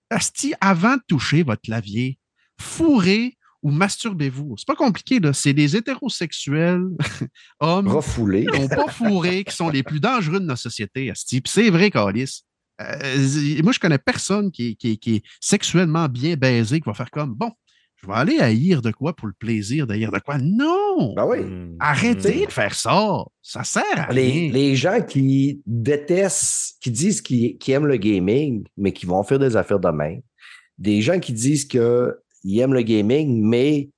[0.09, 2.17] Asti, avant de toucher votre clavier,
[2.59, 4.55] fourrez ou masturbez-vous.
[4.57, 5.33] C'est pas compliqué, là.
[5.33, 6.85] C'est des hétérosexuels,
[7.59, 7.87] hommes,
[8.51, 11.41] qui n'ont pas fourré, qui sont les plus dangereux de notre société, Asti.
[11.41, 12.43] Puis c'est vrai, Calis.
[12.79, 16.93] Euh, moi, je connais personne qui qui est- qui est sexuellement bien baisé, qui va
[16.93, 17.51] faire comme, bon,
[18.01, 20.37] je vais aller haïr de quoi pour le plaisir d'haïr de quoi?
[20.37, 21.13] Non!
[21.15, 21.39] Ben oui.
[21.39, 21.75] Hmm.
[21.79, 23.23] Arrêtez de faire ça.
[23.41, 24.51] Ça sert à Les, rien.
[24.51, 29.55] les gens qui détestent, qui disent qu'ils aiment le gaming, mais qui vont faire des
[29.57, 30.21] affaires de même.
[30.77, 33.89] Des gens qui disent qu'ils aiment le gaming, mais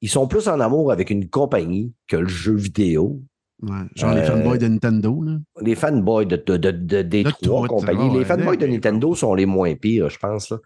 [0.00, 3.22] ils sont plus en amour avec une compagnie que le jeu vidéo.
[3.62, 5.22] Ouais, genre les Euh, fanboys de Nintendo.
[5.22, 5.38] Là.
[5.62, 8.10] Les fanboys de, de, de- de- des De trois tout, compagnies.
[8.10, 8.66] ouais, les fanboys de.
[8.66, 10.50] Nintendo sont les moins pires, je pense.
[10.50, 10.58] là.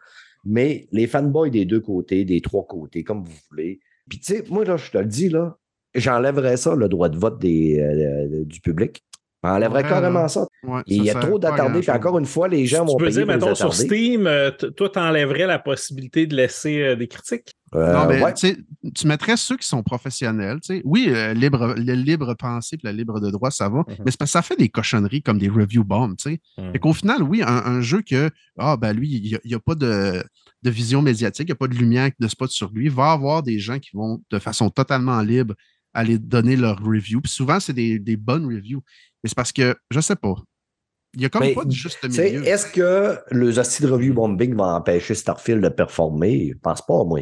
[0.45, 3.81] Mais les fanboys des deux côtés, des trois côtés, comme vous voulez.
[4.09, 5.59] Puis, tu sais, moi, là, je te le dis, là,
[5.95, 9.05] j'enlèverais ça, le droit de vote des, euh, du public.
[9.45, 10.47] J'enlèverais Ouais, carrément ça.
[10.65, 11.81] Ouais, Il y a trop d'attardés.
[11.81, 13.73] Puis encore une fois, les gens Tu vont peux payer dire, pour les mettons, sur.
[13.75, 17.53] Steam, euh, toi, t'enlèverais la possibilité de laisser euh, des critiques?
[17.75, 18.35] Euh, Non, mais ouais.
[18.35, 20.59] tu tu mettrais ceux qui sont professionnels.
[20.61, 20.83] tu sais.
[20.85, 23.79] Oui, euh, libre, le libre pensée et le libre de droit, ça va.
[23.81, 23.85] Mhm.
[24.05, 26.17] Mais c'est parce que ça fait des cochonneries comme des review bombs.
[26.17, 26.41] tu sais.
[26.73, 29.75] Fait qu'au final, oui, un, un jeu que, ah, ben lui, il n'y a, pas
[29.77, 30.23] de,
[30.63, 33.43] de vision médiatique, il n'y a pas de lumière de spot sur lui, va avoir
[33.45, 35.55] des gens qui vont de façon totalement libre
[35.95, 37.21] aller donner leur review.
[37.21, 38.83] Puis souvent, c'est des, des bonnes reviews.
[39.23, 40.35] Mais c'est parce que, je sais pas,
[41.15, 42.47] il n'y a comme Mais, pas de juste Tu sais, milieu.
[42.47, 46.51] Est-ce que le hostie de review bombing va empêcher Starfield de performer?
[46.55, 47.21] Je pense pas, moi.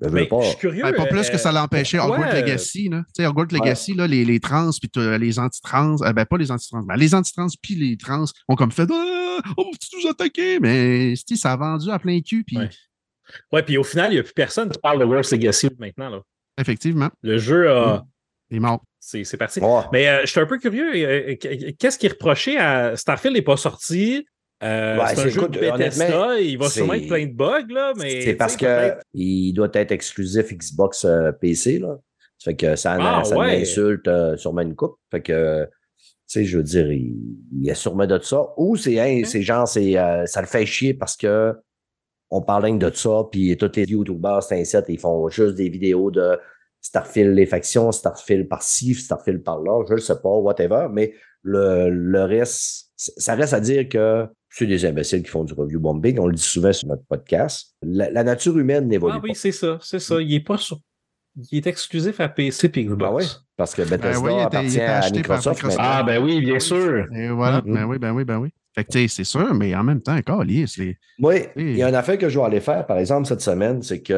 [0.00, 0.40] Je veux Mais pas.
[0.40, 0.82] je suis curieux.
[0.82, 2.88] Ben, pas plus que ça euh, l'a empêché pourquoi, Hogwarts euh, Legacy.
[2.88, 3.02] Là.
[3.14, 6.50] Tu sais, Hogwarts Legacy, là, les, les trans puis les anti-trans, euh, ben pas les
[6.50, 9.70] anti-trans, mais les anti-trans puis les trans ont comme fait Ah, on va
[10.02, 10.58] nous attaquer?
[10.58, 12.44] Mais ça a vendu à plein cul.
[12.44, 12.70] Puis, Ouais.
[13.52, 16.08] Ouais, puis au final, il n'y a plus personne qui parle de World's Legacy maintenant.
[16.08, 16.20] Là.
[16.58, 18.04] effectivement, Le jeu, a-
[18.50, 18.82] il est mort.
[18.98, 19.60] c'est parti.
[19.92, 20.92] Mais euh, je suis un peu curieux.
[20.94, 24.26] euh, qu- Qu'est-ce qui est reproché à Starfield n'est pas sorti?
[24.62, 26.38] Euh, Ouais, c'est un jeu écoute, de Bethesda.
[26.40, 28.20] Il va sûrement être plein de bugs, là, mais.
[28.22, 31.96] C'est parce qu'il doit être exclusif Xbox euh, PC, là.
[32.38, 33.62] Ça fait que ça, Ah, ça ouais.
[34.08, 34.96] euh, sûrement une coupe.
[35.10, 35.70] Fait que, tu
[36.26, 37.14] sais, je veux dire, il,
[37.58, 38.46] il y a sûrement de ça.
[38.56, 41.54] Ou c'est hein, c'est genre, c'est, euh, ça le fait chier parce que
[42.30, 46.38] on parle de ça, puis tous les YouTubers, site, ils font juste des vidéos de
[46.82, 51.12] Starfield les factions, Starfield par-ci, Starfield par-là, je ne sais pas, whatever, mais
[51.42, 55.78] le, le reste, ça reste à dire que c'est des imbéciles qui font du review
[55.78, 57.74] bombing, on le dit souvent sur notre podcast.
[57.82, 59.34] La, la nature humaine n'évolue Ah oui, pas.
[59.38, 60.20] c'est ça, c'est ça.
[60.20, 60.80] Il est pas sur.
[61.52, 63.02] Il est exclusif à PC et Xbox.
[63.04, 63.24] Ah ouais?
[63.56, 65.76] Parce que Bethesda Ben oui, il était- appartient à acheté par Microsoft.
[65.78, 67.06] Ah, ben oui, bien sûr.
[67.14, 67.74] Et voilà, Mhm.
[67.74, 68.48] ben oui, ben oui, ben oui.
[68.74, 70.64] Fait que, tu sais, c'est sûr, mais en même temps, encore, les.
[71.20, 73.82] Oui, il y a une affaire que je vais aller faire, par exemple, cette semaine,
[73.82, 74.12] c'est que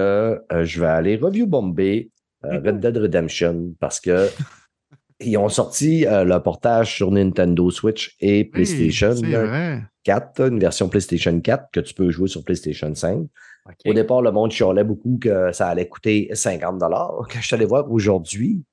[0.52, 2.10] euh, je vais aller review bomber
[2.44, 4.28] euh, Red Dead Redemption parce que
[5.20, 9.82] ils ont sorti euh, le portage sur Nintendo Switch et PlayStation Oui, C'est là, vrai.
[10.04, 13.18] 4, une version PlayStation 4 que tu peux jouer sur PlayStation 5.
[13.18, 13.74] OK.
[13.86, 17.64] Au départ, le monde chialait beaucoup que ça allait coûter 50 Quand je suis allé
[17.64, 18.64] voir aujourd'hui,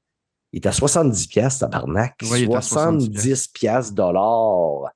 [0.52, 2.16] il est à 70 pièces, tabarnak.
[2.24, 4.92] À 70 pièces dollars.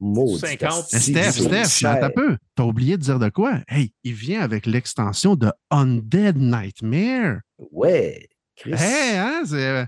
[0.00, 0.92] Maudit 50.
[0.92, 2.36] Mais asti, Steph, Steph, un peu.
[2.56, 3.60] T'as oublié de dire de quoi?
[3.68, 7.40] Hey, il vient avec l'extension de Undead Nightmare.
[7.70, 8.28] Ouais.
[8.56, 8.72] Chris.
[8.76, 9.42] Hey, hein?
[9.46, 9.86] C'est.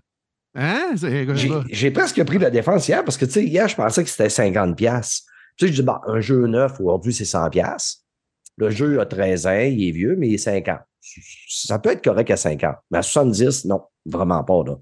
[0.55, 0.95] Hein?
[1.71, 4.31] J'ai- presque pris la défense hier parce que, tu sais, hier, je pensais que c'était
[4.31, 5.25] 50 pièces.
[5.59, 8.05] Tu sais, je dis, bon, un jeu neuf, aujourd'hui, c'est 100 pièces.
[8.57, 10.81] Le jeu a 13 ans, il est vieux, mais il est 50.
[11.49, 12.77] Ça peut être correct à 50.
[12.91, 14.77] Mais à 70, non, vraiment pas, là.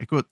[0.00, 0.26] Écoute,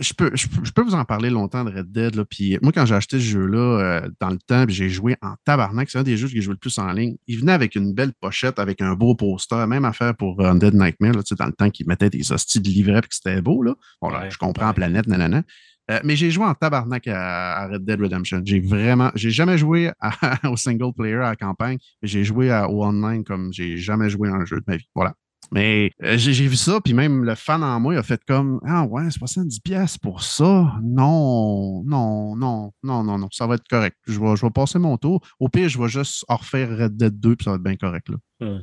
[0.00, 2.14] je peux, je, peux- je peux vous en parler longtemps de Red Dead.
[2.14, 5.34] Là, puis moi, quand j'ai acheté ce jeu-là euh, dans le temps, j'ai joué en
[5.44, 7.16] tabarnak, c'est un des jeux que j'ai joué le plus en ligne.
[7.26, 10.74] Il venait avec une belle pochette, avec un beau poster, même affaire pour euh, Undead
[10.74, 13.14] Nightmare, là, tu sais, dans le temps qu'ils mettaient des hosties de livret puis que
[13.14, 13.62] c'était beau.
[13.62, 13.74] Là.
[14.00, 14.74] Bon, là, Ouais, je comprends ouais.
[14.74, 15.42] planète, nanana.
[15.90, 18.40] Euh, mais j'ai joué en tabarnak à, à Red Dead Redemption.
[18.44, 20.12] J'ai vraiment, j'ai jamais joué à-
[20.50, 24.08] au single player à la campagne, mais j'ai joué à, au online comme j'ai jamais
[24.08, 24.86] joué à un jeu de ma vie.
[24.94, 25.14] Voilà.
[25.54, 28.84] Mais euh, j'ai vu ça, puis même le fan en moi a fait comme Ah
[28.84, 30.72] ouais, 70$ piastres pour ça?
[30.82, 33.96] Non, non, non, non, non, non, ça va être correct.
[34.06, 35.20] Je vais, je vais passer mon tour.
[35.38, 37.76] Au pire, je vais juste en refaire Red Dead 2, puis ça va être bien
[37.76, 38.08] correct.
[38.08, 38.16] Là.
[38.40, 38.60] Hmm.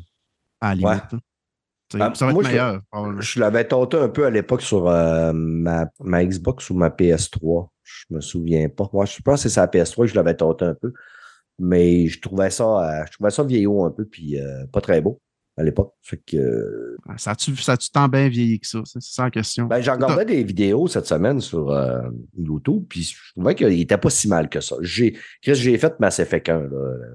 [0.61, 1.13] À la limite.
[1.13, 2.01] Ouais.
[2.01, 2.81] Ah, ça va moi, être je- meilleur.
[3.21, 7.69] Je l'avais tenté un peu à l'époque sur euh, ma, ma Xbox ou ma PS3.
[7.83, 8.89] Je me souviens pas.
[8.93, 10.91] Moi, je pense que c'est sa PS3 que je l'avais tenté un peu.
[11.59, 12.63] Mais je trouvais ça,
[13.01, 15.19] euh, je trouvais ça vieillot un peu, puis euh, pas très beau
[15.59, 15.93] à l'époque.
[16.01, 17.53] Fait que, Ça a-tu
[17.91, 18.79] tant bien vieilli que ça?
[18.85, 19.65] C'est la question.
[19.65, 21.99] ben, j'ai regardé des vidéos cette semaine sur euh,
[22.37, 24.77] YouTube, puis je trouvais qu'il était pas si mal que ça.
[24.81, 26.61] J'ai, Chris, j'ai fait Mass Effect 1,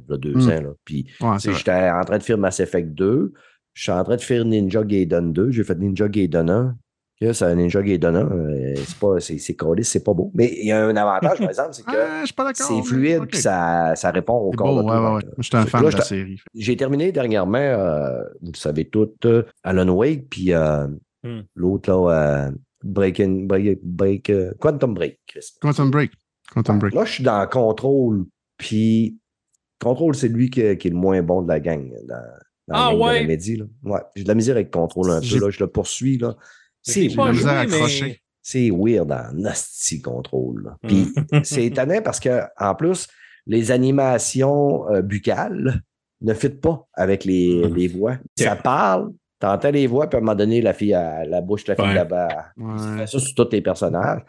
[0.08, 0.50] là, deux Hmm.
[0.50, 1.36] ans, là, puis Ouais.
[1.42, 3.32] J'étais en train de faire Mass Effect 2.
[3.72, 5.50] Je suis en train de faire Ninja Gaiden 2.
[5.50, 6.76] J'ai fait Ninja Gaiden 1.
[7.20, 10.32] Que ça, Ninja Gaiden 1, euh, c'est pas, c'est, c'est collé, c'est pas beau.
[10.34, 11.90] Mais il y a un avantage, par exemple, c'est que
[12.36, 13.28] Ah, c'est fluide ok.
[13.30, 15.02] puis ça, ça répond au C'est corps beau, de ouais, tout.
[15.02, 15.22] ouais, ouais.
[15.22, 16.40] Donc, Moi, j'étais un fan là, de la série.
[16.54, 20.86] J'ai terminé dernièrement, euh, vous le savez tout, euh, Alan Wake, puis euh,
[21.22, 21.40] Hmm.
[21.54, 22.50] l'autre, là, euh,
[22.82, 25.20] Breaking, Break, Break, euh, Quantum Break.
[25.26, 25.54] Chris.
[25.62, 26.10] Quantum Break.
[26.52, 26.92] Quantum Break.
[26.94, 28.24] Là, je suis dans Control,
[28.58, 29.16] puis
[29.80, 31.90] Control, c'est lui qui, qui est le moins bon de la gang.
[32.06, 32.14] Dans,
[32.68, 33.20] dans Ah la gang de ouais?
[33.22, 33.64] Remedy, là.
[33.84, 36.36] Ouais, j'ai de la misère avec Control un peu, là, je le poursuis, là.
[36.84, 38.20] C'est pas à joué.
[38.42, 40.62] C'est weird en nasty Control.
[40.64, 40.76] là.
[40.86, 41.08] Puis
[41.44, 43.08] c'est étonnant parce que, en plus,
[43.46, 45.82] les animations euh, buccales
[46.20, 47.74] ne fitent pas avec les, Mm.
[47.74, 48.16] les voix.
[48.38, 51.64] Ça parle, t'entends les voix, puis à un moment donné, la fille, a- la bouche
[51.64, 51.94] de la fille Ouais.
[51.94, 52.46] là-bas.
[52.56, 52.98] Ouais.
[52.98, 54.22] fait ça sur tous les personnages.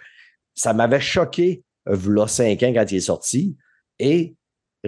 [0.53, 3.57] Ça m'avait choqué, euh, v'là cinq ans quand il est sorti.
[3.99, 4.35] Et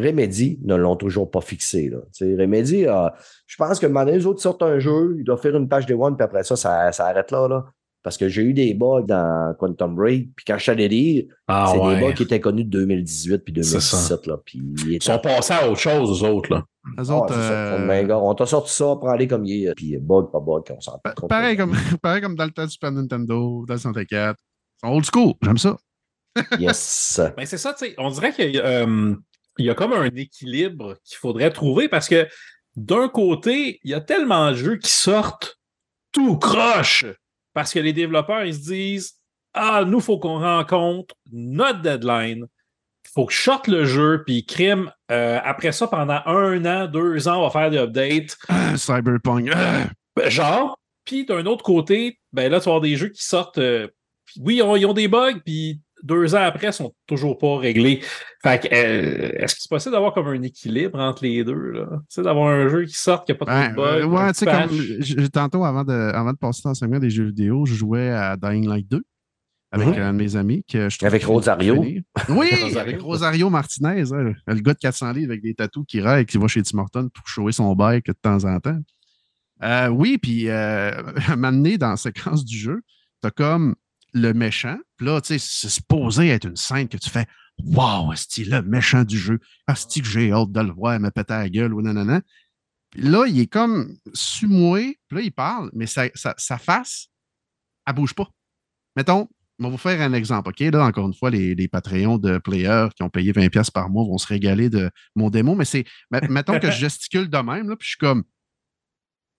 [0.01, 1.89] Remedy ne l'ont toujours pas fixé.
[1.89, 1.97] Là.
[2.21, 3.09] Remedy, euh,
[3.45, 5.93] je pense que donné, les autres sortent un jeu, ils doivent faire une page des
[5.93, 7.65] one, puis après ça, ça, ça arrête là, là.
[8.03, 11.25] Parce que j'ai eu des bugs dans Quantum Break, puis quand je suis allé lire,
[11.47, 14.15] Ah c'est des bugs qui étaient connus de 2018 puis C'est ça.
[14.15, 14.27] 2017.
[14.27, 16.53] Là, puis il Ils sont passés à autre chose, eux autres.
[16.53, 16.63] Là.
[16.97, 17.39] Les Ah, autres, ça.
[17.75, 20.79] euh, Ben, on t'a sorti ça, prends-les comme il est, puis bug, pas bug, on
[20.79, 24.37] s'en pa- pareil, comme, pareil comme dans le temps du Super Nintendo, dans le 64.
[24.83, 25.33] Ils sont old school.
[25.43, 25.75] J'aime ça.
[26.59, 27.19] Yes.
[27.35, 27.95] Ben, c'est ça, tu sais.
[27.97, 29.15] On dirait qu'il y, a, euh,
[29.57, 32.27] il y a comme un équilibre qu'il faudrait trouver parce que
[32.75, 35.59] d'un côté, il y a tellement de jeux qui sortent
[36.11, 37.05] tout croche
[37.53, 39.13] parce que les développeurs, ils se disent
[39.53, 42.45] Ah, nous, il faut qu'on rencontre notre deadline.
[43.05, 46.87] Il faut que je sorte le jeu, puis crime, euh, après ça, pendant un an,
[46.87, 48.37] deux ans, on va faire des updates.
[48.49, 49.49] Ah, Cyberpunk.
[49.53, 49.87] Ah.
[50.15, 53.57] Ben, genre, puis d'un autre côté, ben là, tu vas avoir des jeux qui sortent.
[53.57, 53.87] euh,
[54.39, 58.01] oui, ils ont, ils ont des bugs, puis deux ans après, sont toujours pas réglés.
[58.43, 61.87] Fait que, euh, est-ce que c'est possible d'avoir comme un équilibre entre les deux, là?
[61.91, 64.25] Tu sais, d'avoir un jeu qui sort, qui n'a pas Ben, de bugs, euh, un
[64.25, 67.25] ouais, tu sais, comme tantôt, avant de, avant de passer dans le segment des jeux
[67.25, 69.03] vidéo, je jouais à Dying Light 2
[69.71, 70.63] avec un de mes amis.
[70.69, 71.75] Que je trouve Avec Rosario.
[71.75, 72.77] Oui, Rosario.
[72.77, 76.25] avec Rosario Martinez, hein, le gars de 400 livres avec des tatous qui rêve et
[76.25, 78.79] qui va chez Tim Hortons pour shower son bike de temps en temps.
[79.63, 80.91] Euh, oui, puis euh,
[81.35, 82.81] donné, dans la séquence du jeu,
[83.21, 83.75] t'as comme
[84.13, 84.77] le méchant.
[84.97, 87.25] Puis là, tu sais, c'est supposé être une scène que tu fais
[87.63, 89.39] Wow, c'est le méchant du jeu.
[89.65, 92.21] Asti que j'ai hâte de le voir me péter à la gueule ou nanana.
[92.91, 97.07] Puis là, il est comme sumoué, puis là, il parle, mais sa, sa- sa face,
[97.87, 98.27] elle bouge pas.
[98.95, 99.27] Mettons,
[99.59, 100.59] on va vous faire un exemple, OK?
[100.59, 104.03] Là, encore une fois, les, les Patreons de players qui ont payé 20$ par mois
[104.05, 105.83] vont se régaler de mon démo, mais c'est.
[106.11, 108.23] met- Mettons que je gesticule de même, là, puis je suis comme.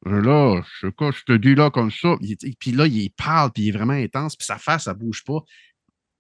[0.07, 2.15] Là, je sais quoi, je te dis là comme ça.
[2.61, 5.41] Puis là, il parle, puis il est vraiment intense, puis sa face, ça bouge pas.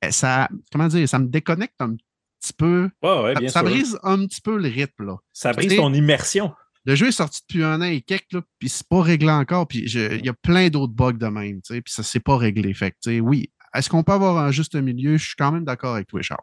[0.02, 1.94] Eh, Ça, comment dire, ça me déconnecte un
[2.40, 2.90] petit peu.
[3.02, 3.68] Ouais, ouais, Ça, bien ça sûr.
[3.68, 5.16] brise un petit peu le rythme, là.
[5.32, 6.52] Ça brise ton immersion.
[6.84, 9.68] Le jeu est sorti depuis un an et quelques, là, puis c'est pas réglé encore.
[9.68, 12.36] Puis il y a plein d'autres bugs de même, tu sais, puis ça c'est pas
[12.36, 12.72] réglé.
[12.74, 15.16] Fait que, oui, est-ce qu'on peut avoir un juste milieu?
[15.18, 16.40] Je suis quand même d'accord avec toi, Charles.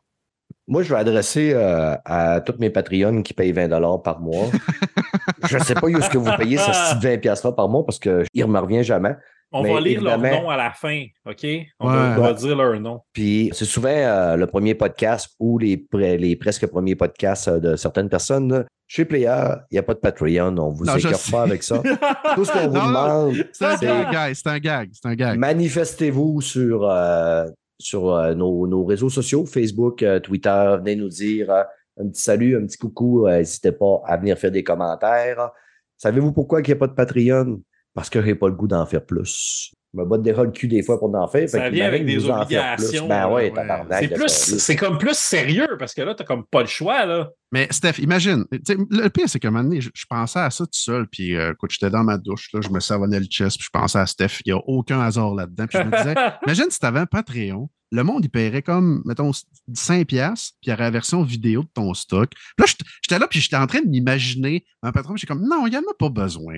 [0.68, 3.70] Moi, je vais adresser euh, à tous mes Patreons qui payent 20
[4.00, 4.48] par mois.
[5.50, 7.86] je ne sais pas où est-ce que vous payez ce petit 20 $-là par mois
[7.86, 9.16] parce qu'il ne me revient jamais.
[9.52, 11.46] On Mais va lire leur nom à la fin, OK?
[11.80, 11.94] On Ouais.
[11.96, 12.34] va, on va Ouais.
[12.34, 13.00] dire leur nom.
[13.14, 17.60] Puis c'est souvent euh, le premier podcast ou les, pre- les presque premiers podcasts euh,
[17.60, 18.66] de certaines personnes.
[18.88, 19.38] Chez Player,
[19.72, 20.58] il n'y a pas de Patreon.
[20.58, 21.32] On ne vous sais.
[21.32, 21.78] pas avec ça.
[22.36, 25.38] Tout ce qu'on vous demande, C'est un gag, c'est un gag, c'est un gag.
[25.38, 27.46] manifestez-vous sur, euh,
[27.80, 30.76] sur euh, nos, réseaux sociaux, Facebook, euh, Twitter.
[30.80, 31.64] Venez nous dire euh,
[32.00, 33.28] un petit salut, un petit coucou.
[33.28, 35.52] N'hésitez pas à venir faire des commentaires.
[35.98, 37.62] Savez-vous pourquoi il n'y a pas de Patreon?
[37.94, 39.74] Parce que je n'ai pas le goût d'en faire plus.
[39.96, 41.48] Je me botte déjà le cul des fois pour en faire.
[41.48, 42.84] Ça fait vient avec des vous en faire plus.
[42.86, 44.28] obligations, Ben ouais, ouais.
[44.28, 47.30] C'est comme plus sérieux parce que là, t'as comme pas le choix, là.
[47.52, 50.66] Mais Steph, imagine, le pire, c'est qu'à un moment donné, je, je pensais à ça
[50.66, 53.58] tout seul, puis euh, écoute, j'étais dans ma douche, là, je me savonnais le chest,
[53.58, 55.66] puis je pensais à Steph, il n'y a aucun hasard là-dedans.
[55.68, 56.16] Puis je me disais,
[56.46, 59.32] imagine si tu avais un Patreon, le monde, il paierait comme, mettons,
[59.72, 62.32] 5$, piastres, puis il y aurait la version vidéo de ton stock.
[62.32, 65.48] Puis là, j'étais- j'étais là, puis j'étais en train de m'imaginer un patron, j'étais comme,
[65.48, 66.56] non, il n'y en a pas besoin.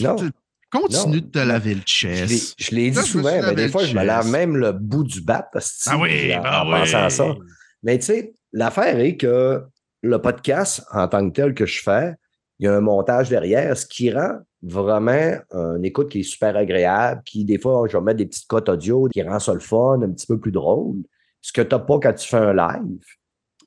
[0.00, 0.16] Non.
[0.72, 1.26] Continue Non.
[1.26, 2.54] de te laver le chest.
[2.58, 5.48] je l'ai dit souvent, mais des fois, je me lave même le bout du bat
[5.52, 7.34] parce Ah oui, en, ben en pensant à ça.
[7.82, 9.62] Mais tu sais, l'affaire est que
[10.02, 12.14] le podcast, en tant que tel que je fais,
[12.58, 16.56] il y a un montage derrière, ce qui rend vraiment une écoute qui est super
[16.56, 19.60] agréable, qui, des fois, je vais mettre des petites cotes audio qui rend ça le
[19.60, 21.02] fun, un petit peu plus drôle,
[21.40, 23.04] ce que tu n'as pas quand tu fais un live.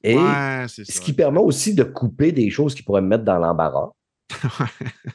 [0.04, 1.00] Et Ouais, ce ça.
[1.02, 3.92] qui permet aussi de couper des choses qui pourraient me mettre dans l'embarras.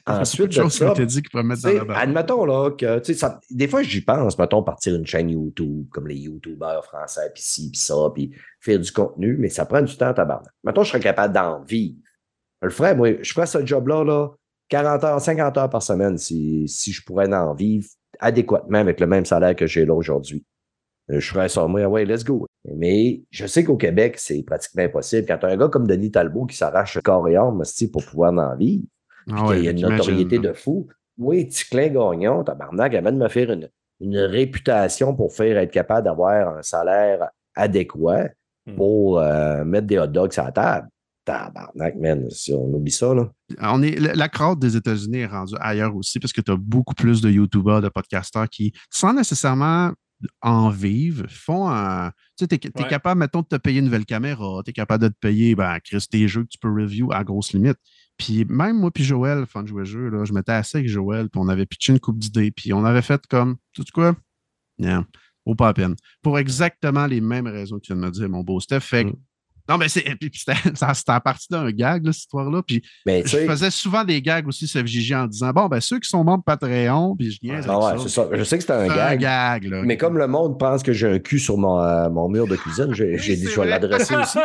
[0.06, 3.06] Ensuite, de choses que ça, tu dit pourraient mettre dans la admettons là, que tu
[3.12, 7.30] sais, ça- des fois j'y pense, mettons, partir une chaîne YouTube, comme les YouTubeurs français,
[7.34, 10.52] puis ci, puis ça, puis faire du contenu, mais ça prend du temps à tabarnak.
[10.64, 11.96] Mettons, je serais capable d'en vivre.
[12.62, 14.28] Je le ferais, moi, je ferais ce job-là, là,
[14.68, 17.86] 40 heures, 50 heures par semaine si, si je pourrais en vivre
[18.18, 20.44] adéquatement avec le même salaire que j'ai là aujourd'hui.
[21.10, 22.46] Euh, Je ferais ça, moi, ouais, let's go.
[22.76, 25.26] Mais je sais qu'au Québec, c'est pratiquement impossible.
[25.26, 28.32] Quand tu as un gars comme Denis Talbot qui s'arrache corps et âme, pour pouvoir
[28.34, 28.84] en vivre,
[29.34, 30.88] Ah ouais, qu'il y a une notoriété de fou.
[31.18, 33.68] Oui, Ticlin Gagnon, tabarnak, avant de me faire une,
[34.00, 38.28] une réputation pour faire être capable d'avoir un salaire adéquat
[38.66, 38.76] Hmm.
[38.76, 40.88] pour euh, mettre des hot dogs sur la table.
[41.24, 43.30] Tabarnak, man, si on oublie ça, là.
[43.62, 46.56] On est, la la crowd des États-Unis est rendue ailleurs aussi parce que tu as
[46.56, 49.92] beaucoup plus de YouTubers, de podcasteurs qui, sans nécessairement
[50.42, 52.10] en vivre, font un.
[52.36, 52.88] Tu sais, tu es, Ouais.
[52.88, 55.78] capable, mettons, de te payer une nouvelle caméra, tu es capable de te payer, ben,
[55.82, 57.78] Chris, tes jeux que tu peux review à grosse limite.
[58.20, 61.30] Puis même moi, puis Joël, fan de jouer jeu, là, je m'étais assis avec Joël,
[61.30, 64.14] puis on avait pitché une coupe d'idées, puis on avait fait comme, tu sais quoi?
[64.78, 65.06] Non,
[65.46, 65.96] vaut pas la peine.
[66.20, 68.80] Pour exactement les mêmes raisons que tu viens de me dire, mon beau Steph.
[68.80, 69.14] Fait Mm.
[69.70, 70.52] non, mais c'est, puis c'était,
[70.94, 72.62] c'était à partir d'un gag, là, cette histoire-là.
[72.62, 75.98] Puis tu je sais, faisais souvent des gags aussi FJJ en disant bon, ben ceux
[75.98, 78.08] qui sont membres Patreon, puis je niaise ah ouais, ça.
[78.08, 78.28] ça.
[78.34, 79.18] Je sais que c'est un gag.
[79.18, 79.82] gag, là.
[79.82, 82.56] Mais comme le monde pense que j'ai un cul sur mon, euh, mon mur de
[82.56, 84.38] cuisine, j'ai dit je vais l'adresser aussi.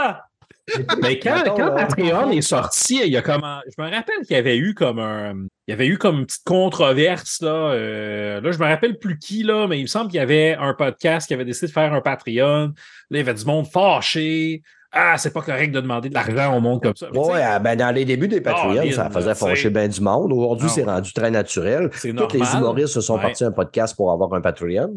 [1.02, 3.90] Mais quand, Mettons, quand là, Patreon est sorti, il y a comme un- je me
[3.90, 5.34] rappelle qu'il y avait eu comme un
[5.68, 7.50] il y avait eu comme une petite controverse là.
[7.50, 10.56] euh, là, je me rappelle plus qui là, mais il me semble qu'il y avait
[10.60, 12.68] un podcast qui avait décidé de faire un Patreon.
[12.68, 12.74] Là,
[13.12, 14.62] il y avait du monde fâché.
[14.92, 17.12] Ah, c'est pas correct de demander de l'argent au monde comme ça.
[17.12, 20.32] Ouais, ah, ben dans les débuts des Patreons, ça faisait fâcher bien du monde.
[20.32, 21.90] Aujourd'hui, c'est rendu très naturel.
[21.90, 22.38] Tous normal.
[22.40, 23.22] les humoristes se sont Ouais.
[23.24, 24.94] partis un podcast pour avoir un Patreon.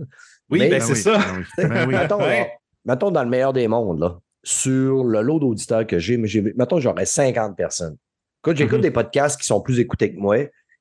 [0.51, 1.19] Oui, Mais- ben c'est oui, ça.
[1.19, 1.95] ben oui, ben oui.
[1.99, 2.41] Mettons, Ouais.
[2.41, 2.47] là,
[2.85, 4.17] mettons dans le meilleur des mondes, là,
[4.49, 7.97] sur le lot d'auditeurs que j'ai, mais j'ai, mettons, j'aurais 50 personnes.
[8.43, 8.83] Écoute, j'écoute Mhm.
[8.83, 10.37] des podcasts qui sont plus écoutés que moi,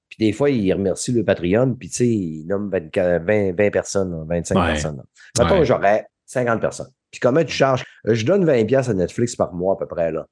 [0.10, 3.69] puis des fois, ils remercient le Patreon, puis tu sais, ils nomment 24 20, 20
[3.72, 4.68] personnes, là, 25 Ouais.
[4.68, 5.03] personnes.
[5.38, 5.65] Mettons, Ouais.
[5.65, 6.88] j'aurais 50 personnes.
[7.11, 7.84] Puis comment tu charges?
[8.06, 10.26] Je donne 20$ piastres à Netflix par mois à peu près, là.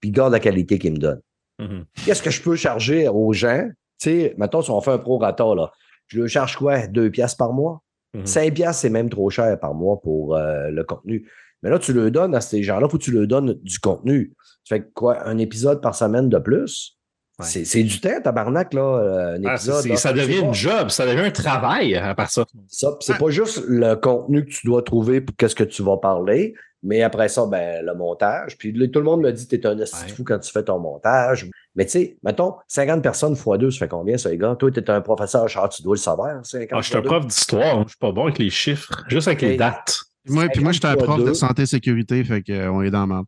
[0.00, 1.20] Puis garde la qualité qu'ils me donnent.
[1.58, 1.84] Mhm.
[2.06, 3.68] Qu'est-ce que je peux charger aux gens?
[4.00, 5.72] Tu sais, mettons, si on fait un pro-rata, là,
[6.06, 6.86] je le charge quoi?
[6.86, 7.82] 2$ piastres par mois?
[8.14, 8.24] Mhm.
[8.24, 11.28] 5$ piastres, c'est même trop cher par mois pour euh, le contenu.
[11.62, 13.78] Mais là, tu le donnes à ces gens-là, il faut que tu leur donnes du
[13.78, 14.32] contenu.
[14.68, 15.26] Fait que quoi?
[15.26, 16.96] Un épisode par semaine de plus?
[17.40, 17.46] Ouais.
[17.46, 19.86] C'est du temps, tabarnak, là, euh, un Ah, épisode.
[19.86, 19.96] là.
[19.96, 22.44] ça devient une job, ça devient un travail à part ça.
[22.66, 25.96] ça, c'est pas juste le contenu que tu dois trouver pour qu'est-ce que tu vas
[25.98, 28.58] parler, mais après ça, ben, le montage.
[28.58, 30.08] Puis tout le monde me dit que tu es un esti Ouais.
[30.12, 31.48] fou quand tu fais ton montage.
[31.76, 34.56] Mais tu sais, mettons, 50 personnes x 2, ça fait combien, ça, les gars?
[34.58, 36.44] Toi, tu es un professeur, tu dois le savoir.
[36.44, 38.90] 50 Ah, je suis un prof d'histoire, moi, je suis pas bon avec les chiffres,
[39.08, 40.00] juste avec les dates.
[40.28, 42.90] Puis moi, puis moi j'étais un 50 prof de santé et sécurité, fait qu'on est
[42.90, 43.26] dans le merde.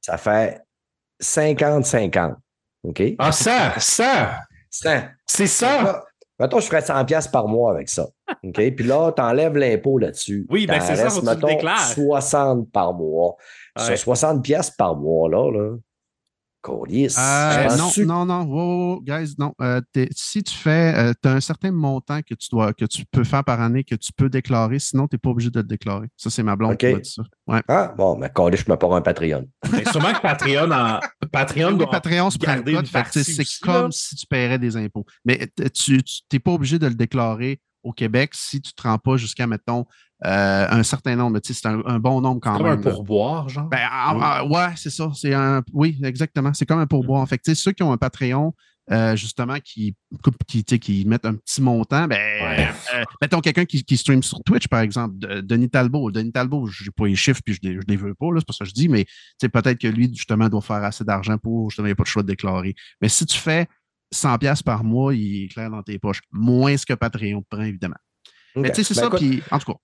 [0.00, 0.60] Ça fait
[1.22, 2.34] 50-50.
[2.84, 3.02] OK?
[3.18, 4.40] Ah, ça, ça,
[4.70, 4.88] 100.
[5.26, 6.02] c'est ça.
[6.38, 8.06] Mettons, je ferais 100 pièces par mois avec ça.
[8.44, 8.52] OK?
[8.52, 10.46] Puis là, tu enlèves l'impôt là-dessus.
[10.50, 11.92] Oui, ben c'est ça, faut que tu le mettons, déclares.
[11.92, 13.36] 60 par mois.
[13.78, 13.84] Ouais.
[13.84, 15.76] Sur 60 pièces par mois, là, là.
[16.66, 17.14] Colis.
[17.16, 19.54] Euh, non, non, non, wow, guys, non.
[19.60, 19.80] Euh,
[20.10, 23.44] si tu fais, tu as un certain montant que tu dois, que tu peux faire
[23.44, 26.08] par année, que tu peux déclarer, sinon tu n'es pas obligé de le déclarer.
[26.16, 26.78] Ça, c'est ma blonde Ok.
[26.78, 27.22] qui m'a dit ça.
[27.46, 27.62] Ouais.
[27.68, 29.46] Ah, bon, mais Colis, je me prends un Patreon.
[29.72, 31.00] Mais sûrement que Patreon, en...
[31.30, 32.56] Patreon Oui, doit Patreon se prend
[33.12, 33.88] c'est comme là.
[33.92, 35.06] si tu paierais des impôts.
[35.24, 36.00] Mais tu
[36.32, 39.46] n'es pas obligé de le déclarer au Québec si tu ne te rends pas jusqu'à,
[39.46, 39.86] mettons,
[40.24, 41.38] euh, un certain nombre.
[41.40, 42.84] Tu sais, C'est un, un bon nombre quand comme un même.
[42.84, 42.90] là.
[42.90, 43.68] pourboire, genre.
[43.68, 45.10] Ben, en- en- ouais, c'est ça.
[45.14, 46.54] C'est un, oui, exactement.
[46.54, 47.20] C'est comme un pourboire.
[47.20, 48.54] En fait, tu sais, ceux qui ont un Patreon,
[48.92, 49.96] euh, justement, qui,
[50.46, 52.68] qui, tu sais, qui mettent un petit montant, ben, Ouais.
[52.94, 56.10] euh, mettons quelqu'un qui, qui stream sur Twitch, par exemple, de- Denis Talbot.
[56.12, 58.52] Denis Talbot, je n'ai pas les chiffres puis je ne les veux pas, c'est pas
[58.52, 61.36] ça que je dis, mais tu sais, peut-être que lui, justement, doit faire assez d'argent
[61.36, 62.74] pour, justement, il n'y a pas de choix de déclarer.
[63.02, 63.66] Mais si tu fais
[64.14, 66.20] 100$ piastres par mois, il est clair dans tes poches.
[66.30, 67.96] Moins ce que Patreon te prend, évidemment.
[68.54, 69.06] Mais tu sais, c'est Ben, ça.
[69.08, 69.78] écoute, Puis, en tout cas,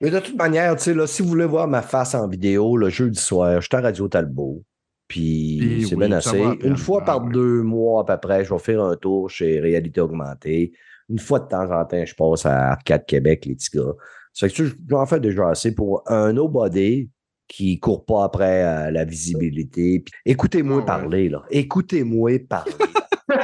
[0.00, 2.76] Mais de toute manière, tu sais, là, si vous voulez voir ma face en vidéo,
[2.76, 4.62] le jeudi soir, je suis à Radio Talbot.
[5.08, 6.40] Puis Puis c'est oui, bien assez.
[6.62, 7.32] Une fois Ah, par ouais.
[7.32, 10.72] deux mois à peu près, je vais faire un tour chez Réalité Augmentée.
[11.08, 13.94] Une fois de temps en temps, je passe à Arcade Québec, les petits gars.
[14.34, 17.08] Ça fait que tu sais, j'en fais déjà assez pour un nobody
[17.48, 20.00] qui court pas après euh, la visibilité.
[20.00, 20.86] Puis Écoutez-moi Ah ouais.
[20.86, 21.42] parler, là.
[21.50, 22.72] Écoutez-moi parler.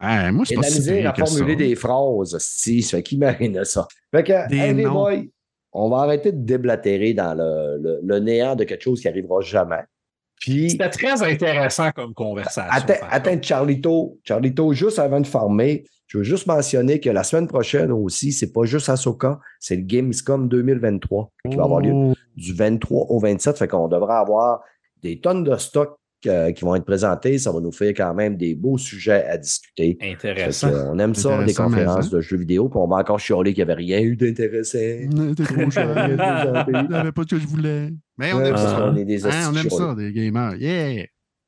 [0.00, 1.24] hein, moi, c'est pas la si à ça.
[1.26, 3.86] formuler des phrases, si, ça fait qui m'arrête ça.
[4.10, 4.92] Fait que, Des hey, les noms.
[5.04, 5.22] boys,
[5.72, 9.40] on va arrêter de déblatérer dans le, le- le néant de quelque chose qui arrivera
[9.40, 9.82] jamais.
[10.40, 12.72] C'était très intéressant comme conversation.
[13.10, 13.42] attends.
[13.42, 18.30] Charlito, Charlito, juste avant de farmer, je veux juste mentionner que la semaine prochaine aussi,
[18.32, 22.14] c'est pas juste Ahsoka, c'est le Gamescom 2023 qui va avoir lieu Oh.
[22.36, 23.58] du 23 au 27.
[23.58, 24.60] Fait qu'on devrait avoir
[25.02, 27.38] des tonnes de stocks euh, qui vont être présentés.
[27.38, 29.96] Ça va nous faire quand même des beaux sujets à discuter.
[30.02, 30.68] Intéressant.
[30.70, 33.54] que, euh, on aime ça, mais conférences de jeux vidéo, puis on va encore chialer
[33.54, 34.78] qu'il n'y avait rien eu d'intéressant.
[34.78, 35.88] T'es trop cher.
[35.88, 37.90] Ouais, J'avais pas ce que je voulais.
[38.16, 38.80] Mais on aime parce ça.
[38.80, 40.56] qu'on est des Hein, on aime ça, des gamers.
[40.56, 41.06] Yeah!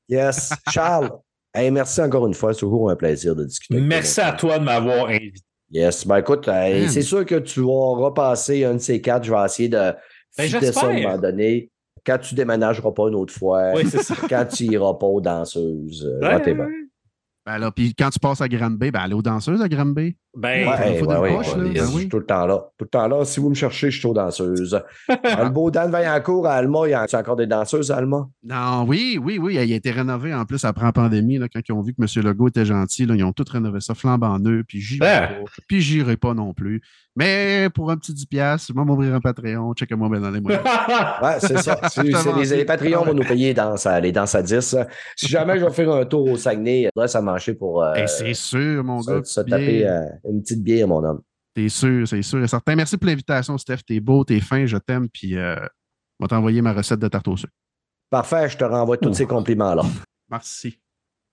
[0.09, 0.53] Yes.
[0.71, 1.11] Charles,
[1.55, 2.55] hey, merci encore une fois.
[2.55, 3.75] C'est toujours un plaisir de discuter.
[3.75, 5.41] avec Merci à toi de m'avoir invité.
[5.73, 6.07] Yes.
[6.07, 9.25] Ben écoute, hey, c'est sûr que tu vas repasser un de ces quatre.
[9.25, 9.93] Je vais essayer de
[10.37, 11.71] Ben, fitter ça à un moment donné.
[12.07, 14.15] Quand tu déménageras pas une autre fois, Oui, c'est ça.
[14.29, 16.63] quand tu iras pas aux danseuses, euh, Ouais, whatever.
[16.65, 16.75] ouais.
[17.47, 20.15] Ben là, puis quand tu passes à Granby, ben allez aux danseuses à Granby.
[20.37, 22.19] Ben, Ouais, Ouais, faut ouais, des ouais, poches, ouais, là, yes, ben je suis tout
[22.19, 22.59] le temps là.
[22.79, 23.25] Tout le temps là.
[23.25, 24.75] Si vous me cherchez, je suis aux danseuses.
[24.75, 25.09] Euh,
[25.45, 28.29] le beau Dan Vaillancourt à Alma, il y a encore des danseuses à Alma?
[28.45, 31.61] Non, oui, oui, oui, il a été rénové en plus après la pandémie, là, quand
[31.67, 32.25] ils ont vu que M.
[32.25, 35.29] Legault était gentil, là, ils ont tout rénové ça flambant neuf, puis j'irai Ah.
[35.29, 35.35] pas,
[35.67, 36.83] puis j'irai pas non plus.
[37.21, 40.41] Mais pour un petit 10$, piastres, je vais m'ouvrir un Patreon, check-moi bien dans les
[40.41, 40.65] moyens.
[41.23, 41.79] Ouais, c'est ça.
[41.91, 44.75] C'est, les, les Patreons vont nous payer les danses à, les danses à 10.
[45.17, 47.93] Si jamais je vais faire un tour au Saguenay, il reste à manger pour euh,
[47.95, 49.21] Eh, c'est sûr, mon se, gars.
[49.23, 51.21] se taper euh, une petite bière, mon homme.
[51.55, 52.75] T'es sûr, c'est sûr et certain.
[52.75, 53.81] Merci pour l'invitation, Steph.
[53.87, 57.29] T'es beau, t'es fin, je t'aime, puis euh, je vais t'envoyer ma recette de tarte
[57.29, 57.53] au sucre.
[58.09, 59.15] Parfait, je te renvoie tous Ouh.
[59.15, 59.83] ces compliments-là.
[60.31, 60.81] Merci.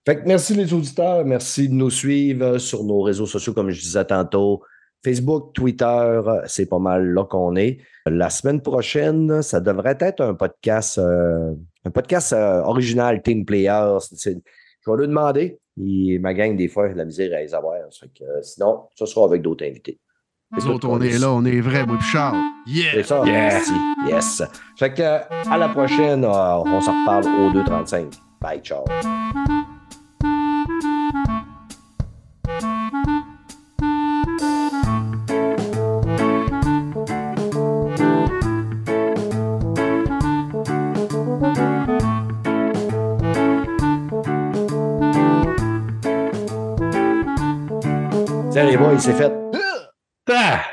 [0.06, 3.80] Fait que merci les auditeurs, merci de nous suivre sur nos réseaux sociaux, comme je
[3.80, 4.64] disais tantôt.
[5.04, 7.78] Facebook, Twitter, c'est pas mal là qu'on est.
[8.06, 11.54] La semaine prochaine, ça devrait être un podcast, euh,
[11.86, 13.98] un podcast euh, original Team Players.
[14.14, 14.42] C'est-
[14.86, 15.60] Je vais lui demander.
[15.78, 17.76] Il, ma gang, des fois, j'ai de la misère à les avoir.
[18.18, 20.00] Que, euh, sinon, ça sera avec d'autres invités.
[20.56, 22.38] Nous autres, on est là, on est vrai, moi, Charles.
[22.66, 22.92] Yeah!
[22.94, 23.22] C'est ça.
[23.26, 23.74] Merci.
[24.08, 24.42] Yes.
[24.80, 25.20] Fait que, euh,
[25.52, 26.24] à la prochaine.
[26.24, 26.28] euh,
[26.66, 28.14] on s'en reparle au 2.35.
[28.42, 28.86] Bye, ciao.
[49.00, 49.32] C'est fait.
[50.30, 50.64] Ah!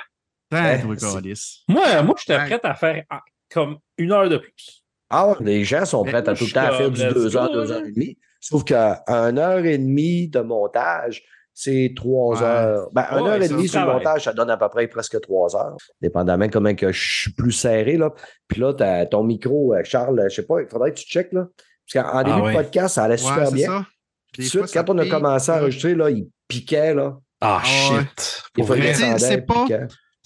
[0.50, 1.58] Toi, c'est- câlisse.
[1.68, 3.20] Moi, moi j'étais prêt à faire ah,
[3.52, 4.82] comme une heure de plus.
[5.10, 7.36] Ah ouais, les gens sont prêts à tout le temps à faire du let's 2
[7.36, 8.18] heures, go, 2 heures et demie.
[8.40, 11.22] Sauf qu'à une heure et demie de montage,
[11.52, 12.42] c'est 3 Ouais.
[12.46, 12.88] heures.
[12.92, 15.20] Ben, une Ouais, heure et demie sur le montage, ça donne à peu près presque
[15.20, 15.76] 3 heures.
[16.00, 18.10] Dépendamment comment que je suis plus serré, là.
[18.48, 21.32] Puis là, t'as ton micro, euh, Charles, je sais pas, il faudrait que tu checkes,
[21.32, 21.46] là.
[21.92, 22.52] Parce qu'en début ouais.
[22.54, 23.68] de podcast, ça allait super bien.
[23.68, 23.86] ça.
[24.32, 26.94] Tout de Des suite, fois, ça quand on a commencé à enregistrer, là, il piquait,
[26.94, 27.18] là.
[27.46, 28.00] Ah, Ah ouais.
[28.00, 28.42] shit.
[28.58, 28.78] Vrai.
[28.78, 29.66] Mais c'est pas-.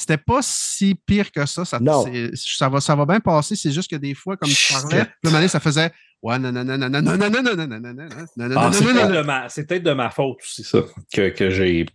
[0.01, 1.65] C'était pas si pire que ça.
[1.65, 2.05] Ça, Non.
[2.05, 3.57] c'est- ça, va, ça va bien passer.
[3.57, 5.91] C'est juste que des fois, comme tu parlais, le ça faisait
[6.23, 8.57] Ouais, non, non, non, non, non, non, non, non, non, non, non, non, non, non,
[8.57, 9.25] Ah, non, c'est non, peut-être non, de non.
[9.25, 10.79] ma- c'est peut-être de ma faute aussi, ça,
[11.13, 11.87] que, que j'ai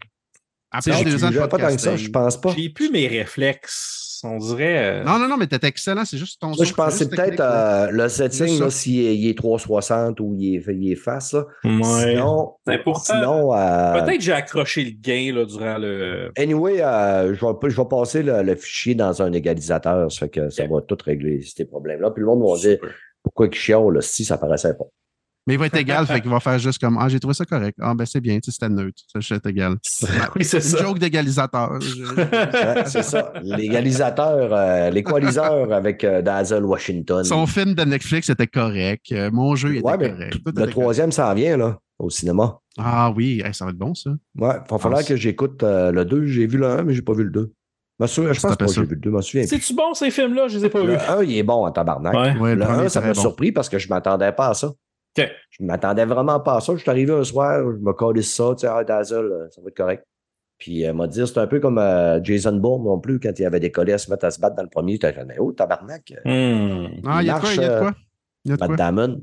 [0.72, 1.98] Après j'ai deux ans de J'avais pas tant que ça, podcasting.
[2.08, 2.54] je pense pas.
[2.58, 4.12] j'ai plus mes réflexes.
[4.24, 5.02] On dirait.
[5.02, 6.06] euh, Non, non, non, mais t'étais excellent.
[6.06, 8.70] C'est juste ton Moi, son, je pense que c'est juste peut-être euh, le setting, là,
[8.70, 11.34] s'il est, il est 360 ou il est, il est face.
[11.34, 11.45] Là.
[11.64, 11.84] ouais.
[11.84, 16.32] Sinon, Mais pourtant, sinon euh, Peut-être que j'ai accroché le gain là, durant le.
[16.38, 20.12] anyway, euh, je, vais, je vais passer le, le fichier dans un égalisateur.
[20.12, 22.12] Ça fait que ça va tout régler ces problèmes-là.
[22.12, 22.78] Puis le monde va dire
[23.22, 24.86] pourquoi il chiale, là, si ça paraissait pas.
[25.45, 27.45] Mais il va être égal, fait qu'il va faire juste comme Ah, j'ai trouvé ça
[27.45, 27.78] correct.
[27.82, 29.02] Ah, ben c'est bien, tu sais, c'était neutre.
[29.11, 29.76] Ça, je suis égal.
[30.36, 30.78] oui, c'est Une ça.
[30.78, 31.72] joke d'égalisateur.
[31.74, 33.34] Ouais, c'est ça.
[33.41, 37.24] L'égalisateur, euh, l'équaliseur avec euh, Dazzle Washington.
[37.24, 39.11] Son film de Netflix était correct.
[39.11, 40.32] Euh, Mon jeu était Ouais, correct.
[40.32, 42.60] Tout le était troisième s'en vient là, au cinéma.
[42.78, 44.11] Ah oui, hey, ça va être bon, ça.
[44.38, 46.26] Ouais, il va falloir Ah, que j'écoute euh, le 2.
[46.26, 47.52] J'ai vu le 1, mais j'ai pas vu le 2.
[47.99, 49.45] Je, pense que j'ai vu le 2, je m'en souviens.
[49.45, 50.48] C'est-tu bon ces films-là?
[50.48, 50.88] Je les ai pas vus.
[50.88, 52.14] Le 1, il est bon en tabarnak.
[52.14, 52.34] Ouais.
[52.34, 53.22] Le le premier 1, ça m'a bon.
[53.22, 54.72] surpris parce que je m'attendais pas à ça.
[55.18, 55.30] OK.
[55.52, 56.73] Je m'attendais vraiment pas à ça.
[56.76, 59.61] Je suis arrivé un soir, je me collais ça, tu sais, ah, Dazzle, euh, ça
[59.61, 60.03] va être correct.
[60.57, 63.45] Puis elle m'a dit, c'est un peu comme euh, Jason Bourne non plus, quand il
[63.45, 64.98] avait décollé à se mettre à se battre dans le premier.
[64.98, 66.14] Tu as dit, oh, tabarnak.
[66.26, 67.02] euh, Hmm.
[67.06, 67.94] Ah, il y a de quoi, marche, il y a de euh, quoi?
[68.45, 68.77] Il a de Matt.
[68.77, 69.22] Damon.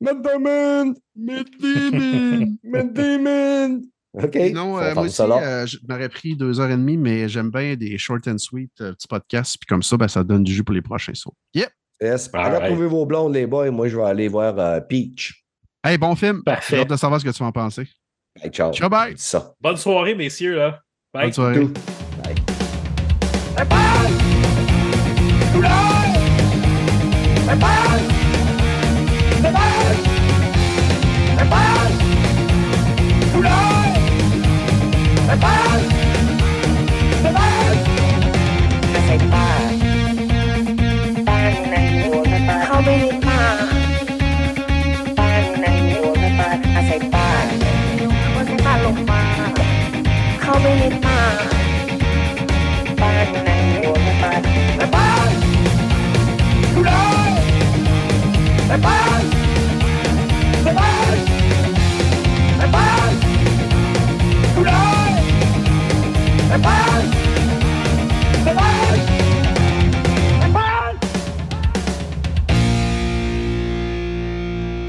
[0.00, 0.94] Matt Damon!
[1.16, 2.56] Matt Damon!
[2.64, 3.80] Matt Damon!
[4.22, 4.32] OK.
[4.34, 7.50] Sinon, Faut euh, moi aussi, euh, je m'aurais pris deux heures et demie, mais j'aime
[7.50, 9.58] bien des short and sweet euh, petits podcasts.
[9.58, 11.34] Puis comme ça, ben, ça donne du jus pour les prochains sauts.
[11.54, 11.68] Yep.
[12.00, 12.28] Yes.
[12.32, 12.72] Allez right.
[12.74, 13.70] vos blondes, les boys.
[13.70, 15.44] Moi, je vais aller voir euh, Peach.
[15.82, 16.38] Hey, bon film.
[16.38, 16.80] J'ai Parfait.
[16.80, 17.88] hâte de savoir ce que tu vas en penser.
[18.42, 18.72] Hey, ciao.
[18.72, 19.14] Ciao, bye.
[19.16, 19.54] Ça.
[19.60, 20.56] Bonne soirée, messieurs.
[20.56, 20.80] Là.
[21.14, 21.24] Bye.
[21.24, 21.68] Bonne soirée.
[35.44, 35.95] ข้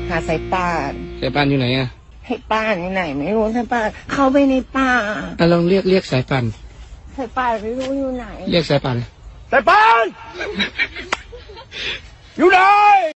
[0.09, 1.87] หาสายป่านสายป่านอยู่ไหนอะ
[2.25, 4.91] ให้ป่านอยู่ไหน ไม่รู้สายป่านเข้าไปในป่า
[5.39, 6.45] อะลองเรียกเรียกสายป่าน
[7.17, 8.97] สายป่านไม่รู้อยู่ไหน เรียกสายป่าน
[9.51, 10.05] สายป่าน
[12.37, 12.59] อยู่ไหน